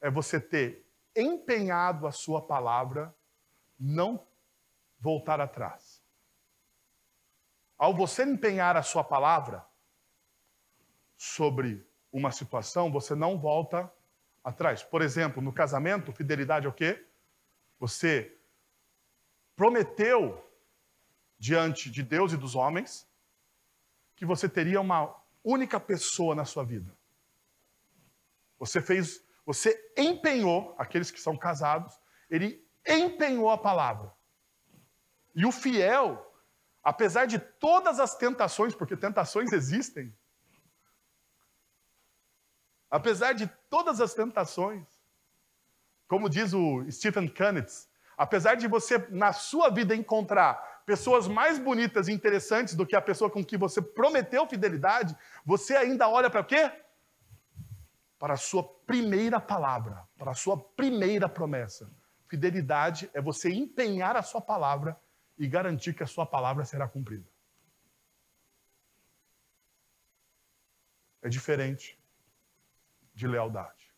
é 0.00 0.10
você 0.10 0.40
ter 0.40 0.86
empenhado 1.14 2.06
a 2.06 2.12
sua 2.12 2.40
palavra, 2.40 3.14
não 3.78 4.26
voltar 4.98 5.38
atrás. 5.38 5.95
Ao 7.78 7.94
você 7.94 8.24
empenhar 8.24 8.76
a 8.76 8.82
sua 8.82 9.04
palavra 9.04 9.64
sobre 11.16 11.86
uma 12.12 12.30
situação, 12.30 12.90
você 12.90 13.14
não 13.14 13.38
volta 13.38 13.92
atrás. 14.42 14.82
Por 14.82 15.02
exemplo, 15.02 15.42
no 15.42 15.52
casamento, 15.52 16.12
fidelidade 16.12 16.66
é 16.66 16.68
o 16.68 16.72
quê? 16.72 17.06
Você 17.78 18.34
prometeu 19.54 20.42
diante 21.38 21.90
de 21.90 22.02
Deus 22.02 22.32
e 22.32 22.36
dos 22.36 22.54
homens 22.54 23.06
que 24.14 24.24
você 24.24 24.48
teria 24.48 24.80
uma 24.80 25.14
única 25.44 25.78
pessoa 25.78 26.34
na 26.34 26.44
sua 26.44 26.64
vida. 26.64 26.96
Você 28.58 28.80
fez, 28.80 29.22
você 29.44 29.92
empenhou 29.96 30.74
aqueles 30.78 31.10
que 31.10 31.20
são 31.20 31.36
casados, 31.36 32.00
ele 32.30 32.66
empenhou 32.86 33.50
a 33.50 33.58
palavra. 33.58 34.12
E 35.34 35.44
o 35.44 35.52
fiel 35.52 36.22
apesar 36.86 37.26
de 37.26 37.40
todas 37.40 37.98
as 37.98 38.14
tentações, 38.14 38.72
porque 38.72 38.96
tentações 38.96 39.52
existem, 39.52 40.16
apesar 42.88 43.32
de 43.32 43.48
todas 43.68 44.00
as 44.00 44.14
tentações, 44.14 44.86
como 46.06 46.30
diz 46.30 46.52
o 46.54 46.88
Stephen 46.88 47.26
Kanitz, 47.26 47.88
apesar 48.16 48.54
de 48.54 48.68
você 48.68 49.04
na 49.10 49.32
sua 49.32 49.68
vida 49.68 49.96
encontrar 49.96 50.84
pessoas 50.86 51.26
mais 51.26 51.58
bonitas 51.58 52.06
e 52.06 52.12
interessantes 52.12 52.76
do 52.76 52.86
que 52.86 52.94
a 52.94 53.02
pessoa 53.02 53.28
com 53.28 53.44
que 53.44 53.56
você 53.56 53.82
prometeu 53.82 54.46
fidelidade, 54.46 55.16
você 55.44 55.74
ainda 55.74 56.08
olha 56.08 56.30
para 56.30 56.44
quê? 56.44 56.70
Para 58.16 58.34
a 58.34 58.36
sua 58.36 58.62
primeira 58.62 59.40
palavra, 59.40 60.04
para 60.16 60.30
a 60.30 60.34
sua 60.36 60.56
primeira 60.56 61.28
promessa. 61.28 61.90
Fidelidade 62.28 63.10
é 63.12 63.20
você 63.20 63.52
empenhar 63.52 64.14
a 64.14 64.22
sua 64.22 64.40
palavra 64.40 64.96
e 65.38 65.46
garantir 65.46 65.94
que 65.94 66.02
a 66.02 66.06
sua 66.06 66.24
palavra 66.24 66.64
será 66.64 66.88
cumprida. 66.88 67.28
É 71.22 71.28
diferente 71.28 71.98
de 73.14 73.26
lealdade. 73.26 73.92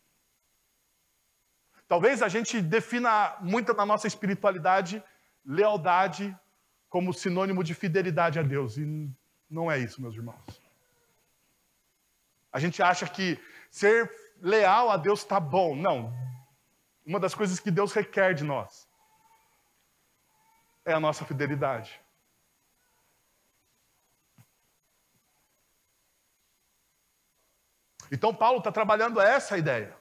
Talvez 1.87 2.21
a 2.21 2.27
gente 2.27 2.61
defina 2.61 3.37
muito 3.41 3.73
na 3.73 3.85
nossa 3.85 4.07
espiritualidade 4.07 5.03
lealdade 5.45 6.37
como 6.87 7.13
sinônimo 7.13 7.63
de 7.63 7.73
fidelidade 7.73 8.39
a 8.39 8.43
Deus. 8.43 8.77
E 8.77 9.11
não 9.49 9.71
é 9.71 9.77
isso, 9.77 10.01
meus 10.01 10.15
irmãos. 10.15 10.61
A 12.51 12.59
gente 12.59 12.81
acha 12.81 13.07
que 13.07 13.39
ser 13.69 14.11
leal 14.41 14.89
a 14.89 14.97
Deus 14.97 15.19
está 15.19 15.39
bom. 15.39 15.75
Não. 15.75 16.13
Uma 17.05 17.19
das 17.19 17.35
coisas 17.35 17.59
que 17.59 17.71
Deus 17.71 17.93
requer 17.93 18.33
de 18.33 18.43
nós 18.43 18.88
é 20.91 20.93
a 20.95 20.99
nossa 20.99 21.25
fidelidade. 21.25 21.99
Então, 28.11 28.33
Paulo 28.33 28.57
está 28.57 28.71
trabalhando 28.71 29.21
essa 29.21 29.57
ideia. 29.57 29.95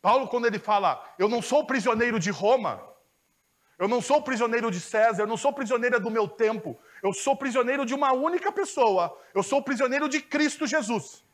Paulo, 0.00 0.28
quando 0.28 0.46
ele 0.46 0.58
fala, 0.58 1.04
eu 1.18 1.28
não 1.28 1.42
sou 1.42 1.66
prisioneiro 1.66 2.20
de 2.20 2.30
Roma, 2.30 2.80
eu 3.78 3.88
não 3.88 4.00
sou 4.00 4.22
prisioneiro 4.22 4.70
de 4.70 4.80
César, 4.80 5.22
eu 5.22 5.26
não 5.26 5.36
sou 5.36 5.52
prisioneiro 5.52 6.00
do 6.00 6.10
meu 6.10 6.28
tempo, 6.28 6.78
eu 7.02 7.12
sou 7.12 7.36
prisioneiro 7.36 7.84
de 7.84 7.94
uma 7.94 8.12
única 8.12 8.52
pessoa, 8.52 9.16
eu 9.34 9.42
sou 9.42 9.62
prisioneiro 9.62 10.08
de 10.08 10.20
Cristo 10.20 10.66
Jesus. 10.66 11.24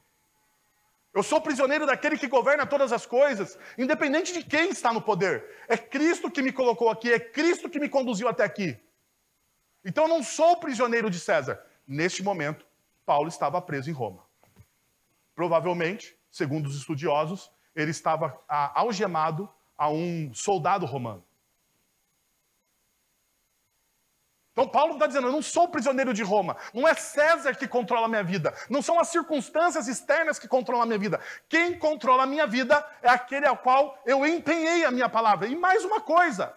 Eu 1.14 1.22
sou 1.22 1.40
prisioneiro 1.40 1.86
daquele 1.86 2.18
que 2.18 2.26
governa 2.26 2.66
todas 2.66 2.92
as 2.92 3.06
coisas, 3.06 3.56
independente 3.78 4.32
de 4.32 4.42
quem 4.42 4.70
está 4.70 4.92
no 4.92 5.00
poder. 5.00 5.48
É 5.68 5.76
Cristo 5.76 6.28
que 6.28 6.42
me 6.42 6.52
colocou 6.52 6.90
aqui, 6.90 7.12
é 7.12 7.20
Cristo 7.20 7.70
que 7.70 7.78
me 7.78 7.88
conduziu 7.88 8.28
até 8.28 8.42
aqui. 8.42 8.76
Então 9.84 10.04
eu 10.04 10.08
não 10.08 10.24
sou 10.24 10.56
prisioneiro 10.56 11.08
de 11.08 11.20
César. 11.20 11.64
Neste 11.86 12.20
momento, 12.20 12.66
Paulo 13.06 13.28
estava 13.28 13.62
preso 13.62 13.88
em 13.88 13.92
Roma. 13.92 14.24
Provavelmente, 15.36 16.16
segundo 16.32 16.66
os 16.66 16.76
estudiosos, 16.76 17.48
ele 17.76 17.92
estava 17.92 18.36
algemado 18.48 19.48
a 19.78 19.88
um 19.88 20.32
soldado 20.34 20.84
romano. 20.84 21.24
Então 24.54 24.68
Paulo 24.68 24.94
está 24.94 25.08
dizendo: 25.08 25.26
eu 25.26 25.32
não 25.32 25.42
sou 25.42 25.68
prisioneiro 25.68 26.14
de 26.14 26.22
Roma. 26.22 26.56
Não 26.72 26.86
é 26.86 26.94
César 26.94 27.54
que 27.56 27.66
controla 27.66 28.06
a 28.06 28.08
minha 28.08 28.22
vida. 28.22 28.54
Não 28.70 28.80
são 28.80 29.00
as 29.00 29.08
circunstâncias 29.08 29.88
externas 29.88 30.38
que 30.38 30.46
controlam 30.46 30.84
a 30.84 30.86
minha 30.86 30.98
vida. 30.98 31.20
Quem 31.48 31.76
controla 31.76 32.22
a 32.22 32.26
minha 32.26 32.46
vida 32.46 32.86
é 33.02 33.10
aquele 33.10 33.46
ao 33.46 33.56
qual 33.56 34.00
eu 34.06 34.24
empenhei 34.24 34.84
a 34.84 34.92
minha 34.92 35.08
palavra. 35.08 35.48
E 35.48 35.56
mais 35.56 35.84
uma 35.84 36.00
coisa. 36.00 36.54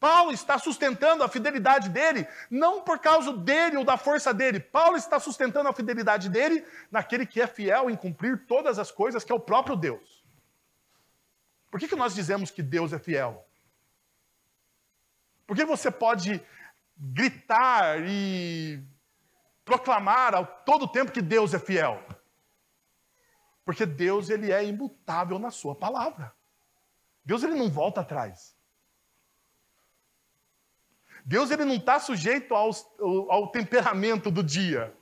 Paulo 0.00 0.32
está 0.32 0.58
sustentando 0.58 1.22
a 1.22 1.28
fidelidade 1.28 1.88
dele, 1.88 2.26
não 2.50 2.82
por 2.82 2.98
causa 2.98 3.32
dele 3.32 3.76
ou 3.76 3.84
da 3.84 3.96
força 3.96 4.34
dele. 4.34 4.58
Paulo 4.58 4.96
está 4.96 5.20
sustentando 5.20 5.68
a 5.68 5.72
fidelidade 5.72 6.28
dele 6.28 6.66
naquele 6.90 7.24
que 7.24 7.40
é 7.40 7.46
fiel 7.46 7.88
em 7.88 7.94
cumprir 7.94 8.44
todas 8.48 8.80
as 8.80 8.90
coisas, 8.90 9.22
que 9.22 9.30
é 9.30 9.34
o 9.34 9.38
próprio 9.38 9.76
Deus. 9.76 10.24
Por 11.70 11.78
que, 11.78 11.86
que 11.86 11.94
nós 11.94 12.16
dizemos 12.16 12.50
que 12.50 12.64
Deus 12.64 12.92
é 12.92 12.98
fiel? 12.98 13.46
Porque 15.46 15.64
você 15.64 15.88
pode 15.88 16.42
gritar 16.96 18.00
e 18.06 18.82
proclamar 19.64 20.34
a 20.34 20.44
todo 20.44 20.88
tempo 20.88 21.12
que 21.12 21.22
Deus 21.22 21.54
é 21.54 21.58
fiel. 21.58 22.02
Porque 23.64 23.86
Deus 23.86 24.28
ele 24.28 24.52
é 24.52 24.64
imutável 24.64 25.38
na 25.38 25.50
sua 25.50 25.74
palavra. 25.74 26.34
Deus 27.24 27.42
ele 27.42 27.54
não 27.54 27.70
volta 27.70 28.00
atrás. 28.00 28.54
Deus 31.24 31.50
ele 31.50 31.64
não 31.64 31.74
está 31.74 32.00
sujeito 32.00 32.52
ao 32.54 33.48
temperamento 33.52 34.28
do 34.28 34.42
dia, 34.42 34.92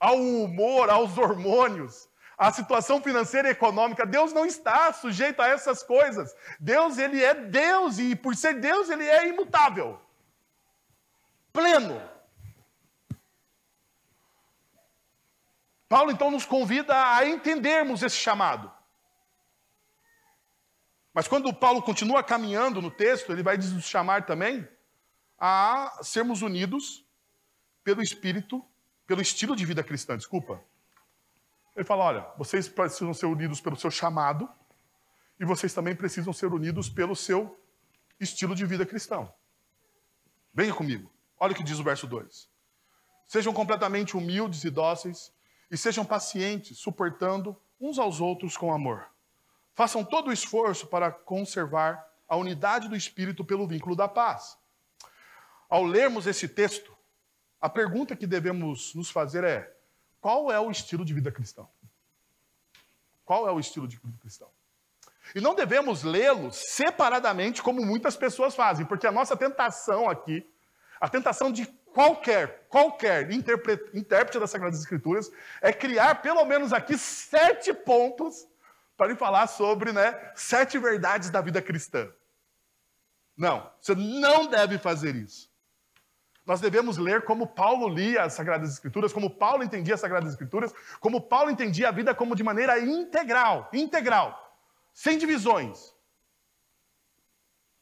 ao 0.00 0.16
humor, 0.16 0.88
aos 0.88 1.18
hormônios, 1.18 2.08
à 2.38 2.50
situação 2.50 3.02
financeira 3.02 3.48
e 3.48 3.52
econômica. 3.52 4.06
Deus 4.06 4.32
não 4.32 4.46
está 4.46 4.90
sujeito 4.90 5.40
a 5.42 5.48
essas 5.48 5.82
coisas. 5.82 6.34
Deus 6.58 6.96
ele 6.96 7.22
é 7.22 7.34
Deus 7.34 7.98
e 7.98 8.16
por 8.16 8.34
ser 8.34 8.54
Deus 8.58 8.88
ele 8.88 9.04
é 9.04 9.28
imutável 9.28 10.00
pleno. 11.52 12.00
Paulo 15.88 16.10
então 16.10 16.30
nos 16.30 16.46
convida 16.46 16.94
a 17.14 17.26
entendermos 17.28 18.02
esse 18.02 18.16
chamado. 18.16 18.72
Mas 21.12 21.28
quando 21.28 21.52
Paulo 21.52 21.82
continua 21.82 22.22
caminhando 22.24 22.80
no 22.80 22.90
texto, 22.90 23.30
ele 23.30 23.42
vai 23.42 23.58
nos 23.58 23.84
chamar 23.84 24.24
também 24.24 24.66
a 25.38 25.98
sermos 26.02 26.40
unidos 26.40 27.04
pelo 27.84 28.02
espírito, 28.02 28.64
pelo 29.06 29.20
estilo 29.20 29.54
de 29.54 29.66
vida 29.66 29.84
cristã, 29.84 30.16
desculpa. 30.16 30.64
Ele 31.76 31.84
fala: 31.84 32.04
olha, 32.04 32.26
vocês 32.38 32.68
precisam 32.68 33.12
ser 33.12 33.26
unidos 33.26 33.60
pelo 33.60 33.76
seu 33.76 33.90
chamado 33.90 34.48
e 35.38 35.44
vocês 35.44 35.74
também 35.74 35.94
precisam 35.94 36.32
ser 36.32 36.46
unidos 36.52 36.88
pelo 36.88 37.14
seu 37.14 37.60
estilo 38.18 38.54
de 38.54 38.64
vida 38.64 38.86
cristão. 38.86 39.32
Venha 40.54 40.72
comigo. 40.72 41.10
Olha 41.42 41.54
o 41.54 41.56
que 41.56 41.64
diz 41.64 41.80
o 41.80 41.82
verso 41.82 42.06
2. 42.06 42.48
Sejam 43.26 43.52
completamente 43.52 44.16
humildes 44.16 44.62
e 44.62 44.70
dóceis, 44.70 45.32
e 45.68 45.76
sejam 45.76 46.04
pacientes, 46.04 46.78
suportando 46.78 47.60
uns 47.80 47.98
aos 47.98 48.20
outros 48.20 48.56
com 48.56 48.72
amor. 48.72 49.10
Façam 49.74 50.04
todo 50.04 50.28
o 50.28 50.32
esforço 50.32 50.86
para 50.86 51.10
conservar 51.10 52.08
a 52.28 52.36
unidade 52.36 52.88
do 52.88 52.94
espírito 52.94 53.44
pelo 53.44 53.66
vínculo 53.66 53.96
da 53.96 54.06
paz. 54.06 54.56
Ao 55.68 55.82
lermos 55.82 56.28
esse 56.28 56.46
texto, 56.46 56.96
a 57.60 57.68
pergunta 57.68 58.14
que 58.14 58.24
devemos 58.24 58.94
nos 58.94 59.10
fazer 59.10 59.42
é: 59.42 59.76
qual 60.20 60.52
é 60.52 60.60
o 60.60 60.70
estilo 60.70 61.04
de 61.04 61.12
vida 61.12 61.32
cristão? 61.32 61.68
Qual 63.24 63.48
é 63.48 63.50
o 63.50 63.58
estilo 63.58 63.88
de 63.88 63.96
vida 63.96 64.16
cristão? 64.20 64.48
E 65.34 65.40
não 65.40 65.56
devemos 65.56 66.04
lê-lo 66.04 66.52
separadamente, 66.52 67.60
como 67.60 67.84
muitas 67.84 68.16
pessoas 68.16 68.54
fazem, 68.54 68.86
porque 68.86 69.08
a 69.08 69.12
nossa 69.12 69.36
tentação 69.36 70.08
aqui 70.08 70.48
a 71.02 71.08
tentação 71.08 71.50
de 71.50 71.66
qualquer, 71.66 72.68
qualquer 72.68 73.28
intérprete 73.32 74.38
das 74.38 74.52
Sagradas 74.52 74.78
Escrituras 74.78 75.32
é 75.60 75.72
criar 75.72 76.22
pelo 76.22 76.44
menos 76.44 76.72
aqui 76.72 76.96
sete 76.96 77.74
pontos 77.74 78.46
para 78.96 79.08
lhe 79.08 79.16
falar 79.16 79.48
sobre 79.48 79.90
né, 79.90 80.30
sete 80.36 80.78
verdades 80.78 81.28
da 81.28 81.40
vida 81.40 81.60
cristã. 81.60 82.08
Não, 83.36 83.68
você 83.80 83.96
não 83.96 84.46
deve 84.46 84.78
fazer 84.78 85.16
isso. 85.16 85.50
Nós 86.46 86.60
devemos 86.60 86.98
ler 86.98 87.24
como 87.24 87.48
Paulo 87.48 87.88
lia 87.88 88.22
as 88.22 88.34
Sagradas 88.34 88.70
Escrituras, 88.70 89.12
como 89.12 89.28
Paulo 89.28 89.64
entendia 89.64 89.94
as 89.94 90.00
Sagradas 90.00 90.30
Escrituras, 90.30 90.72
como 91.00 91.20
Paulo 91.20 91.50
entendia 91.50 91.88
a 91.88 91.92
vida 91.92 92.14
como 92.14 92.36
de 92.36 92.44
maneira 92.44 92.78
integral, 92.78 93.68
integral, 93.72 94.56
sem 94.92 95.18
divisões. 95.18 95.92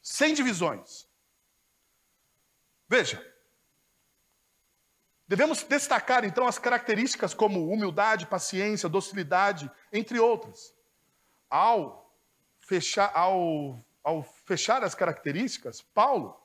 Sem 0.01 0.33
divisões. 0.33 1.10
Veja, 2.91 3.25
devemos 5.25 5.63
destacar 5.63 6.25
então 6.25 6.45
as 6.45 6.59
características 6.59 7.33
como 7.33 7.71
humildade, 7.71 8.27
paciência, 8.27 8.89
docilidade, 8.89 9.71
entre 9.93 10.19
outras. 10.19 10.75
Ao 11.49 12.13
fechar, 12.59 13.09
ao, 13.15 13.81
ao 14.03 14.21
fechar 14.23 14.83
as 14.83 14.93
características, 14.93 15.81
Paulo 15.81 16.37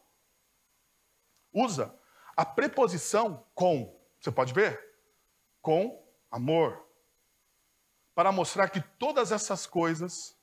usa 1.52 1.92
a 2.36 2.44
preposição 2.44 3.44
com, 3.52 4.00
você 4.20 4.30
pode 4.30 4.52
ver? 4.52 4.96
Com 5.60 6.00
amor. 6.30 6.86
Para 8.14 8.30
mostrar 8.30 8.68
que 8.68 8.80
todas 8.80 9.32
essas 9.32 9.66
coisas 9.66 10.38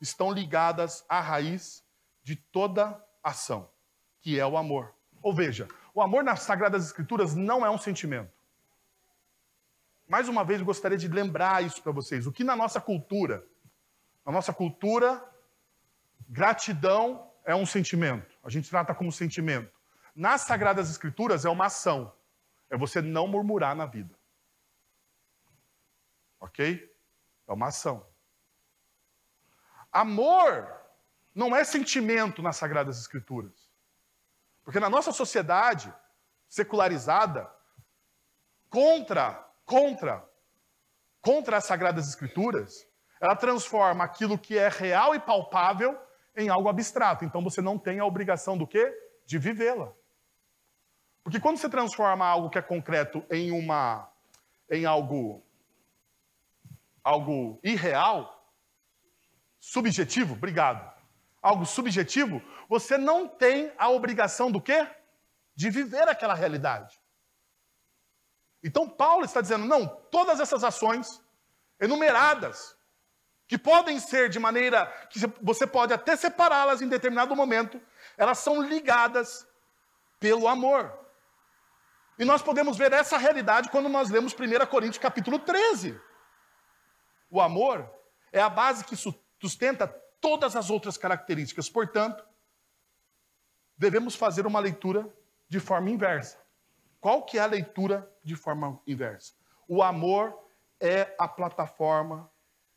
estão 0.00 0.30
ligadas 0.30 1.04
à 1.08 1.18
raiz 1.20 1.84
de 2.22 2.36
toda 2.36 3.04
ação, 3.24 3.68
que 4.20 4.38
é 4.38 4.46
o 4.46 4.56
amor. 4.56 4.94
Ou 5.22 5.32
veja, 5.34 5.68
o 5.94 6.02
amor 6.02 6.24
nas 6.24 6.40
Sagradas 6.40 6.84
Escrituras 6.84 7.34
não 7.34 7.64
é 7.64 7.70
um 7.70 7.78
sentimento. 7.78 8.32
Mais 10.08 10.28
uma 10.28 10.44
vez, 10.44 10.60
gostaria 10.60 10.98
de 10.98 11.08
lembrar 11.08 11.64
isso 11.64 11.80
para 11.82 11.92
vocês. 11.92 12.26
O 12.26 12.32
que 12.32 12.44
na 12.44 12.56
nossa 12.56 12.80
cultura, 12.80 13.46
na 14.26 14.32
nossa 14.32 14.52
cultura, 14.52 15.24
gratidão 16.28 17.30
é 17.44 17.54
um 17.54 17.64
sentimento. 17.64 18.36
A 18.42 18.50
gente 18.50 18.68
trata 18.68 18.94
como 18.94 19.12
sentimento. 19.12 19.72
Nas 20.14 20.42
Sagradas 20.42 20.90
Escrituras 20.90 21.44
é 21.44 21.48
uma 21.48 21.66
ação. 21.66 22.12
É 22.68 22.76
você 22.76 23.00
não 23.00 23.26
murmurar 23.26 23.74
na 23.76 23.86
vida. 23.86 24.14
Ok? 26.40 26.92
É 27.46 27.52
uma 27.52 27.68
ação. 27.68 28.04
Amor 29.90 30.82
não 31.34 31.54
é 31.54 31.64
sentimento 31.64 32.42
nas 32.42 32.56
Sagradas 32.56 32.98
Escrituras. 32.98 33.61
Porque 34.64 34.80
na 34.80 34.88
nossa 34.88 35.12
sociedade 35.12 35.92
secularizada, 36.48 37.50
contra, 38.68 39.34
contra, 39.64 40.24
contra 41.20 41.56
as 41.56 41.64
sagradas 41.64 42.08
escrituras, 42.08 42.86
ela 43.20 43.36
transforma 43.36 44.04
aquilo 44.04 44.38
que 44.38 44.58
é 44.58 44.68
real 44.68 45.14
e 45.14 45.20
palpável 45.20 45.98
em 46.36 46.48
algo 46.48 46.68
abstrato. 46.68 47.24
Então 47.24 47.42
você 47.42 47.60
não 47.60 47.78
tem 47.78 48.00
a 48.00 48.04
obrigação 48.04 48.56
do 48.56 48.66
quê? 48.66 48.92
De 49.26 49.38
vivê-la. 49.38 49.92
Porque 51.22 51.38
quando 51.38 51.58
você 51.58 51.68
transforma 51.68 52.26
algo 52.26 52.50
que 52.50 52.58
é 52.58 52.62
concreto 52.62 53.24
em 53.30 53.52
uma 53.52 54.10
em 54.70 54.86
algo 54.86 55.42
algo 57.04 57.58
irreal, 57.62 58.48
subjetivo, 59.60 60.34
obrigado. 60.34 60.90
Algo 61.42 61.66
subjetivo, 61.66 62.40
você 62.68 62.96
não 62.96 63.26
tem 63.26 63.72
a 63.76 63.90
obrigação 63.90 64.50
do 64.50 64.60
quê? 64.60 64.86
De 65.56 65.68
viver 65.68 66.08
aquela 66.08 66.34
realidade. 66.34 67.02
Então 68.62 68.88
Paulo 68.88 69.24
está 69.24 69.40
dizendo, 69.40 69.66
não, 69.66 69.86
todas 69.86 70.38
essas 70.38 70.62
ações 70.62 71.20
enumeradas, 71.80 72.76
que 73.48 73.58
podem 73.58 73.98
ser 73.98 74.30
de 74.30 74.38
maneira 74.38 74.86
que 75.10 75.18
você 75.42 75.66
pode 75.66 75.92
até 75.92 76.14
separá-las 76.14 76.80
em 76.80 76.88
determinado 76.88 77.34
momento, 77.34 77.82
elas 78.16 78.38
são 78.38 78.62
ligadas 78.62 79.46
pelo 80.20 80.46
amor. 80.46 80.96
E 82.18 82.24
nós 82.24 82.40
podemos 82.40 82.76
ver 82.76 82.92
essa 82.92 83.18
realidade 83.18 83.68
quando 83.68 83.88
nós 83.88 84.08
lemos 84.10 84.32
1 84.32 84.66
Coríntios 84.66 85.02
capítulo 85.02 85.40
13. 85.40 86.00
O 87.28 87.40
amor 87.40 87.90
é 88.30 88.40
a 88.40 88.48
base 88.48 88.84
que 88.84 88.96
sustenta 89.40 89.88
todas 90.22 90.54
as 90.56 90.70
outras 90.70 90.96
características. 90.96 91.68
Portanto, 91.68 92.24
devemos 93.76 94.14
fazer 94.14 94.46
uma 94.46 94.60
leitura 94.60 95.12
de 95.48 95.58
forma 95.58 95.90
inversa. 95.90 96.40
Qual 97.00 97.24
que 97.24 97.36
é 97.36 97.40
a 97.40 97.46
leitura 97.46 98.08
de 98.22 98.36
forma 98.36 98.80
inversa? 98.86 99.34
O 99.66 99.82
amor 99.82 100.38
é 100.80 101.14
a 101.18 101.26
plataforma 101.26 102.30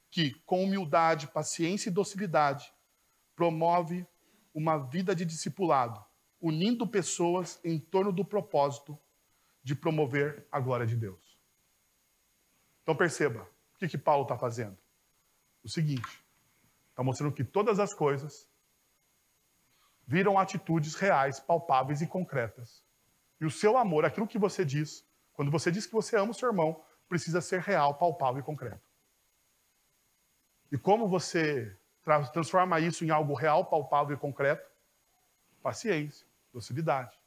que, 0.09 0.31
com 0.45 0.63
humildade, 0.63 1.27
paciência 1.27 1.89
e 1.89 1.93
docilidade, 1.93 2.73
promove 3.35 4.07
uma 4.53 4.77
vida 4.77 5.15
de 5.15 5.23
discipulado, 5.23 6.03
unindo 6.41 6.87
pessoas 6.87 7.59
em 7.63 7.77
torno 7.77 8.11
do 8.11 8.25
propósito 8.25 8.97
de 9.63 9.75
promover 9.75 10.47
a 10.51 10.59
glória 10.59 10.87
de 10.87 10.95
Deus. 10.95 11.39
Então 12.81 12.95
perceba, 12.95 13.43
o 13.75 13.77
que, 13.77 13.87
que 13.87 13.97
Paulo 13.97 14.23
está 14.23 14.37
fazendo? 14.37 14.77
O 15.63 15.69
seguinte, 15.69 16.24
está 16.95 17.03
mostrando 17.03 17.35
que 17.35 17.43
todas 17.43 17.79
as 17.79 17.93
coisas 17.93 18.49
viram 20.07 20.39
atitudes 20.39 20.95
reais, 20.95 21.39
palpáveis 21.39 22.01
e 22.01 22.07
concretas. 22.07 22.83
E 23.39 23.45
o 23.45 23.51
seu 23.51 23.77
amor, 23.77 24.05
aquilo 24.05 24.27
que 24.27 24.39
você 24.39 24.63
diz, 24.63 25.05
quando 25.33 25.51
você 25.51 25.69
diz 25.69 25.85
que 25.85 25.93
você 25.93 26.15
ama 26.15 26.31
o 26.31 26.33
seu 26.33 26.49
irmão, 26.49 26.81
precisa 27.09 27.41
ser 27.41 27.59
real, 27.59 27.95
palpável 27.95 28.39
e 28.39 28.43
concreto. 28.43 28.89
E 30.71 30.77
como 30.77 31.07
você 31.07 31.77
transforma 32.33 32.79
isso 32.79 33.03
em 33.03 33.09
algo 33.09 33.33
real, 33.33 33.65
palpável 33.65 34.15
e 34.15 34.19
concreto? 34.19 34.69
Paciência, 35.61 36.25
docilidade 36.53 37.19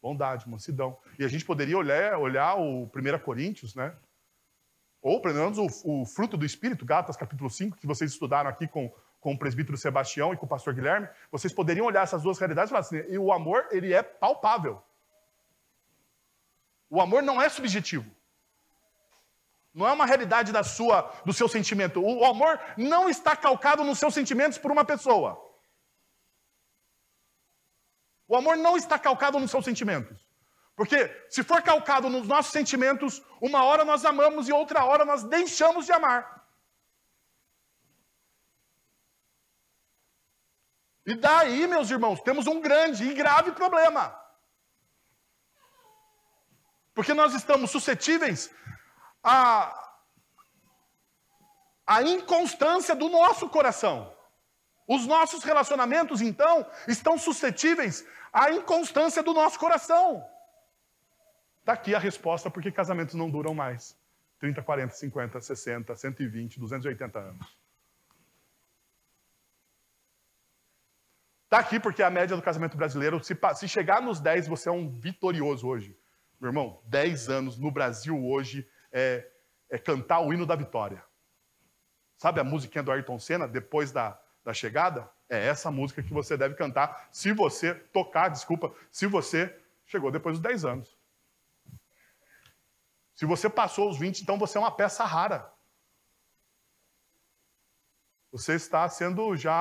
bondade, 0.00 0.48
mansidão. 0.48 0.98
E 1.18 1.24
a 1.24 1.28
gente 1.28 1.44
poderia 1.44 1.76
olhar, 1.76 2.18
olhar 2.18 2.54
o 2.54 2.84
1 2.84 3.18
Coríntios, 3.22 3.74
né? 3.74 3.94
Ou 5.02 5.20
pelo 5.20 5.34
menos 5.34 5.58
o, 5.58 6.02
o, 6.02 6.04
fruto 6.04 6.36
do 6.36 6.44
Espírito, 6.44 6.84
Gatas 6.84 7.16
capítulo 7.16 7.48
5, 7.48 7.76
que 7.78 7.86
vocês 7.86 8.10
estudaram 8.10 8.50
aqui 8.50 8.68
com, 8.68 8.92
com 9.18 9.32
o 9.32 9.38
presbítero 9.38 9.76
Sebastião 9.76 10.32
e 10.32 10.36
com 10.36 10.44
o 10.44 10.48
pastor 10.48 10.74
Guilherme, 10.74 11.08
vocês 11.32 11.52
poderiam 11.52 11.86
olhar 11.86 12.02
essas 12.02 12.22
duas 12.22 12.38
realidades 12.38 12.70
e 12.70 12.72
falar 12.72 12.80
assim, 12.80 12.96
e 13.08 13.18
o 13.18 13.32
amor, 13.32 13.66
ele 13.70 13.92
é 13.92 14.02
palpável. 14.02 14.82
O 16.90 17.00
amor 17.00 17.22
não 17.22 17.40
é 17.40 17.48
subjetivo. 17.48 18.10
Não 19.72 19.86
é 19.86 19.92
uma 19.92 20.04
realidade 20.04 20.52
da 20.52 20.64
sua, 20.64 21.12
do 21.24 21.32
seu 21.32 21.48
sentimento. 21.48 22.02
O 22.02 22.24
amor 22.24 22.60
não 22.76 23.08
está 23.08 23.36
calcado 23.36 23.84
nos 23.84 23.98
seus 23.98 24.12
sentimentos 24.12 24.58
por 24.58 24.70
uma 24.70 24.84
pessoa. 24.84 25.40
O 28.26 28.36
amor 28.36 28.56
não 28.56 28.76
está 28.76 28.98
calcado 28.98 29.38
nos 29.38 29.50
seus 29.50 29.64
sentimentos. 29.64 30.29
Porque 30.76 31.08
se 31.28 31.42
for 31.42 31.62
calcado 31.62 32.08
nos 32.08 32.26
nossos 32.26 32.52
sentimentos, 32.52 33.22
uma 33.40 33.64
hora 33.64 33.84
nós 33.84 34.04
amamos 34.04 34.48
e 34.48 34.52
outra 34.52 34.84
hora 34.84 35.04
nós 35.04 35.22
deixamos 35.24 35.86
de 35.86 35.92
amar. 35.92 36.40
E 41.10 41.14
daí, 41.14 41.66
meus 41.66 41.90
irmãos, 41.90 42.20
temos 42.20 42.46
um 42.46 42.60
grande 42.60 43.04
e 43.04 43.14
grave 43.14 43.52
problema. 43.52 44.16
Porque 46.94 47.12
nós 47.12 47.34
estamos 47.34 47.70
suscetíveis 47.70 48.50
à, 49.22 49.92
à 51.86 52.02
inconstância 52.02 52.94
do 52.94 53.08
nosso 53.08 53.48
coração. 53.48 54.16
Os 54.86 55.06
nossos 55.06 55.42
relacionamentos, 55.42 56.20
então, 56.20 56.64
estão 56.86 57.18
suscetíveis 57.18 58.06
à 58.32 58.52
inconstância 58.52 59.22
do 59.22 59.32
nosso 59.32 59.58
coração. 59.58 60.29
Está 61.70 61.80
aqui 61.80 61.94
a 61.94 62.00
resposta 62.00 62.50
porque 62.50 62.72
casamentos 62.72 63.14
não 63.14 63.30
duram 63.30 63.54
mais. 63.54 63.96
30, 64.40 64.60
40, 64.60 64.92
50, 64.92 65.40
60, 65.40 65.94
120, 65.94 66.58
280 66.58 67.18
anos. 67.20 67.58
Está 71.44 71.60
aqui 71.60 71.78
porque 71.78 72.02
a 72.02 72.10
média 72.10 72.34
do 72.34 72.42
casamento 72.42 72.76
brasileiro, 72.76 73.22
se, 73.22 73.38
se 73.54 73.68
chegar 73.68 74.02
nos 74.02 74.18
10, 74.18 74.48
você 74.48 74.68
é 74.68 74.72
um 74.72 74.98
vitorioso 74.98 75.68
hoje. 75.68 75.96
Meu 76.40 76.48
irmão, 76.48 76.82
10 76.86 77.28
anos 77.28 77.56
no 77.56 77.70
Brasil 77.70 78.20
hoje 78.26 78.68
é, 78.90 79.30
é 79.68 79.78
cantar 79.78 80.18
o 80.18 80.34
hino 80.34 80.44
da 80.44 80.56
vitória. 80.56 81.04
Sabe 82.16 82.40
a 82.40 82.44
musiquinha 82.44 82.82
do 82.82 82.90
Ayrton 82.90 83.20
Senna, 83.20 83.46
depois 83.46 83.92
da, 83.92 84.20
da 84.42 84.52
chegada, 84.52 85.08
é 85.28 85.46
essa 85.46 85.70
música 85.70 86.02
que 86.02 86.12
você 86.12 86.36
deve 86.36 86.56
cantar 86.56 87.08
se 87.12 87.32
você 87.32 87.74
tocar, 87.74 88.26
desculpa, 88.26 88.74
se 88.90 89.06
você 89.06 89.56
chegou 89.86 90.10
depois 90.10 90.34
dos 90.34 90.42
10 90.42 90.64
anos. 90.64 90.99
Se 93.20 93.26
você 93.26 93.50
passou 93.50 93.90
os 93.90 93.98
20, 93.98 94.22
então 94.22 94.38
você 94.38 94.56
é 94.56 94.60
uma 94.62 94.70
peça 94.70 95.04
rara. 95.04 95.52
Você 98.32 98.54
está 98.54 98.88
sendo 98.88 99.36
já 99.36 99.52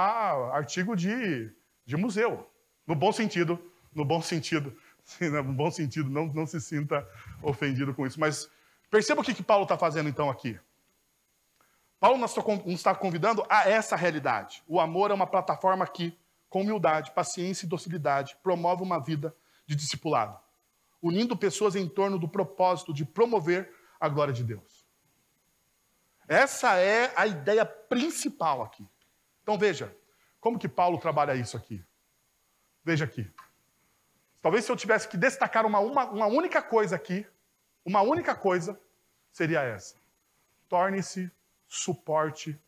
artigo 0.54 0.96
de, 0.96 1.54
de 1.86 1.98
museu. 1.98 2.50
No 2.88 2.96
bom 2.96 3.12
sentido, 3.12 3.62
no 3.94 4.06
bom 4.06 4.22
sentido. 4.22 4.74
Sim, 5.04 5.28
no 5.28 5.44
bom 5.44 5.70
sentido, 5.70 6.10
não, 6.10 6.28
não 6.28 6.48
se 6.48 6.62
sinta 6.62 7.06
ofendido 7.44 7.94
com 7.94 8.08
isso. 8.08 8.18
Mas 8.18 8.50
perceba 8.90 9.20
o 9.20 9.26
que, 9.26 9.34
que 9.34 9.44
Paulo 9.44 9.64
está 9.64 9.78
fazendo 9.78 10.08
então 10.08 10.30
aqui. 10.30 10.58
Paulo 12.00 12.18
nos 12.18 12.34
está 12.68 12.96
convidando 12.96 13.46
a 13.50 13.70
essa 13.70 13.98
realidade. 13.98 14.64
O 14.70 14.80
amor 14.80 15.12
é 15.12 15.14
uma 15.14 15.28
plataforma 15.28 15.86
que, 15.86 16.18
com 16.50 16.62
humildade, 16.62 17.12
paciência 17.12 17.66
e 17.66 17.70
docilidade, 17.70 18.38
promove 18.42 18.84
uma 18.84 19.04
vida 19.04 19.36
de 19.66 19.76
discipulado, 19.76 20.40
unindo 21.02 21.38
pessoas 21.38 21.76
em 21.76 21.88
torno 21.88 22.20
do 22.20 22.28
propósito 22.28 22.94
de 22.94 23.06
promover 23.06 23.74
a 24.00 24.08
glória 24.10 24.34
de 24.34 24.44
Deus. 24.44 24.88
Essa 26.28 26.78
é 26.78 27.12
a 27.16 27.26
ideia 27.26 27.66
principal 27.66 28.62
aqui. 28.62 28.88
Então 29.42 29.58
veja, 29.58 29.96
como 30.40 30.60
que 30.60 30.70
Paulo 30.70 30.98
trabalha 30.98 31.36
isso 31.36 31.58
aqui? 31.58 31.84
Veja 32.84 33.06
aqui. 33.06 33.30
Talvez 34.42 34.64
se 34.64 34.72
eu 34.72 34.76
tivesse 34.76 35.08
que 35.08 35.18
destacar 35.18 35.66
uma, 35.66 35.80
uma, 35.80 36.06
uma 36.06 36.28
única 36.28 36.62
coisa 36.62 36.96
aqui, 36.96 37.26
uma 37.84 38.02
única 38.02 38.36
coisa, 38.36 38.80
seria 39.32 39.62
essa. 39.62 39.96
Torne-se 40.68 41.32
suporte 41.68 42.60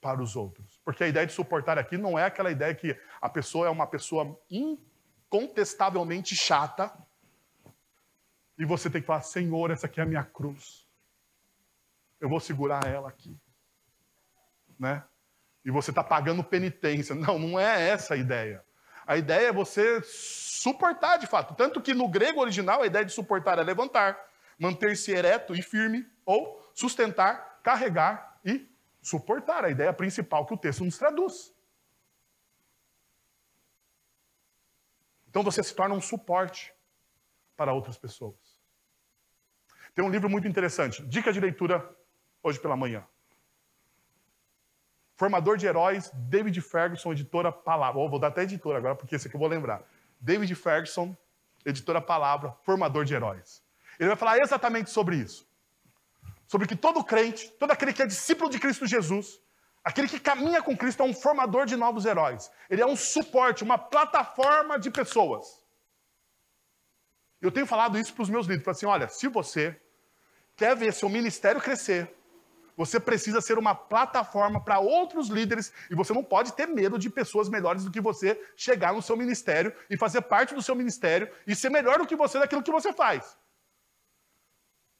para 0.00 0.22
os 0.22 0.36
outros. 0.36 0.80
Porque 0.84 1.02
a 1.02 1.08
ideia 1.08 1.26
de 1.26 1.32
suportar 1.32 1.78
aqui 1.78 1.96
não 1.96 2.18
é 2.18 2.24
aquela 2.24 2.50
ideia 2.50 2.74
que 2.74 2.98
a 3.20 3.28
pessoa 3.28 3.66
é 3.66 3.70
uma 3.70 3.86
pessoa 3.86 4.38
incontestavelmente 4.50 6.36
chata 6.36 6.92
e 8.58 8.64
você 8.64 8.88
tem 8.88 9.00
que 9.00 9.06
falar: 9.06 9.22
Senhor, 9.22 9.70
essa 9.70 9.86
aqui 9.86 10.00
é 10.00 10.02
a 10.02 10.06
minha 10.06 10.24
cruz. 10.24 10.86
Eu 12.20 12.28
vou 12.28 12.40
segurar 12.40 12.86
ela 12.86 13.08
aqui. 13.08 13.36
Né? 14.78 15.04
E 15.64 15.70
você 15.70 15.90
está 15.90 16.02
pagando 16.02 16.42
penitência. 16.42 17.14
Não, 17.14 17.38
não 17.38 17.60
é 17.60 17.88
essa 17.88 18.14
a 18.14 18.16
ideia. 18.16 18.64
A 19.06 19.16
ideia 19.16 19.48
é 19.48 19.52
você 19.52 20.02
suportar 20.02 21.18
de 21.18 21.26
fato. 21.26 21.54
Tanto 21.54 21.80
que 21.80 21.94
no 21.94 22.08
grego 22.08 22.40
original 22.40 22.82
a 22.82 22.86
ideia 22.86 23.04
de 23.04 23.12
suportar 23.12 23.58
é 23.58 23.62
levantar, 23.62 24.18
manter-se 24.58 25.12
ereto 25.12 25.54
e 25.54 25.62
firme, 25.62 26.04
ou 26.24 26.70
sustentar, 26.74 27.60
carregar 27.62 28.40
e 28.44 28.68
suportar 29.00 29.64
a 29.64 29.70
ideia 29.70 29.92
principal 29.92 30.44
que 30.44 30.54
o 30.54 30.58
texto 30.58 30.84
nos 30.84 30.98
traduz. 30.98 31.54
Então 35.28 35.42
você 35.42 35.62
se 35.62 35.74
torna 35.74 35.94
um 35.94 36.00
suporte 36.00 36.74
para 37.56 37.72
outras 37.72 37.96
pessoas. 37.96 38.36
Tem 39.96 40.04
um 40.04 40.10
livro 40.10 40.30
muito 40.30 40.46
interessante, 40.46 41.04
dica 41.04 41.32
de 41.32 41.40
leitura 41.40 41.92
hoje 42.40 42.60
pela 42.60 42.76
manhã. 42.76 43.04
Formador 45.16 45.56
de 45.56 45.66
Heróis, 45.66 46.08
David 46.14 46.60
Ferguson, 46.60 47.10
editora 47.10 47.50
Palavra. 47.50 48.00
Oh, 48.00 48.08
vou 48.08 48.20
dar 48.20 48.28
até 48.28 48.42
editora 48.42 48.78
agora, 48.78 48.94
porque 48.94 49.16
esse 49.16 49.26
aqui 49.26 49.34
eu 49.34 49.40
vou 49.40 49.48
lembrar. 49.48 49.82
David 50.20 50.54
Ferguson, 50.54 51.16
editora 51.64 52.00
Palavra, 52.00 52.52
Formador 52.62 53.04
de 53.04 53.14
Heróis. 53.14 53.60
Ele 53.98 54.08
vai 54.08 54.16
falar 54.16 54.38
exatamente 54.38 54.90
sobre 54.90 55.16
isso 55.16 55.44
sobre 56.46 56.68
que 56.68 56.76
todo 56.76 57.02
crente, 57.02 57.50
todo 57.58 57.72
aquele 57.72 57.92
que 57.92 58.00
é 58.00 58.06
discípulo 58.06 58.48
de 58.48 58.60
Cristo 58.60 58.86
Jesus, 58.86 59.40
Aquele 59.86 60.08
que 60.08 60.18
caminha 60.18 60.60
com 60.60 60.76
Cristo 60.76 61.00
é 61.00 61.06
um 61.06 61.14
formador 61.14 61.64
de 61.64 61.76
novos 61.76 62.04
heróis. 62.04 62.50
Ele 62.68 62.82
é 62.82 62.86
um 62.86 62.96
suporte, 62.96 63.62
uma 63.62 63.78
plataforma 63.78 64.80
de 64.80 64.90
pessoas. 64.90 65.64
Eu 67.40 67.52
tenho 67.52 67.66
falado 67.66 67.96
isso 67.96 68.12
para 68.12 68.24
os 68.24 68.28
meus 68.28 68.48
líderes. 68.48 68.66
assim, 68.66 68.84
olha, 68.84 69.08
se 69.08 69.28
você 69.28 69.80
quer 70.56 70.74
ver 70.74 70.92
seu 70.92 71.08
ministério 71.08 71.60
crescer, 71.60 72.12
você 72.76 73.00
precisa 73.00 73.40
ser 73.40 73.58
uma 73.58 73.74
plataforma 73.74 74.62
para 74.62 74.78
outros 74.78 75.28
líderes 75.28 75.72
e 75.90 75.94
você 75.94 76.12
não 76.12 76.22
pode 76.22 76.52
ter 76.52 76.66
medo 76.66 76.98
de 76.98 77.08
pessoas 77.08 77.48
melhores 77.48 77.84
do 77.84 77.90
que 77.90 78.00
você 78.00 78.38
chegar 78.54 78.92
no 78.92 79.00
seu 79.00 79.16
ministério 79.16 79.74
e 79.88 79.96
fazer 79.96 80.20
parte 80.22 80.54
do 80.54 80.60
seu 80.60 80.74
ministério 80.74 81.32
e 81.46 81.54
ser 81.54 81.70
melhor 81.70 81.98
do 81.98 82.06
que 82.06 82.14
você 82.14 82.38
daquilo 82.38 82.62
que 82.62 82.70
você 82.70 82.92
faz. 82.92 83.36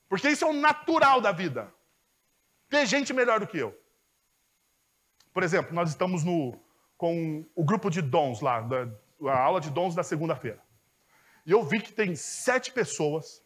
Porque 0.09 0.29
isso 0.31 0.45
é 0.45 0.49
o 0.49 0.55
natural 0.55 1.21
da 1.21 1.33
vida. 1.33 1.73
Ter 2.69 2.87
gente 2.87 3.13
melhor 3.13 3.41
do 3.41 3.47
que 3.47 3.59
eu. 3.59 3.79
Por 5.35 5.43
exemplo, 5.43 5.75
nós 5.75 5.91
estamos 5.91 6.25
no, 6.25 6.59
com 6.97 7.45
o 7.55 7.63
grupo 7.63 7.91
de 7.91 8.01
dons 8.01 8.41
lá, 8.41 8.61
da, 8.61 8.89
a 9.27 9.39
aula 9.39 9.61
de 9.61 9.71
dons 9.71 9.95
da 9.95 10.03
segunda-feira. 10.03 10.63
E 11.45 11.53
eu 11.53 11.63
vi 11.63 11.81
que 11.81 11.93
tem 11.93 12.17
sete 12.17 12.73
pessoas 12.73 13.45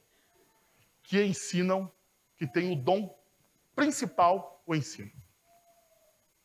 que 1.03 1.23
ensinam, 1.23 1.91
que 2.41 2.47
têm 2.47 2.73
o 2.73 2.75
dom 2.75 3.15
principal, 3.77 4.63
o 4.67 4.75
ensino. 4.75 5.13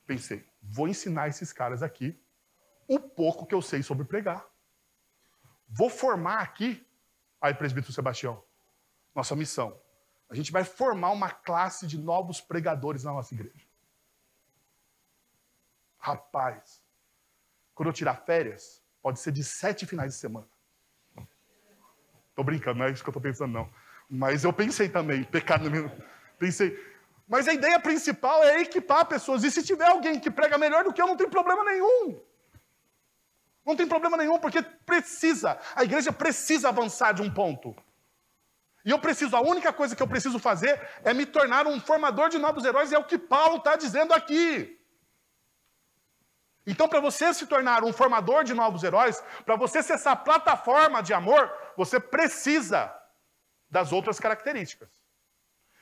Pensei, 0.05 0.45
vou 0.62 0.89
ensinar 0.89 1.29
esses 1.29 1.53
caras 1.53 1.81
aqui 1.81 2.21
o 2.86 2.99
pouco 2.99 3.45
que 3.45 3.55
eu 3.55 3.62
sei 3.62 3.81
sobre 3.81 4.03
pregar. 4.03 4.45
Vou 5.69 5.89
formar 5.89 6.41
aqui, 6.41 6.86
aí, 7.39 7.53
presbítero 7.53 7.93
Sebastião, 7.93 8.43
nossa 9.15 9.38
missão. 9.38 9.79
A 10.29 10.36
gente 10.36 10.51
vai 10.51 10.65
formar 10.65 11.12
uma 11.12 11.31
classe 11.31 11.88
de 11.88 11.97
novos 11.97 12.41
pregadores 12.41 13.05
na 13.05 13.13
nossa 13.13 13.34
igreja. 13.34 13.65
Rapaz, 15.97 16.84
quando 17.73 17.88
eu 17.88 17.93
tirar 17.93 18.15
férias, 18.15 18.84
pode 19.01 19.21
ser 19.21 19.31
de 19.31 19.45
sete 19.45 19.86
finais 19.86 20.12
de 20.12 20.19
semana. 20.19 20.49
Tô 22.36 22.43
brincando, 22.43 22.79
não 22.79 22.86
é 22.86 22.91
isso 22.91 23.01
que 23.01 23.10
eu 23.10 23.13
tô 23.13 23.21
pensando, 23.21 23.53
não. 23.53 23.84
Mas 24.09 24.43
eu 24.43 24.53
pensei 24.53 24.87
também, 24.89 25.23
pecado 25.23 25.69
no 25.69 25.91
Pensei. 26.37 26.77
Mas 27.27 27.47
a 27.47 27.53
ideia 27.53 27.79
principal 27.79 28.43
é 28.43 28.61
equipar 28.61 29.05
pessoas. 29.05 29.43
E 29.43 29.49
se 29.49 29.63
tiver 29.63 29.87
alguém 29.87 30.19
que 30.19 30.29
prega 30.29 30.57
melhor 30.57 30.83
do 30.83 30.93
que 30.93 31.01
eu, 31.01 31.07
não 31.07 31.17
tem 31.17 31.29
problema 31.29 31.63
nenhum. 31.63 32.19
Não 33.65 33.75
tem 33.75 33.87
problema 33.87 34.15
nenhum, 34.15 34.37
porque 34.37 34.61
precisa. 34.61 35.57
A 35.75 35.83
igreja 35.83 36.11
precisa 36.11 36.69
avançar 36.69 37.13
de 37.13 37.23
um 37.23 37.33
ponto. 37.33 37.75
E 38.85 38.91
eu 38.91 38.99
preciso, 38.99 39.35
a 39.35 39.41
única 39.41 39.73
coisa 39.73 39.95
que 39.95 40.03
eu 40.03 40.07
preciso 40.07 40.37
fazer 40.37 40.79
é 41.03 41.11
me 41.11 41.25
tornar 41.25 41.65
um 41.65 41.79
formador 41.79 42.29
de 42.29 42.37
novos 42.37 42.63
heróis, 42.63 42.91
e 42.91 42.95
é 42.95 42.99
o 42.99 43.03
que 43.03 43.17
Paulo 43.17 43.57
está 43.57 43.75
dizendo 43.75 44.13
aqui. 44.13 44.79
Então, 46.67 46.87
para 46.87 46.99
você 46.99 47.33
se 47.33 47.47
tornar 47.47 47.83
um 47.83 47.91
formador 47.91 48.43
de 48.43 48.53
novos 48.53 48.83
heróis, 48.83 49.23
para 49.43 49.55
você 49.55 49.81
ser 49.81 49.93
essa 49.93 50.15
plataforma 50.15 51.01
de 51.01 51.13
amor, 51.13 51.51
você 51.75 51.99
precisa 51.99 52.93
das 53.69 53.91
outras 53.91 54.19
características. 54.19 54.89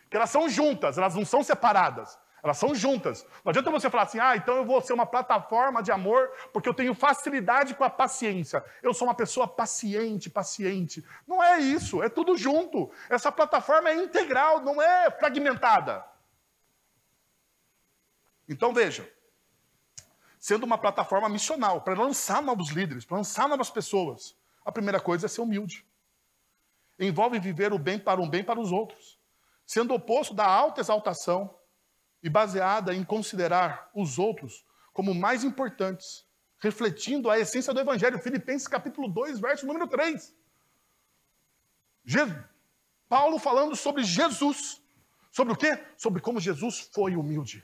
Que 0.09 0.17
elas 0.17 0.29
são 0.29 0.47
juntas, 0.49 0.97
elas 0.97 1.15
não 1.15 1.25
são 1.25 1.43
separadas. 1.43 2.17
Elas 2.43 2.57
são 2.57 2.75
juntas. 2.75 3.25
Não 3.43 3.51
adianta 3.51 3.71
você 3.71 3.89
falar 3.89 4.03
assim, 4.03 4.19
ah, 4.19 4.35
então 4.35 4.57
eu 4.57 4.65
vou 4.65 4.81
ser 4.81 4.91
uma 4.91 5.05
plataforma 5.05 5.81
de 5.81 5.93
amor 5.93 6.29
porque 6.51 6.67
eu 6.67 6.73
tenho 6.73 6.93
facilidade 6.93 7.73
com 7.73 7.85
a 7.85 7.89
paciência. 7.89 8.61
Eu 8.81 8.93
sou 8.93 9.07
uma 9.07 9.15
pessoa 9.15 9.47
paciente, 9.47 10.29
paciente. 10.29 11.05
Não 11.25 11.41
é 11.41 11.59
isso, 11.59 12.03
é 12.03 12.09
tudo 12.09 12.37
junto. 12.37 12.91
Essa 13.09 13.31
plataforma 13.31 13.89
é 13.89 13.95
integral, 13.95 14.59
não 14.59 14.81
é 14.81 15.09
fragmentada. 15.09 16.05
Então 18.49 18.73
veja, 18.73 19.09
sendo 20.37 20.65
uma 20.65 20.77
plataforma 20.77 21.29
missional, 21.29 21.79
para 21.79 21.93
lançar 21.93 22.41
novos 22.41 22.71
líderes, 22.71 23.05
para 23.05 23.15
lançar 23.15 23.47
novas 23.47 23.69
pessoas. 23.69 24.35
A 24.65 24.71
primeira 24.73 24.99
coisa 24.99 25.27
é 25.27 25.29
ser 25.29 25.39
humilde. 25.39 25.85
Envolve 26.99 27.39
viver 27.39 27.73
o 27.73 27.79
bem 27.79 27.99
para 27.99 28.21
um 28.21 28.29
bem 28.29 28.43
para 28.43 28.59
os 28.59 28.71
outros, 28.71 29.19
sendo 29.65 29.93
oposto 29.93 30.33
da 30.33 30.45
alta 30.45 30.81
exaltação 30.81 31.57
e 32.21 32.29
baseada 32.29 32.93
em 32.93 33.03
considerar 33.03 33.89
os 33.93 34.19
outros 34.19 34.65
como 34.93 35.13
mais 35.13 35.43
importantes, 35.43 36.25
refletindo 36.59 37.29
a 37.29 37.39
essência 37.39 37.73
do 37.73 37.79
Evangelho. 37.79 38.19
Filipenses 38.19 38.67
capítulo 38.67 39.07
2, 39.07 39.39
verso 39.39 39.65
número 39.65 39.87
3. 39.87 40.33
Je... 42.05 42.19
Paulo 43.09 43.37
falando 43.37 43.75
sobre 43.75 44.03
Jesus. 44.03 44.81
Sobre 45.31 45.53
o 45.53 45.55
quê? 45.55 45.83
Sobre 45.97 46.19
como 46.19 46.39
Jesus 46.39 46.79
foi 46.91 47.15
humilde 47.15 47.63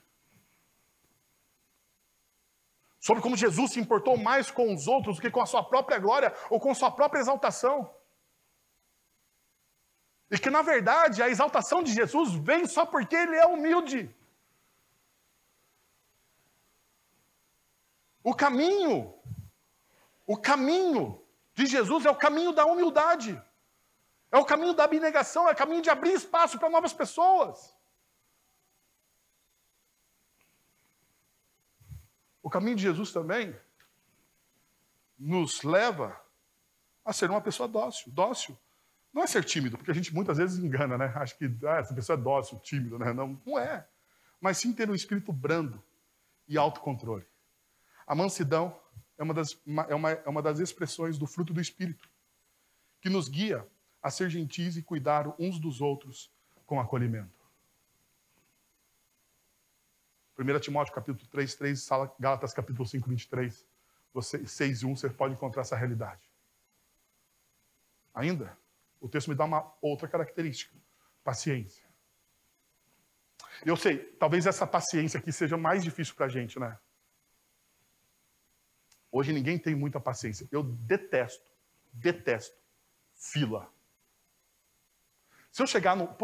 sobre 2.99 3.23
como 3.23 3.37
Jesus 3.37 3.71
se 3.71 3.79
importou 3.79 4.17
mais 4.17 4.51
com 4.51 4.73
os 4.73 4.87
outros 4.87 5.15
do 5.15 5.21
que 5.21 5.31
com 5.31 5.41
a 5.41 5.45
sua 5.45 5.63
própria 5.63 5.97
glória 5.97 6.33
ou 6.49 6.59
com 6.59 6.69
a 6.69 6.75
sua 6.75 6.91
própria 6.91 7.21
exaltação. 7.21 7.89
E 10.31 10.37
que, 10.37 10.49
na 10.49 10.61
verdade, 10.61 11.23
a 11.23 11.29
exaltação 11.29 11.81
de 11.81 11.91
Jesus 11.91 12.33
vem 12.33 12.67
só 12.67 12.85
porque 12.85 13.15
ele 13.15 13.35
é 13.35 13.45
humilde. 13.45 14.15
O 18.23 18.35
caminho, 18.35 19.13
o 20.27 20.37
caminho 20.37 21.25
de 21.53 21.65
Jesus 21.65 22.05
é 22.05 22.11
o 22.11 22.15
caminho 22.15 22.53
da 22.53 22.65
humildade, 22.65 23.41
é 24.31 24.37
o 24.37 24.45
caminho 24.45 24.73
da 24.73 24.83
abnegação, 24.83 25.47
é 25.49 25.53
o 25.53 25.55
caminho 25.55 25.81
de 25.81 25.89
abrir 25.89 26.13
espaço 26.13 26.59
para 26.59 26.69
novas 26.69 26.93
pessoas. 26.93 27.75
O 32.43 32.49
caminho 32.51 32.75
de 32.75 32.83
Jesus 32.83 33.11
também 33.11 33.59
nos 35.17 35.63
leva 35.63 36.19
a 37.03 37.11
ser 37.11 37.29
uma 37.31 37.41
pessoa 37.41 37.67
dócil. 37.67 38.11
Dócil 38.11 38.57
não 39.13 39.23
é 39.23 39.27
ser 39.27 39.43
tímido, 39.43 39.77
porque 39.77 39.91
a 39.91 39.93
gente 39.93 40.13
muitas 40.13 40.37
vezes 40.37 40.59
engana, 40.59 40.97
né? 40.97 41.11
Acha 41.15 41.35
que 41.35 41.45
ah, 41.65 41.77
essa 41.77 41.93
pessoa 41.93 42.17
é 42.17 42.21
dócil, 42.21 42.59
tímido, 42.59 42.99
né? 42.99 43.11
Não, 43.11 43.41
não 43.45 43.57
é. 43.57 43.87
Mas 44.39 44.57
sim 44.57 44.71
ter 44.73 44.89
um 44.89 44.95
espírito 44.95 45.33
brando 45.33 45.83
e 46.47 46.57
autocontrole. 46.57 47.25
A 48.05 48.15
mansidão 48.15 48.79
é 49.17 49.23
uma, 49.23 49.33
das, 49.33 49.59
é, 49.89 49.95
uma, 49.95 50.11
é 50.11 50.29
uma 50.29 50.41
das 50.41 50.59
expressões 50.59 51.17
do 51.17 51.27
fruto 51.27 51.53
do 51.53 51.59
Espírito, 51.59 52.09
que 53.01 53.09
nos 53.09 53.27
guia 53.27 53.67
a 54.01 54.09
ser 54.09 54.29
gentis 54.29 54.77
e 54.77 54.81
cuidar 54.81 55.27
uns 55.37 55.59
dos 55.59 55.81
outros 55.81 56.31
com 56.65 56.79
acolhimento. 56.79 57.37
1 60.37 60.59
Timóteo 60.59 60.93
capítulo 60.93 61.27
3, 61.29 61.55
3, 61.55 61.89
Gálatas 62.17 62.53
capítulo 62.53 62.87
5, 62.87 63.09
23, 63.09 63.65
você, 64.13 64.47
6 64.47 64.81
e 64.81 64.85
1, 64.85 64.95
você 64.95 65.09
pode 65.09 65.33
encontrar 65.33 65.63
essa 65.63 65.75
realidade. 65.75 66.21
Ainda, 68.13 68.57
o 68.99 69.07
texto 69.09 69.29
me 69.29 69.35
dá 69.35 69.45
uma 69.45 69.73
outra 69.81 70.07
característica: 70.07 70.75
paciência. 71.23 71.87
Eu 73.65 73.75
sei, 73.75 73.97
talvez 73.97 74.45
essa 74.45 74.65
paciência 74.65 75.19
aqui 75.19 75.31
seja 75.31 75.57
mais 75.57 75.83
difícil 75.83 76.15
para 76.15 76.27
a 76.27 76.29
gente, 76.29 76.59
né? 76.59 76.77
Hoje 79.11 79.33
ninguém 79.33 79.57
tem 79.57 79.75
muita 79.75 79.99
paciência. 79.99 80.47
Eu 80.51 80.63
detesto, 80.63 81.51
detesto 81.91 82.57
fila. 83.15 83.71
Se 85.51 85.61
eu 85.61 85.67
chegar, 85.67 85.95
no, 85.95 86.15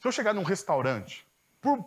se 0.00 0.06
eu 0.06 0.12
chegar 0.12 0.32
num 0.32 0.44
restaurante, 0.44 1.26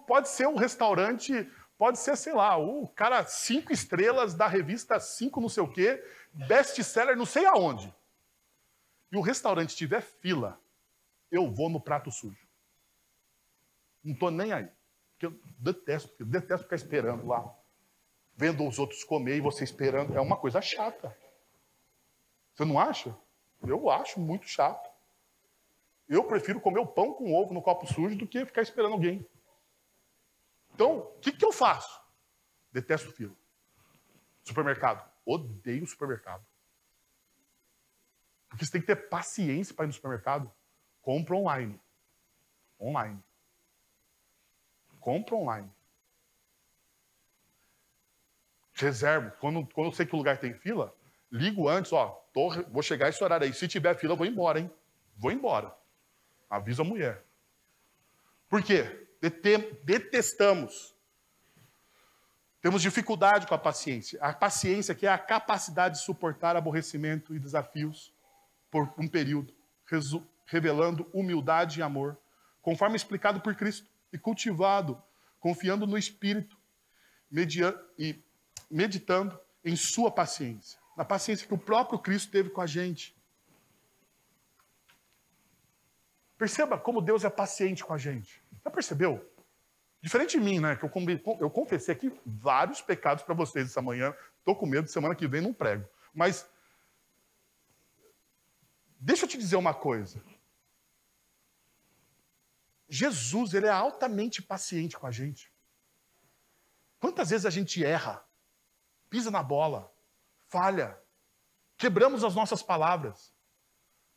pode 0.06 0.30
ser 0.30 0.47
um 0.47 0.56
restaurante 0.56 1.49
Pode 1.82 1.97
ser, 1.97 2.15
sei 2.15 2.32
lá, 2.32 2.56
o 2.58 2.88
cara 2.89 3.25
cinco 3.25 3.73
estrelas 3.73 4.36
da 4.36 4.45
revista 4.45 4.99
cinco 4.99 5.41
não 5.41 5.49
sei 5.49 5.63
o 5.63 5.67
quê, 5.67 5.99
best-seller 6.32 7.17
não 7.17 7.25
sei 7.25 7.43
aonde. 7.47 7.91
E 9.12 9.17
o 9.17 9.21
restaurante 9.21 9.76
tiver 9.76 10.02
fila, 10.02 10.60
eu 11.30 11.52
vou 11.52 11.69
no 11.69 11.82
prato 11.82 12.12
sujo. 12.12 12.47
Não 14.04 14.13
estou 14.13 14.32
nem 14.32 14.52
aí. 14.52 14.69
Porque 15.12 15.26
eu 15.26 15.39
detesto, 15.60 16.12
eu 16.19 16.26
detesto 16.26 16.63
ficar 16.63 16.76
esperando 16.76 17.28
lá. 17.28 17.56
Vendo 18.36 18.67
os 18.67 18.80
outros 18.80 19.04
comer 19.04 19.38
e 19.38 19.41
você 19.41 19.63
esperando. 19.63 20.15
É 20.15 20.22
uma 20.22 20.38
coisa 20.38 20.62
chata. 20.62 21.16
Você 22.53 22.66
não 22.66 22.80
acha? 22.80 23.16
Eu 23.62 23.89
acho 23.89 24.20
muito 24.20 24.47
chato. 24.47 24.89
Eu 26.07 26.24
prefiro 26.24 26.59
comer 26.59 26.80
o 26.80 26.88
pão 26.88 27.14
com 27.14 27.34
ovo 27.34 27.53
no 27.53 27.62
copo 27.62 27.86
sujo 27.86 28.18
do 28.18 28.28
que 28.28 28.45
ficar 28.45 28.62
esperando 28.62 28.93
alguém. 28.93 29.26
Então, 30.74 30.99
o 30.99 31.20
que, 31.20 31.32
que 31.32 31.45
eu 31.45 31.51
faço? 31.51 32.01
Detesto 32.72 33.12
fila. 33.12 33.36
Supermercado. 34.43 35.09
Odeio 35.26 35.86
supermercado. 35.86 36.45
Porque 38.52 38.66
você 38.66 38.72
tem 38.74 38.82
que 38.82 38.88
ter 38.88 39.08
paciência 39.08 39.74
para 39.74 39.86
ir 39.86 39.88
no 39.88 39.93
supermercado. 39.93 40.52
Compra 41.02 41.36
online. 41.36 41.80
Online. 42.78 43.24
Compra 44.99 45.36
online. 45.36 45.72
Reservo. 48.74 49.32
Quando, 49.39 49.66
quando 49.68 49.88
eu 49.88 49.93
sei 49.93 50.06
que 50.06 50.14
o 50.14 50.18
lugar 50.18 50.38
tem 50.38 50.54
fila, 50.54 50.93
ligo 51.32 51.70
antes, 51.70 51.93
ó, 51.93 52.10
tô, 52.34 52.49
vou 52.64 52.84
chegar 52.84 53.08
esse 53.08 53.24
horário 53.24 53.47
aí. 53.47 53.54
Se 53.54 53.70
tiver 53.70 53.95
fila, 53.95 54.14
eu 54.14 54.18
vou 54.18 54.28
embora, 54.28 54.60
hein? 54.60 54.70
Vou 55.16 55.32
embora. 55.32 55.74
Avisa 56.49 56.82
a 56.82 56.86
mulher. 56.86 57.24
Por 58.49 58.62
quê? 58.62 59.08
detestamos 59.86 60.93
Temos 62.62 62.82
dificuldade 62.82 63.47
com 63.47 63.56
a 63.56 63.58
paciência. 63.58 64.20
A 64.22 64.34
paciência 64.34 64.93
que 64.93 65.08
é 65.08 65.10
a 65.10 65.18
capacidade 65.18 65.99
de 65.99 66.04
suportar 66.04 66.58
aborrecimento 66.58 67.34
e 67.34 67.39
desafios 67.39 68.14
por 68.72 68.91
um 68.97 69.07
período, 69.07 69.53
revelando 70.45 71.07
humildade 71.13 71.80
e 71.80 71.84
amor, 71.84 72.17
conforme 72.61 72.95
explicado 72.95 73.41
por 73.41 73.53
Cristo 73.55 73.88
e 74.11 74.17
cultivado, 74.17 75.01
confiando 75.39 75.86
no 75.86 75.97
Espírito 75.97 76.57
e 77.99 78.24
meditando 78.69 79.38
em 79.63 79.76
sua 79.76 80.09
paciência, 80.09 80.80
na 80.95 81.05
paciência 81.05 81.47
que 81.47 81.53
o 81.53 81.57
próprio 81.57 81.99
Cristo 81.99 82.32
teve 82.32 82.49
com 82.49 82.61
a 82.61 82.65
gente. 82.65 83.15
Perceba 86.38 86.78
como 86.78 87.01
Deus 87.01 87.24
é 87.24 87.30
paciente 87.30 87.84
com 87.84 87.93
a 87.93 87.97
gente. 87.97 88.41
Já 88.63 88.72
percebeu? 88.72 89.30
Diferente 90.01 90.39
de 90.39 90.43
mim, 90.43 90.59
né? 90.59 90.76
Que 90.76 90.84
eu, 90.84 91.49
confessei 91.49 91.93
aqui 91.93 92.11
vários 92.26 92.82
pecados 92.82 93.24
para 93.24 93.36
vocês 93.36 93.67
essa 93.67 93.82
manhã. 93.82 94.15
Estou 94.39 94.55
com 94.55 94.65
medo, 94.65 94.88
semana 94.88 95.13
que 95.13 95.28
vem 95.28 95.41
não 95.41 95.53
prego. 95.53 95.88
Mas 96.11 96.49
deixa 99.02 99.26
eu 99.26 99.30
te 99.30 99.38
dizer 99.38 99.56
uma 99.56 99.74
coisa. 99.74 100.24
Jesus, 102.88 103.54
ele 103.54 103.66
é 103.66 103.72
altamente 103.72 104.41
paciente 104.41 104.97
com 104.97 105.08
a 105.08 105.12
gente. 105.12 105.52
Quantas 106.99 107.32
vezes 107.32 107.45
a 107.45 107.49
gente 107.49 107.84
erra, 107.84 108.24
pisa 109.10 109.32
na 109.32 109.41
bola, 109.41 109.91
falha, 110.47 111.02
quebramos 111.78 112.24
as 112.24 112.36
nossas 112.36 112.62
palavras. 112.62 113.34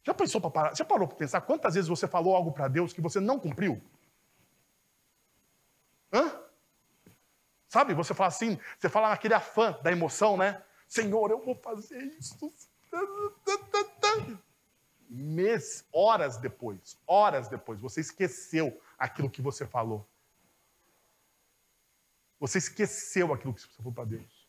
Já 0.02 0.12
pensou 0.12 0.40
para 0.40 0.50
parar? 0.50 0.76
Já 0.76 0.84
parou 0.84 1.08
para 1.08 1.16
pensar 1.16 1.40
quantas 1.40 1.74
vezes 1.74 1.88
você 1.88 2.06
falou 2.06 2.36
algo 2.36 2.52
para 2.52 2.68
Deus 2.68 2.92
que 2.92 3.00
você 3.00 3.18
não 3.18 3.40
cumpriu? 3.40 3.82
Hã? 6.12 6.44
Sabe, 7.68 7.94
você 7.94 8.12
fala 8.12 8.28
assim, 8.28 8.60
você 8.78 8.88
fala 8.88 9.08
naquele 9.08 9.34
afã 9.34 9.72
da 9.82 9.90
emoção, 9.90 10.36
né? 10.36 10.62
Senhor, 10.86 11.30
eu 11.30 11.42
vou 11.42 11.56
fazer 11.56 12.02
isso 12.18 12.52
horas 15.92 16.36
depois, 16.36 16.98
horas 17.06 17.48
depois, 17.48 17.80
você 17.80 18.00
esqueceu 18.00 18.80
aquilo 18.98 19.30
que 19.30 19.42
você 19.42 19.66
falou. 19.66 20.06
Você 22.40 22.58
esqueceu 22.58 23.32
aquilo 23.32 23.54
que 23.54 23.62
você 23.62 23.68
falou 23.76 23.92
para 23.92 24.04
Deus. 24.04 24.48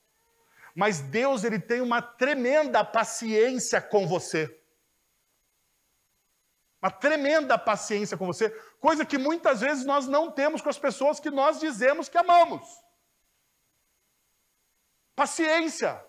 Mas 0.76 1.00
Deus, 1.00 1.44
ele 1.44 1.60
tem 1.60 1.82
uma 1.82 2.02
tremenda 2.02 2.84
paciência 2.84 3.82
com 3.82 4.08
você. 4.08 4.60
Uma 6.82 6.92
tremenda 6.92 7.58
paciência 7.58 8.16
com 8.18 8.28
você, 8.28 8.50
coisa 8.80 9.06
que 9.06 9.18
muitas 9.18 9.62
vezes 9.62 9.86
nós 9.86 10.06
não 10.08 10.30
temos 10.30 10.62
com 10.62 10.70
as 10.70 10.78
pessoas 10.78 11.20
que 11.20 11.32
nós 11.32 11.60
dizemos 11.60 12.08
que 12.08 12.18
amamos. 12.18 12.64
Paciência. 15.16 16.06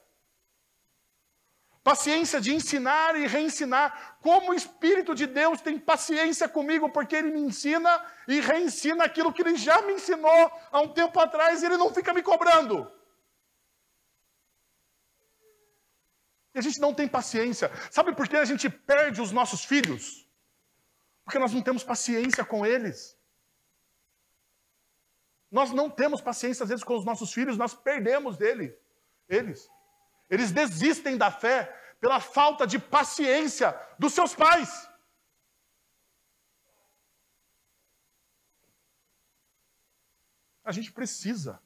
Paciência 1.86 2.40
de 2.40 2.52
ensinar 2.52 3.14
e 3.14 3.28
reensinar. 3.28 4.18
Como 4.20 4.50
o 4.50 4.54
Espírito 4.54 5.14
de 5.14 5.24
Deus 5.24 5.60
tem 5.60 5.78
paciência 5.78 6.48
comigo, 6.48 6.90
porque 6.90 7.14
Ele 7.14 7.30
me 7.30 7.38
ensina 7.40 8.04
e 8.26 8.40
reensina 8.40 9.04
aquilo 9.04 9.32
que 9.32 9.40
Ele 9.40 9.54
já 9.54 9.80
me 9.82 9.92
ensinou 9.92 10.50
há 10.72 10.80
um 10.80 10.92
tempo 10.92 11.16
atrás 11.20 11.62
e 11.62 11.66
Ele 11.66 11.76
não 11.76 11.94
fica 11.94 12.12
me 12.12 12.24
cobrando. 12.24 12.90
E 16.52 16.58
a 16.58 16.60
gente 16.60 16.80
não 16.80 16.92
tem 16.92 17.06
paciência. 17.06 17.70
Sabe 17.88 18.12
por 18.16 18.26
que 18.26 18.36
a 18.36 18.44
gente 18.44 18.68
perde 18.68 19.20
os 19.20 19.30
nossos 19.30 19.64
filhos? 19.64 20.28
Porque 21.24 21.38
nós 21.38 21.52
não 21.54 21.62
temos 21.62 21.84
paciência 21.84 22.44
com 22.44 22.66
eles. 22.66 23.16
Nós 25.52 25.70
não 25.70 25.88
temos 25.88 26.20
paciência, 26.20 26.64
às 26.64 26.68
vezes, 26.68 26.82
com 26.82 26.96
os 26.96 27.04
nossos 27.04 27.32
filhos, 27.32 27.56
nós 27.56 27.74
perdemos 27.74 28.36
dele, 28.36 28.76
eles. 29.28 29.70
Eles 30.28 30.52
desistem 30.52 31.16
da 31.16 31.30
fé 31.30 31.72
pela 32.00 32.20
falta 32.20 32.66
de 32.66 32.78
paciência 32.78 33.72
dos 33.98 34.12
seus 34.12 34.34
pais. 34.34 34.88
A 40.64 40.72
gente 40.72 40.92
precisa 40.92 41.62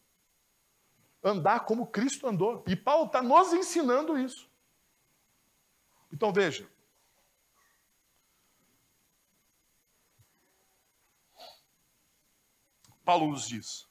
andar 1.23 1.61
como 1.61 1.87
Cristo 1.87 2.27
andou. 2.27 2.63
E 2.67 2.77
Paulo 2.77 3.07
está 3.07 3.23
nos 3.23 3.53
ensinando 3.53 4.19
isso. 4.19 4.51
Então 6.13 6.33
veja. 6.33 6.69
Paulo 13.05 13.31
nos 13.31 13.49
diz 13.49 13.89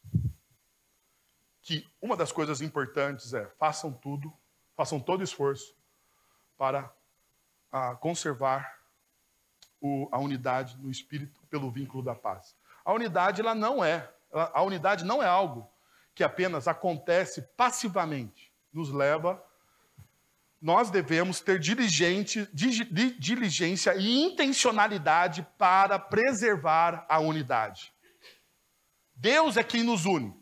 que 1.62 1.86
uma 2.02 2.16
das 2.16 2.32
coisas 2.32 2.62
importantes 2.62 3.34
é 3.34 3.48
façam 3.58 3.92
tudo 3.92 4.34
façam 4.80 4.98
todo 4.98 5.22
esforço 5.22 5.76
para 6.58 6.90
a, 7.70 7.90
ah, 7.90 7.96
conservar 7.98 8.80
o, 9.82 10.08
a 10.10 10.18
unidade 10.18 10.78
no 10.78 10.90
espírito 10.90 11.46
pelo 11.50 11.70
vínculo 11.70 12.02
da 12.02 12.16
paz. 12.16 12.56
A 12.86 12.94
unidade 12.94 13.42
ela 13.42 13.54
não 13.54 13.84
é, 13.84 14.10
a 14.32 14.64
unidade 14.64 15.04
não 15.04 15.22
é 15.22 15.28
algo 15.28 15.70
que 16.16 16.24
apenas 16.24 16.66
acontece 16.66 17.42
passivamente, 17.58 18.54
nos 18.72 18.90
leva 18.90 19.44
nós 20.62 20.90
devemos 20.90 21.42
ter 21.42 21.60
diligente, 21.60 22.48
diligência 22.54 23.96
e 23.96 24.24
intencionalidade 24.24 25.46
para 25.58 26.00
preservar 26.00 27.06
a 27.10 27.20
unidade. 27.20 27.94
Deus 29.14 29.58
é 29.58 29.64
quem 29.64 29.84
nos 29.84 30.06
une. 30.06 30.34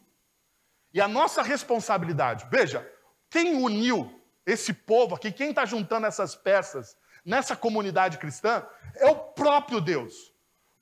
E 0.92 1.00
a 1.00 1.08
nossa 1.08 1.44
responsabilidade, 1.44 2.48
veja, 2.50 2.88
quem 3.30 3.56
uniu 3.64 4.17
esse 4.48 4.74
povo 4.74 5.14
aqui, 5.14 5.30
quem 5.30 5.50
está 5.50 5.66
juntando 5.66 6.08
essas 6.08 6.34
peças 6.34 6.96
nessa 7.26 7.54
comunidade 7.54 8.18
cristã, 8.18 8.66
é 8.96 9.06
o 9.08 9.16
próprio 9.16 9.82
Deus. 9.82 10.34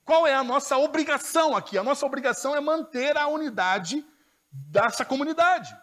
Qual 0.04 0.24
é 0.24 0.32
a 0.32 0.44
nossa 0.44 0.78
obrigação 0.78 1.56
aqui? 1.56 1.76
A 1.76 1.82
nossa 1.82 2.06
obrigação 2.06 2.54
é 2.54 2.60
manter 2.60 3.18
a 3.18 3.26
unidade 3.26 4.06
dessa 4.52 5.04
comunidade. 5.04 5.76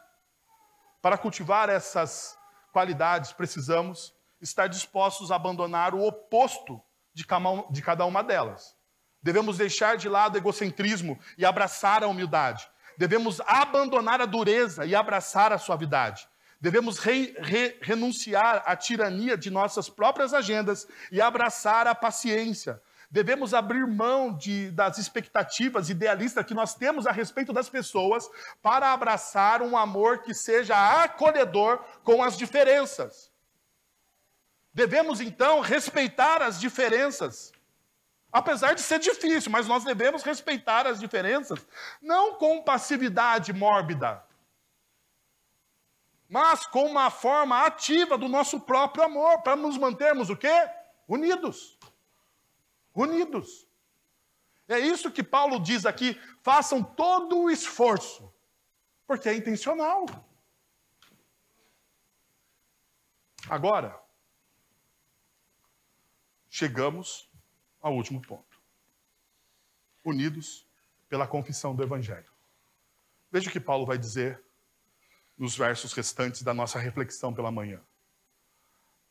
Para 1.01 1.17
cultivar 1.17 1.67
essas 1.67 2.37
qualidades, 2.71 3.33
precisamos 3.33 4.13
estar 4.39 4.67
dispostos 4.67 5.29
a 5.29 5.35
abandonar 5.35 5.93
o 5.93 6.07
oposto 6.07 6.81
de 7.13 7.25
cada 7.81 8.05
uma 8.05 8.23
delas. 8.23 8.77
Devemos 9.21 9.57
deixar 9.57 9.97
de 9.97 10.07
lado 10.07 10.35
o 10.35 10.37
egocentrismo 10.37 11.19
e 11.37 11.45
abraçar 11.45 12.01
a 12.01 12.07
humildade. 12.07 12.65
Devemos 12.97 13.41
abandonar 13.41 14.21
a 14.21 14.25
dureza 14.25 14.85
e 14.85 14.95
abraçar 14.95 15.51
a 15.51 15.57
suavidade. 15.57 16.25
Devemos 16.63 16.97
re, 16.97 17.35
re, 17.39 17.77
renunciar 17.81 18.63
à 18.65 18.73
tirania 18.73 19.37
de 19.37 19.49
nossas 19.49 19.89
próprias 19.89 20.33
agendas 20.33 20.87
e 21.11 21.19
abraçar 21.19 21.87
a 21.87 21.93
paciência. 21.93 22.81
Devemos 23.11 23.53
abrir 23.53 23.85
mão 23.85 24.33
de, 24.33 24.71
das 24.71 24.97
expectativas 24.97 25.89
idealistas 25.89 26.45
que 26.45 26.53
nós 26.53 26.73
temos 26.73 27.05
a 27.05 27.11
respeito 27.11 27.51
das 27.51 27.67
pessoas 27.67 28.29
para 28.61 28.93
abraçar 28.93 29.61
um 29.61 29.75
amor 29.75 30.19
que 30.19 30.33
seja 30.33 31.03
acolhedor 31.03 31.83
com 32.01 32.23
as 32.23 32.37
diferenças. 32.37 33.29
Devemos 34.73 35.19
então 35.19 35.59
respeitar 35.59 36.41
as 36.41 36.61
diferenças. 36.61 37.51
Apesar 38.31 38.73
de 38.73 38.79
ser 38.79 38.99
difícil, 38.99 39.51
mas 39.51 39.67
nós 39.67 39.83
devemos 39.83 40.23
respeitar 40.23 40.87
as 40.87 40.97
diferenças, 40.97 41.59
não 42.01 42.35
com 42.35 42.63
passividade 42.63 43.51
mórbida, 43.51 44.23
mas 46.33 46.65
com 46.65 46.87
uma 46.87 47.11
forma 47.11 47.63
ativa 47.63 48.17
do 48.17 48.27
nosso 48.27 48.59
próprio 48.59 49.03
amor, 49.03 49.43
para 49.43 49.55
nos 49.55 49.77
mantermos 49.77 50.31
o 50.31 50.35
quê? 50.35 50.67
Unidos. 51.07 51.77
Unidos. 52.91 53.67
É 54.67 54.79
isso 54.79 55.11
que 55.11 55.21
Paulo 55.21 55.59
diz 55.59 55.85
aqui, 55.85 56.19
façam 56.41 56.83
todo 56.83 57.37
o 57.37 57.51
esforço, 57.51 58.33
porque 59.05 59.29
é 59.29 59.35
intencional. 59.35 60.07
Agora, 63.47 64.01
chegamos 66.49 67.29
ao 67.79 67.93
último 67.93 68.19
ponto. 68.19 68.59
Unidos 70.03 70.65
pela 71.07 71.27
confissão 71.27 71.75
do 71.75 71.83
Evangelho. 71.83 72.31
Veja 73.31 73.51
o 73.51 73.53
que 73.53 73.59
Paulo 73.59 73.85
vai 73.85 73.99
dizer 73.99 74.42
nos 75.37 75.55
versos 75.57 75.93
restantes 75.93 76.43
da 76.43 76.53
nossa 76.53 76.79
reflexão 76.79 77.33
pela 77.33 77.51
manhã. 77.51 77.81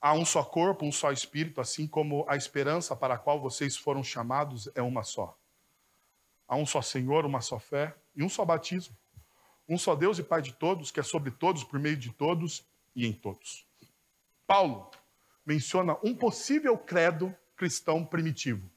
Há 0.00 0.14
um 0.14 0.24
só 0.24 0.42
corpo, 0.42 0.84
um 0.84 0.90
só 0.90 1.12
espírito, 1.12 1.60
assim 1.60 1.86
como 1.86 2.24
a 2.28 2.36
esperança 2.36 2.96
para 2.96 3.14
a 3.14 3.18
qual 3.18 3.40
vocês 3.40 3.76
foram 3.76 4.02
chamados 4.02 4.68
é 4.74 4.82
uma 4.82 5.04
só. 5.04 5.38
Há 6.48 6.56
um 6.56 6.66
só 6.66 6.82
Senhor, 6.82 7.24
uma 7.24 7.40
só 7.40 7.58
fé 7.58 7.96
e 8.14 8.22
um 8.22 8.28
só 8.28 8.44
batismo. 8.44 8.96
Um 9.68 9.78
só 9.78 9.94
Deus 9.94 10.18
e 10.18 10.22
Pai 10.22 10.42
de 10.42 10.52
todos, 10.52 10.90
que 10.90 11.00
é 11.00 11.02
sobre 11.02 11.30
todos, 11.30 11.62
por 11.62 11.78
meio 11.78 11.96
de 11.96 12.12
todos 12.12 12.66
e 12.96 13.06
em 13.06 13.12
todos. 13.12 13.66
Paulo 14.46 14.90
menciona 15.46 15.96
um 16.02 16.14
possível 16.14 16.76
credo 16.76 17.34
cristão 17.56 18.04
primitivo. 18.04 18.68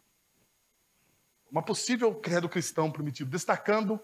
Uma 1.52 1.64
possível 1.64 2.14
credo 2.14 2.48
cristão 2.48 2.92
primitivo, 2.92 3.30
destacando 3.30 4.00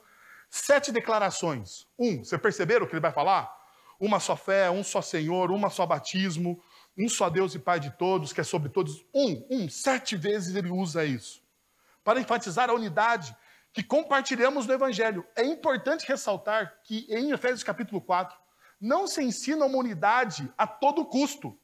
sete 0.51 0.91
declarações. 0.91 1.87
Um, 1.97 2.23
você 2.23 2.37
perceberam 2.37 2.85
o 2.85 2.87
que 2.87 2.93
ele 2.93 3.01
vai 3.01 3.13
falar? 3.13 3.49
Uma 3.97 4.19
só 4.19 4.35
fé, 4.35 4.69
um 4.69 4.83
só 4.83 5.01
Senhor, 5.01 5.49
uma 5.49 5.69
só 5.69 5.85
batismo, 5.85 6.61
um 6.97 7.07
só 7.07 7.29
Deus 7.29 7.55
e 7.55 7.59
Pai 7.59 7.79
de 7.79 7.89
todos, 7.91 8.33
que 8.33 8.41
é 8.41 8.43
sobre 8.43 8.67
todos. 8.67 9.05
Um, 9.13 9.45
um, 9.49 9.69
sete 9.69 10.17
vezes 10.17 10.53
ele 10.55 10.69
usa 10.69 11.05
isso. 11.05 11.41
Para 12.03 12.19
enfatizar 12.19 12.69
a 12.69 12.73
unidade 12.73 13.35
que 13.71 13.81
compartilhamos 13.81 14.67
no 14.67 14.73
Evangelho. 14.73 15.25
É 15.35 15.43
importante 15.43 16.05
ressaltar 16.05 16.81
que 16.83 17.07
em 17.09 17.31
Efésios 17.31 17.63
capítulo 17.63 18.01
4, 18.01 18.37
não 18.79 19.07
se 19.07 19.23
ensina 19.23 19.65
uma 19.65 19.77
unidade 19.77 20.51
a 20.57 20.67
todo 20.67 21.05
custo, 21.05 21.57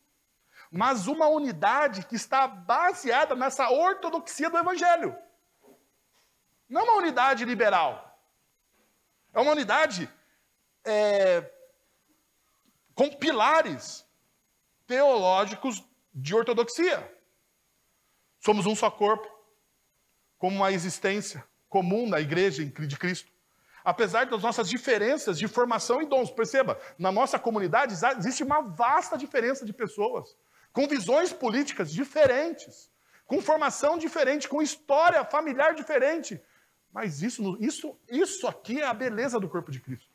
mas 0.71 1.07
uma 1.07 1.27
unidade 1.27 2.05
que 2.05 2.15
está 2.15 2.47
baseada 2.47 3.35
nessa 3.35 3.69
ortodoxia 3.69 4.49
do 4.49 4.57
Evangelho. 4.57 5.17
Não 6.69 6.83
uma 6.83 6.97
unidade 6.97 7.43
liberal. 7.43 8.06
É 9.37 9.39
uma 9.39 9.51
unidade 9.51 10.09
é, 10.83 11.47
com 12.95 13.07
pilares 13.07 14.03
teológicos 14.87 15.83
de 16.11 16.33
ortodoxia. 16.33 17.07
Somos 18.39 18.65
um 18.65 18.75
só 18.75 18.89
corpo, 18.89 19.29
como 20.39 20.55
uma 20.55 20.71
existência 20.71 21.45
comum 21.69 22.09
na 22.09 22.19
igreja 22.19 22.65
de 22.65 22.97
Cristo. 22.97 23.31
Apesar 23.85 24.25
das 24.25 24.41
nossas 24.41 24.67
diferenças 24.67 25.37
de 25.37 25.47
formação 25.47 26.01
e 26.01 26.07
dons, 26.07 26.31
perceba, 26.31 26.81
na 26.97 27.11
nossa 27.11 27.37
comunidade 27.37 27.93
existe 28.17 28.41
uma 28.41 28.61
vasta 28.61 29.15
diferença 29.15 29.63
de 29.63 29.71
pessoas, 29.71 30.35
com 30.73 30.87
visões 30.87 31.31
políticas 31.31 31.91
diferentes, 31.91 32.89
com 33.27 33.39
formação 33.39 33.99
diferente, 33.99 34.49
com 34.49 34.63
história 34.63 35.23
familiar 35.23 35.75
diferente. 35.75 36.41
Mas 36.97 37.21
isso, 37.21 37.55
isso, 37.59 37.95
isso 38.09 38.47
aqui 38.47 38.81
é 38.81 38.83
a 38.83 38.91
beleza 38.91 39.39
do 39.39 39.47
corpo 39.47 39.71
de 39.71 39.79
Cristo. 39.79 40.09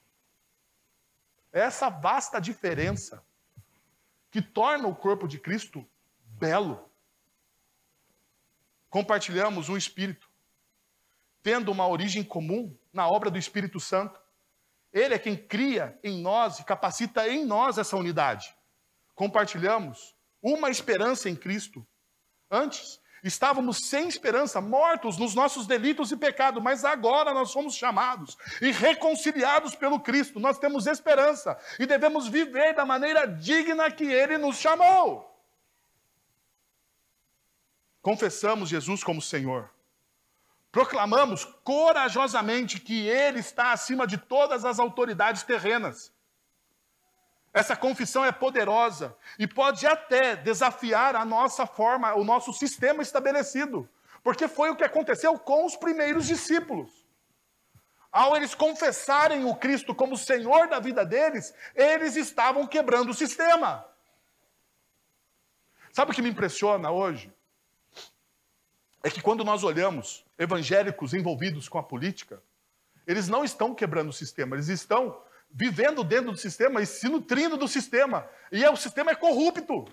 É 1.53 1.61
essa 1.61 1.89
vasta 1.89 2.41
diferença 2.41 3.25
que 4.33 4.43
torna 4.43 4.89
o 4.89 4.97
corpo 4.97 5.29
de 5.29 5.39
Cristo 5.39 5.89
belo. 6.25 6.91
Compartilhamos 8.91 9.69
um 9.69 9.77
espírito, 9.77 10.29
tendo 11.41 11.71
uma 11.71 11.87
origem 11.87 12.25
comum 12.25 12.77
na 12.93 13.07
obra 13.07 13.31
do 13.31 13.39
Espírito 13.39 13.79
Santo. 13.79 14.21
Ele 14.93 15.15
é 15.15 15.21
quem 15.21 15.37
cria 15.37 15.97
em 16.03 16.21
nós 16.21 16.59
e 16.59 16.65
capacita 16.65 17.29
em 17.29 17.45
nós 17.45 17.79
essa 17.79 17.97
unidade. 17.97 18.53
Compartilhamos 19.15 20.17
uma 20.43 20.69
esperança 20.69 21.31
em 21.31 21.37
Cristo. 21.37 21.87
Antes, 22.51 23.01
Estávamos 23.23 23.87
sem 23.89 24.09
esperança, 24.09 24.61
mortos 24.61 25.17
nos 25.17 25.33
nossos 25.33 25.65
delitos 25.65 26.11
e 26.11 26.17
pecados, 26.17 26.61
mas 26.61 26.85
agora 26.85 27.33
nós 27.33 27.51
somos 27.51 27.75
chamados 27.75 28.37
e 28.61 28.73
reconciliados 28.73 29.77
pelo 29.77 30.01
Cristo. 30.01 30.41
Nós 30.41 30.59
temos 30.59 30.89
esperança 30.89 31.57
e 31.79 31.87
devemos 31.87 32.27
viver 32.27 32.75
da 32.75 32.85
maneira 32.85 33.27
digna 33.27 33.91
que 33.93 34.05
Ele 34.05 34.39
nos 34.39 34.57
chamou. 34.57 35.33
Confessamos 38.01 38.69
Jesus 38.69 39.05
como 39.05 39.23
Senhor. 39.23 39.71
Proclamamos 40.73 41.45
corajosamente 41.63 42.81
que 42.81 43.07
Ele 43.07 43.39
está 43.39 43.71
acima 43.71 44.05
de 44.05 44.19
todas 44.19 44.65
as 44.65 44.81
autoridades 44.81 45.45
terrenas 45.45 46.13
essa 47.53 47.77
confissão 47.77 48.25
é 48.25 48.33
poderosa 48.33 49.15
e 49.39 49.47
pode 49.47 49.87
até 49.87 50.35
desafiar 50.35 51.15
a 51.15 51.25
nossa 51.25 51.67
forma, 51.67 52.15
o 52.15 52.25
nosso 52.25 52.53
sistema 52.53 53.03
estabelecido, 53.03 53.89
porque 54.23 54.49
foi 54.49 54.71
o 54.71 54.77
que 54.77 54.85
aconteceu 54.85 55.39
com 55.39 55.67
os 55.67 55.77
primeiros 55.77 56.27
discípulos. 56.27 56.91
Ao 58.11 58.37
eles 58.37 58.55
confessarem 58.55 59.45
o 59.45 59.55
Cristo 59.55 59.95
como 59.95 60.17
Senhor 60.17 60.69
da 60.69 60.79
vida 60.79 61.05
deles, 61.05 61.55
eles 61.75 62.17
estavam 62.17 62.67
quebrando 62.67 63.11
o 63.11 63.15
sistema. 63.15 63.87
Sabe 65.93 66.13
o 66.13 66.15
que 66.15 66.23
me 66.23 66.31
impressiona 66.31 66.91
hoje? 66.91 67.33
É 69.03 69.11
que 69.11 69.21
quando 69.21 69.45
nós 69.45 69.63
olhamos 69.63 70.25
evangélicos 70.39 71.13
envolvidos 71.13 71.69
com 71.69 71.79
a 71.79 71.83
política, 71.83 72.43
eles 73.07 73.29
não 73.29 73.45
estão 73.45 73.75
quebrando 73.75 74.11
o 74.11 74.13
sistema, 74.13 74.57
eles 74.57 74.69
estão 74.69 75.21
vivendo 75.53 76.03
dentro 76.03 76.33
do 76.33 76.39
sistema 76.39 76.81
e 76.81 76.87
se 76.87 77.09
nutrindo 77.09 77.57
do 77.57 77.69
sistema. 77.69 78.29
E 78.51 78.65
é, 78.65 78.71
o 78.71 78.77
sistema 78.77 79.11
é 79.11 79.15
corrupto. 79.15 79.85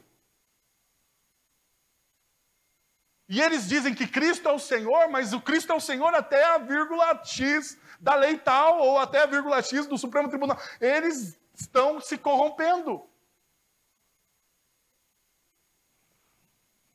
E 3.28 3.39
eles 3.39 3.68
dizem 3.68 3.93
que 3.93 4.07
Cristo 4.07 4.49
é 4.49 4.51
o 4.51 4.57
Senhor, 4.57 5.07
mas 5.10 5.34
o 5.34 5.41
Cristo 5.41 5.72
é 5.72 5.76
o 5.76 5.80
Senhor 5.80 6.14
até 6.16 6.43
a 6.43 6.57
vírgula 6.57 7.24
X 7.24 7.78
da 7.99 8.16
lei 8.16 8.38
tal, 8.38 8.80
ou 8.80 8.97
até 8.97 9.22
a 9.22 9.28
vírgula 9.28 9.62
X 9.62 9.86
do 9.86 9.97
Supremo 9.97 10.30
Tribunal. 10.30 10.57
Eles 10.82 11.39
estão 11.53 12.01
se 12.01 12.18
corrompendo. 12.18 13.07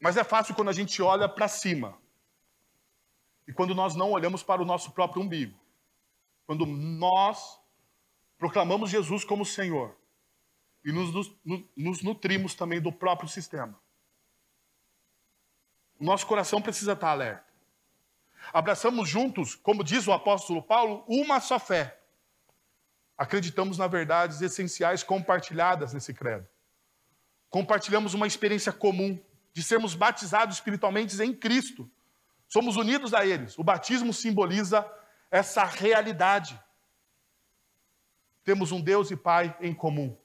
Mas 0.00 0.16
é 0.16 0.24
fácil 0.24 0.54
quando 0.54 0.70
a 0.70 0.72
gente 0.72 1.00
olha 1.00 1.28
para 1.28 1.46
cima. 1.46 1.96
E 3.46 3.52
quando 3.52 3.74
nós 3.74 3.94
não 3.94 4.10
olhamos 4.10 4.42
para 4.42 4.60
o 4.60 4.64
nosso 4.64 4.90
próprio 4.90 5.22
umbigo. 5.22 5.58
Quando 6.46 6.66
nós 6.66 7.60
proclamamos 8.38 8.90
Jesus 8.90 9.24
como 9.24 9.44
Senhor 9.44 9.96
e 10.84 10.92
nos, 10.92 11.12
nos, 11.44 11.64
nos 11.76 12.02
nutrimos 12.02 12.54
também 12.54 12.80
do 12.80 12.92
próprio 12.92 13.28
sistema. 13.28 13.78
O 15.98 16.04
nosso 16.04 16.26
coração 16.26 16.60
precisa 16.60 16.92
estar 16.92 17.10
alerta. 17.10 17.44
Abraçamos 18.52 19.08
juntos, 19.08 19.54
como 19.54 19.82
diz 19.82 20.06
o 20.06 20.12
apóstolo 20.12 20.62
Paulo, 20.62 21.04
uma 21.08 21.40
só 21.40 21.58
fé. 21.58 21.98
Acreditamos 23.16 23.78
na 23.78 23.86
verdades 23.86 24.42
essenciais 24.42 25.02
compartilhadas 25.02 25.94
nesse 25.94 26.12
credo. 26.12 26.46
Compartilhamos 27.48 28.12
uma 28.12 28.26
experiência 28.26 28.72
comum 28.72 29.18
de 29.52 29.62
sermos 29.62 29.94
batizados 29.94 30.56
espiritualmente 30.56 31.20
em 31.22 31.32
Cristo. 31.32 31.88
Somos 32.48 32.76
unidos 32.76 33.14
a 33.14 33.24
eles. 33.24 33.56
O 33.56 33.64
batismo 33.64 34.12
simboliza 34.12 34.84
essa 35.30 35.64
realidade 35.64 36.60
temos 38.44 38.70
um 38.70 38.80
Deus 38.80 39.10
e 39.10 39.16
Pai 39.16 39.56
em 39.60 39.74
comum. 39.74 40.16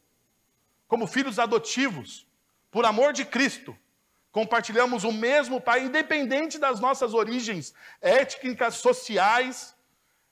Como 0.88 1.08
filhos 1.08 1.40
adotivos, 1.40 2.28
por 2.70 2.86
amor 2.86 3.14
de 3.14 3.24
Cristo, 3.26 3.78
compartilhamos 4.32 5.04
o 5.04 5.12
mesmo 5.12 5.62
Pai, 5.62 5.86
independente 5.86 6.60
das 6.60 6.80
nossas 6.80 7.14
origens 7.14 7.74
étnicas, 8.02 8.76
sociais, 8.76 9.76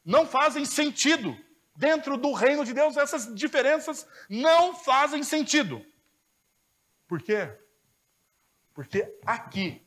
não 0.03 0.27
fazem 0.27 0.65
sentido. 0.65 1.35
Dentro 1.75 2.17
do 2.17 2.33
reino 2.33 2.65
de 2.65 2.73
Deus, 2.73 2.97
essas 2.97 3.33
diferenças 3.35 4.07
não 4.27 4.75
fazem 4.75 5.23
sentido. 5.23 5.85
Por 7.07 7.21
quê? 7.21 7.55
Porque 8.73 9.15
aqui, 9.25 9.85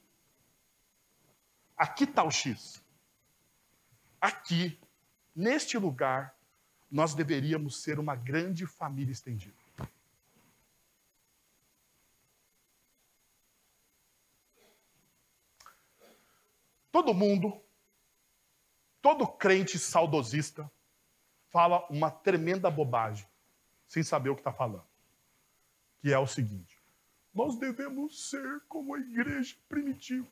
aqui 1.76 2.05
está 2.05 2.22
o 2.22 2.30
X. 2.30 2.82
Aqui, 4.20 4.78
neste 5.34 5.76
lugar, 5.76 6.34
nós 6.91 7.14
deveríamos 7.14 7.82
ser 7.82 7.99
uma 7.99 8.16
grande 8.16 8.66
família 8.66 9.12
estendida. 9.12 9.57
Todo 16.91 17.14
mundo, 17.14 17.62
todo 19.01 19.26
crente 19.26 19.78
saudosista, 19.78 20.70
fala 21.51 21.86
uma 21.88 22.11
tremenda 22.11 22.68
bobagem, 22.68 23.28
sem 23.86 24.03
saber 24.03 24.30
o 24.30 24.34
que 24.34 24.41
está 24.41 24.53
falando. 24.53 24.86
Que 26.01 26.12
é 26.12 26.18
o 26.18 26.26
seguinte: 26.26 26.82
nós 27.32 27.57
devemos 27.57 28.28
ser 28.28 28.61
como 28.66 28.95
a 28.95 28.99
igreja 28.99 29.57
primitiva. 29.68 30.28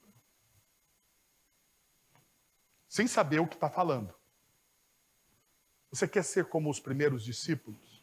Sem 2.89 3.07
saber 3.07 3.39
o 3.39 3.47
que 3.47 3.55
está 3.55 3.71
falando. 3.71 4.18
Você 5.91 6.07
quer 6.07 6.23
ser 6.23 6.47
como 6.47 6.71
os 6.71 6.79
primeiros 6.79 7.25
discípulos? 7.25 8.03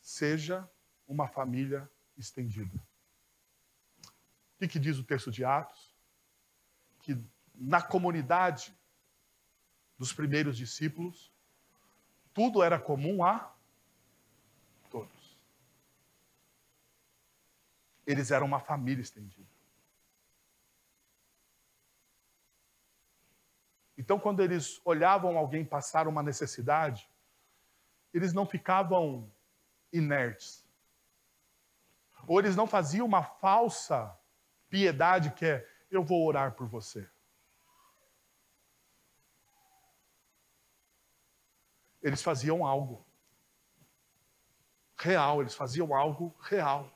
Seja 0.00 0.68
uma 1.06 1.28
família 1.28 1.90
estendida. 2.16 2.76
O 4.54 4.58
que, 4.58 4.68
que 4.68 4.78
diz 4.78 4.98
o 4.98 5.04
texto 5.04 5.30
de 5.30 5.44
Atos? 5.44 5.94
Que 7.02 7.16
na 7.54 7.82
comunidade 7.82 8.74
dos 9.98 10.12
primeiros 10.12 10.56
discípulos, 10.56 11.32
tudo 12.32 12.62
era 12.62 12.78
comum 12.78 13.24
a 13.24 13.52
todos. 14.90 15.36
Eles 18.06 18.30
eram 18.30 18.46
uma 18.46 18.60
família 18.60 19.02
estendida. 19.02 19.57
Então, 24.08 24.18
quando 24.18 24.40
eles 24.40 24.80
olhavam 24.86 25.36
alguém 25.36 25.62
passar 25.62 26.08
uma 26.08 26.22
necessidade, 26.22 27.06
eles 28.14 28.32
não 28.32 28.46
ficavam 28.46 29.30
inertes. 29.92 30.66
Ou 32.26 32.38
eles 32.38 32.56
não 32.56 32.66
faziam 32.66 33.04
uma 33.04 33.22
falsa 33.22 34.18
piedade 34.70 35.32
que 35.32 35.44
é: 35.44 35.68
eu 35.90 36.02
vou 36.02 36.26
orar 36.26 36.52
por 36.54 36.66
você. 36.66 37.06
eles 42.00 42.22
faziam 42.22 42.64
algo 42.64 43.04
real, 44.96 45.40
eles 45.42 45.54
faziam 45.54 45.94
algo 45.94 46.34
real. 46.40 46.90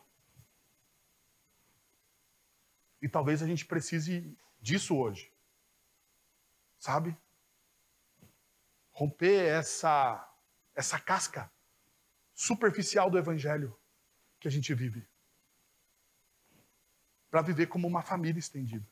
E 3.03 3.09
talvez 3.09 3.43
a 3.43 3.47
gente 3.47 3.67
precise 3.67 4.35
disso 4.61 4.97
hoje. 4.97 5.32
Sabe? 6.83 7.17
Romper 8.91 9.47
essa 9.47 10.29
essa 10.75 10.99
casca 10.99 11.49
superficial 12.35 13.09
do 13.09 13.17
evangelho 13.17 13.79
que 14.41 14.49
a 14.49 14.51
gente 14.51 14.75
vive. 14.75 15.07
Para 17.31 17.41
viver 17.41 17.69
como 17.69 17.87
uma 17.87 18.03
família 18.03 18.41
estendida. 18.41 18.85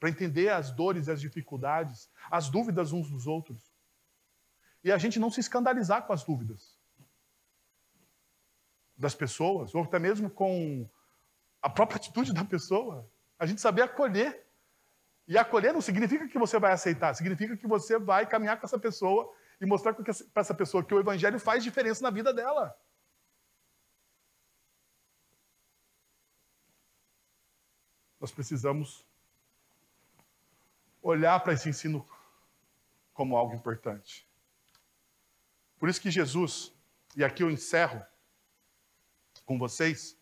Para 0.00 0.08
entender 0.08 0.48
as 0.48 0.72
dores 0.72 1.06
e 1.06 1.12
as 1.12 1.20
dificuldades, 1.20 2.10
as 2.28 2.48
dúvidas 2.48 2.92
uns 2.92 3.08
dos 3.08 3.28
outros. 3.28 3.72
E 4.82 4.90
a 4.90 4.98
gente 4.98 5.20
não 5.20 5.30
se 5.30 5.38
escandalizar 5.38 6.08
com 6.08 6.12
as 6.12 6.24
dúvidas 6.24 6.76
das 8.96 9.14
pessoas, 9.14 9.72
ou 9.76 9.84
até 9.84 10.00
mesmo 10.00 10.28
com 10.28 10.90
a 11.62 11.70
própria 11.70 11.98
atitude 11.98 12.32
da 12.32 12.44
pessoa. 12.44 13.08
A 13.38 13.46
gente 13.46 13.60
saber 13.60 13.82
acolher. 13.82 14.44
E 15.28 15.36
acolher 15.36 15.72
não 15.72 15.80
significa 15.80 16.28
que 16.28 16.38
você 16.38 16.58
vai 16.58 16.72
aceitar, 16.72 17.14
significa 17.14 17.56
que 17.56 17.66
você 17.66 17.98
vai 17.98 18.26
caminhar 18.26 18.58
com 18.60 18.66
essa 18.66 18.78
pessoa 18.78 19.34
e 19.60 19.66
mostrar 19.66 19.94
para 19.94 20.40
essa 20.40 20.54
pessoa 20.54 20.84
que 20.84 20.94
o 20.94 21.00
evangelho 21.00 21.40
faz 21.40 21.64
diferença 21.64 22.02
na 22.02 22.10
vida 22.10 22.32
dela. 22.32 22.76
Nós 28.20 28.30
precisamos 28.30 29.04
olhar 31.02 31.38
para 31.40 31.52
esse 31.52 31.68
ensino 31.68 32.06
como 33.12 33.36
algo 33.36 33.54
importante. 33.54 34.28
Por 35.78 35.88
isso 35.88 36.00
que 36.00 36.10
Jesus, 36.10 36.72
e 37.16 37.24
aqui 37.24 37.42
eu 37.42 37.50
encerro 37.50 38.04
com 39.44 39.58
vocês 39.58 40.18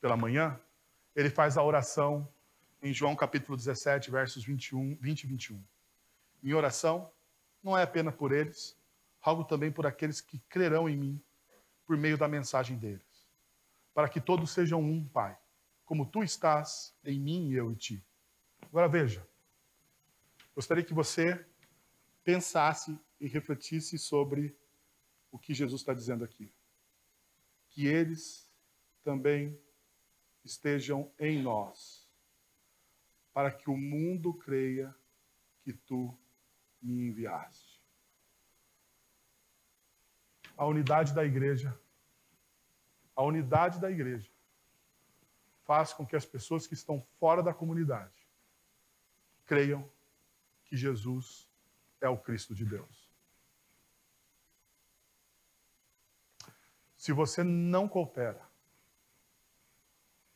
pela 0.00 0.16
manhã, 0.16 0.60
ele 1.14 1.30
faz 1.30 1.56
a 1.56 1.62
oração 1.62 2.28
em 2.86 2.94
João 2.94 3.16
capítulo 3.16 3.56
17, 3.56 4.12
versos 4.12 4.44
21, 4.44 4.94
20 4.96 5.24
e 5.24 5.26
21. 5.26 5.64
Em 6.44 6.54
oração, 6.54 7.10
não 7.60 7.76
é 7.76 7.82
apenas 7.82 8.14
por 8.14 8.30
eles, 8.30 8.76
rogo 9.18 9.42
também 9.42 9.72
por 9.72 9.86
aqueles 9.86 10.20
que 10.20 10.38
crerão 10.48 10.88
em 10.88 10.96
mim 10.96 11.22
por 11.84 11.96
meio 11.96 12.16
da 12.16 12.28
mensagem 12.28 12.78
deles, 12.78 13.26
para 13.92 14.08
que 14.08 14.20
todos 14.20 14.52
sejam 14.52 14.80
um, 14.80 15.04
Pai, 15.08 15.36
como 15.84 16.06
tu 16.06 16.22
estás 16.22 16.94
em 17.04 17.18
mim 17.18 17.48
e 17.48 17.54
eu 17.54 17.72
em 17.72 17.74
ti. 17.74 18.04
Agora 18.62 18.88
veja, 18.88 19.26
gostaria 20.54 20.84
que 20.84 20.94
você 20.94 21.44
pensasse 22.22 22.96
e 23.20 23.26
refletisse 23.26 23.98
sobre 23.98 24.56
o 25.32 25.38
que 25.40 25.54
Jesus 25.54 25.80
está 25.80 25.92
dizendo 25.92 26.22
aqui. 26.22 26.52
Que 27.68 27.86
eles 27.86 28.48
também 29.02 29.58
estejam 30.44 31.10
em 31.18 31.42
nós, 31.42 32.05
para 33.36 33.50
que 33.50 33.68
o 33.68 33.76
mundo 33.76 34.32
creia 34.32 34.96
que 35.60 35.70
tu 35.70 36.18
me 36.80 37.08
enviaste 37.08 37.78
a 40.56 40.64
unidade 40.64 41.12
da 41.12 41.22
igreja. 41.22 41.78
A 43.14 43.22
unidade 43.22 43.78
da 43.78 43.90
igreja 43.90 44.32
faz 45.64 45.92
com 45.92 46.06
que 46.06 46.16
as 46.16 46.24
pessoas 46.24 46.66
que 46.66 46.72
estão 46.72 47.02
fora 47.20 47.42
da 47.42 47.52
comunidade 47.52 48.26
creiam 49.44 49.86
que 50.64 50.74
Jesus 50.74 51.46
é 52.00 52.08
o 52.08 52.16
Cristo 52.16 52.54
de 52.54 52.64
Deus. 52.64 53.06
Se 56.96 57.12
você 57.12 57.44
não 57.44 57.86
coopera 57.86 58.48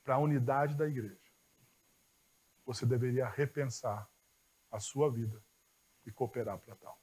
para 0.04 0.16
a 0.16 0.18
unidade 0.18 0.74
da 0.74 0.86
igreja, 0.86 1.19
você 2.70 2.86
deveria 2.86 3.28
repensar 3.28 4.08
a 4.70 4.78
sua 4.78 5.10
vida 5.10 5.42
e 6.06 6.12
cooperar 6.12 6.56
para 6.56 6.76
tal. 6.76 6.96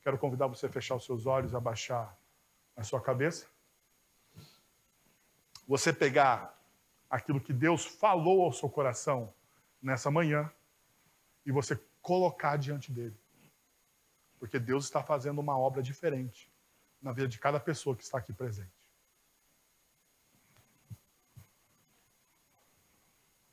Quero 0.00 0.16
convidar 0.16 0.46
você 0.46 0.66
a 0.66 0.70
fechar 0.70 0.94
os 0.94 1.04
seus 1.04 1.26
olhos, 1.26 1.52
abaixar 1.52 2.16
a 2.76 2.84
sua 2.84 3.00
cabeça. 3.00 3.48
Você 5.66 5.92
pegar 5.92 6.56
aquilo 7.10 7.40
que 7.40 7.52
Deus 7.52 7.84
falou 7.84 8.44
ao 8.44 8.52
seu 8.52 8.70
coração 8.70 9.34
nessa 9.82 10.08
manhã 10.08 10.48
e 11.44 11.50
você 11.50 11.74
colocar 12.00 12.56
diante 12.56 12.92
dele. 12.92 13.18
Porque 14.38 14.60
Deus 14.60 14.84
está 14.84 15.02
fazendo 15.02 15.40
uma 15.40 15.58
obra 15.58 15.82
diferente 15.82 16.48
na 17.00 17.10
vida 17.10 17.26
de 17.26 17.40
cada 17.40 17.58
pessoa 17.58 17.96
que 17.96 18.04
está 18.04 18.18
aqui 18.18 18.32
presente. 18.32 18.81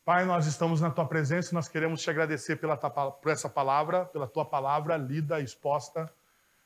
Pai, 0.09 0.25
nós 0.25 0.47
estamos 0.47 0.81
na 0.81 0.89
tua 0.89 1.05
presença 1.05 1.51
e 1.51 1.53
nós 1.53 1.67
queremos 1.67 2.01
te 2.01 2.09
agradecer 2.09 2.55
pela, 2.55 2.75
por 2.75 3.31
essa 3.31 3.47
palavra, 3.47 4.05
pela 4.05 4.27
tua 4.27 4.43
palavra 4.43 4.97
lida, 4.97 5.39
exposta 5.39 6.11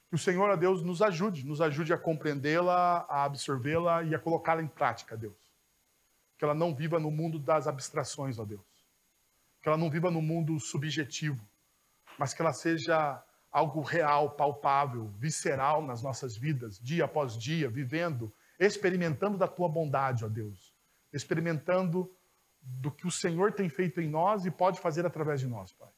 que 0.07 0.15
o 0.15 0.17
Senhor, 0.17 0.49
a 0.49 0.55
Deus, 0.55 0.81
nos 0.81 1.01
ajude, 1.01 1.45
nos 1.45 1.59
ajude 1.59 1.91
a 1.91 1.97
compreendê-la, 1.97 3.05
a 3.09 3.25
absorvê-la 3.25 4.01
e 4.03 4.15
a 4.15 4.17
colocá-la 4.17 4.61
em 4.61 4.67
prática, 4.67 5.17
Deus. 5.17 5.35
Que 6.37 6.45
ela 6.45 6.53
não 6.53 6.73
viva 6.73 7.01
no 7.01 7.11
mundo 7.11 7.37
das 7.37 7.67
abstrações, 7.67 8.39
ó 8.39 8.45
Deus. 8.45 8.61
Que 9.61 9.67
ela 9.67 9.77
não 9.77 9.89
viva 9.89 10.09
no 10.09 10.21
mundo 10.21 10.57
subjetivo, 10.57 11.45
mas 12.17 12.33
que 12.33 12.41
ela 12.41 12.53
seja 12.53 13.21
algo 13.51 13.81
real, 13.81 14.29
palpável, 14.29 15.11
visceral 15.17 15.81
nas 15.81 16.01
nossas 16.01 16.37
vidas, 16.37 16.79
dia 16.79 17.03
após 17.03 17.37
dia, 17.37 17.69
vivendo, 17.69 18.33
experimentando 18.57 19.37
da 19.37 19.49
tua 19.49 19.67
bondade, 19.67 20.23
ó 20.23 20.29
Deus. 20.29 20.73
Experimentando 21.11 22.09
do 22.63 22.89
que 22.89 23.05
o 23.05 23.11
Senhor 23.11 23.51
tem 23.51 23.67
feito 23.67 23.99
em 23.99 24.09
nós 24.09 24.45
e 24.45 24.51
pode 24.51 24.79
fazer 24.79 25.05
através 25.05 25.41
de 25.41 25.47
nós, 25.47 25.73
Pai. 25.73 25.89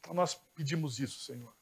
Então, 0.00 0.14
nós 0.14 0.34
pedimos 0.54 0.98
isso, 0.98 1.20
Senhor. 1.20 1.54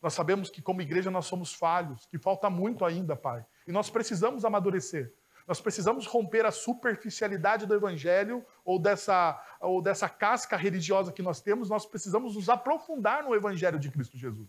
Nós 0.00 0.14
sabemos 0.14 0.50
que, 0.50 0.60
como 0.60 0.82
igreja, 0.82 1.10
nós 1.10 1.26
somos 1.26 1.54
falhos, 1.54 2.06
que 2.06 2.18
falta 2.18 2.50
muito 2.50 2.84
ainda, 2.84 3.16
Pai. 3.16 3.44
E 3.66 3.72
nós 3.72 3.88
precisamos 3.88 4.44
amadurecer. 4.44 5.14
Nós 5.46 5.60
precisamos 5.60 6.06
romper 6.06 6.46
a 6.46 6.50
superficialidade 6.50 7.66
do 7.66 7.74
Evangelho 7.74 8.44
ou 8.64 8.78
dessa, 8.78 9.42
ou 9.60 9.82
dessa 9.82 10.08
casca 10.08 10.56
religiosa 10.56 11.12
que 11.12 11.22
nós 11.22 11.40
temos. 11.40 11.68
Nós 11.68 11.84
precisamos 11.84 12.34
nos 12.34 12.48
aprofundar 12.48 13.22
no 13.22 13.34
Evangelho 13.34 13.78
de 13.78 13.90
Cristo 13.90 14.16
Jesus. 14.16 14.48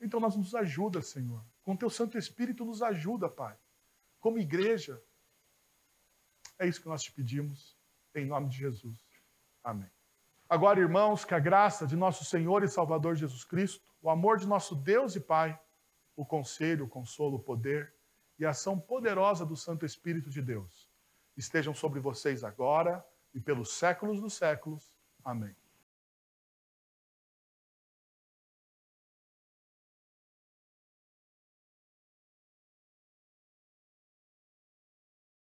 Então, 0.00 0.18
nós 0.18 0.36
nos 0.36 0.54
ajuda, 0.54 1.00
Senhor. 1.00 1.44
Com 1.62 1.76
Teu 1.76 1.88
Santo 1.90 2.18
Espírito, 2.18 2.64
nos 2.64 2.82
ajuda, 2.82 3.28
Pai. 3.28 3.56
Como 4.20 4.38
igreja. 4.38 5.00
É 6.62 6.68
isso 6.68 6.80
que 6.80 6.88
nós 6.88 7.02
te 7.02 7.10
pedimos. 7.10 7.76
Em 8.14 8.24
nome 8.24 8.48
de 8.48 8.56
Jesus. 8.56 8.96
Amém. 9.64 9.90
Agora, 10.48 10.78
irmãos, 10.78 11.24
que 11.24 11.34
a 11.34 11.40
graça 11.40 11.84
de 11.84 11.96
nosso 11.96 12.24
Senhor 12.24 12.62
e 12.62 12.68
Salvador 12.68 13.16
Jesus 13.16 13.42
Cristo, 13.42 13.84
o 14.00 14.08
amor 14.08 14.38
de 14.38 14.46
nosso 14.46 14.76
Deus 14.76 15.16
e 15.16 15.20
Pai, 15.20 15.58
o 16.14 16.24
conselho, 16.24 16.84
o 16.84 16.88
consolo, 16.88 17.36
o 17.36 17.42
poder 17.42 17.92
e 18.38 18.44
a 18.44 18.50
ação 18.50 18.78
poderosa 18.78 19.44
do 19.44 19.56
Santo 19.56 19.84
Espírito 19.84 20.30
de 20.30 20.40
Deus 20.40 20.88
estejam 21.36 21.74
sobre 21.74 21.98
vocês 21.98 22.44
agora 22.44 23.04
e 23.34 23.40
pelos 23.40 23.72
séculos 23.72 24.20
dos 24.20 24.34
séculos. 24.34 24.94
Amém. 25.24 25.61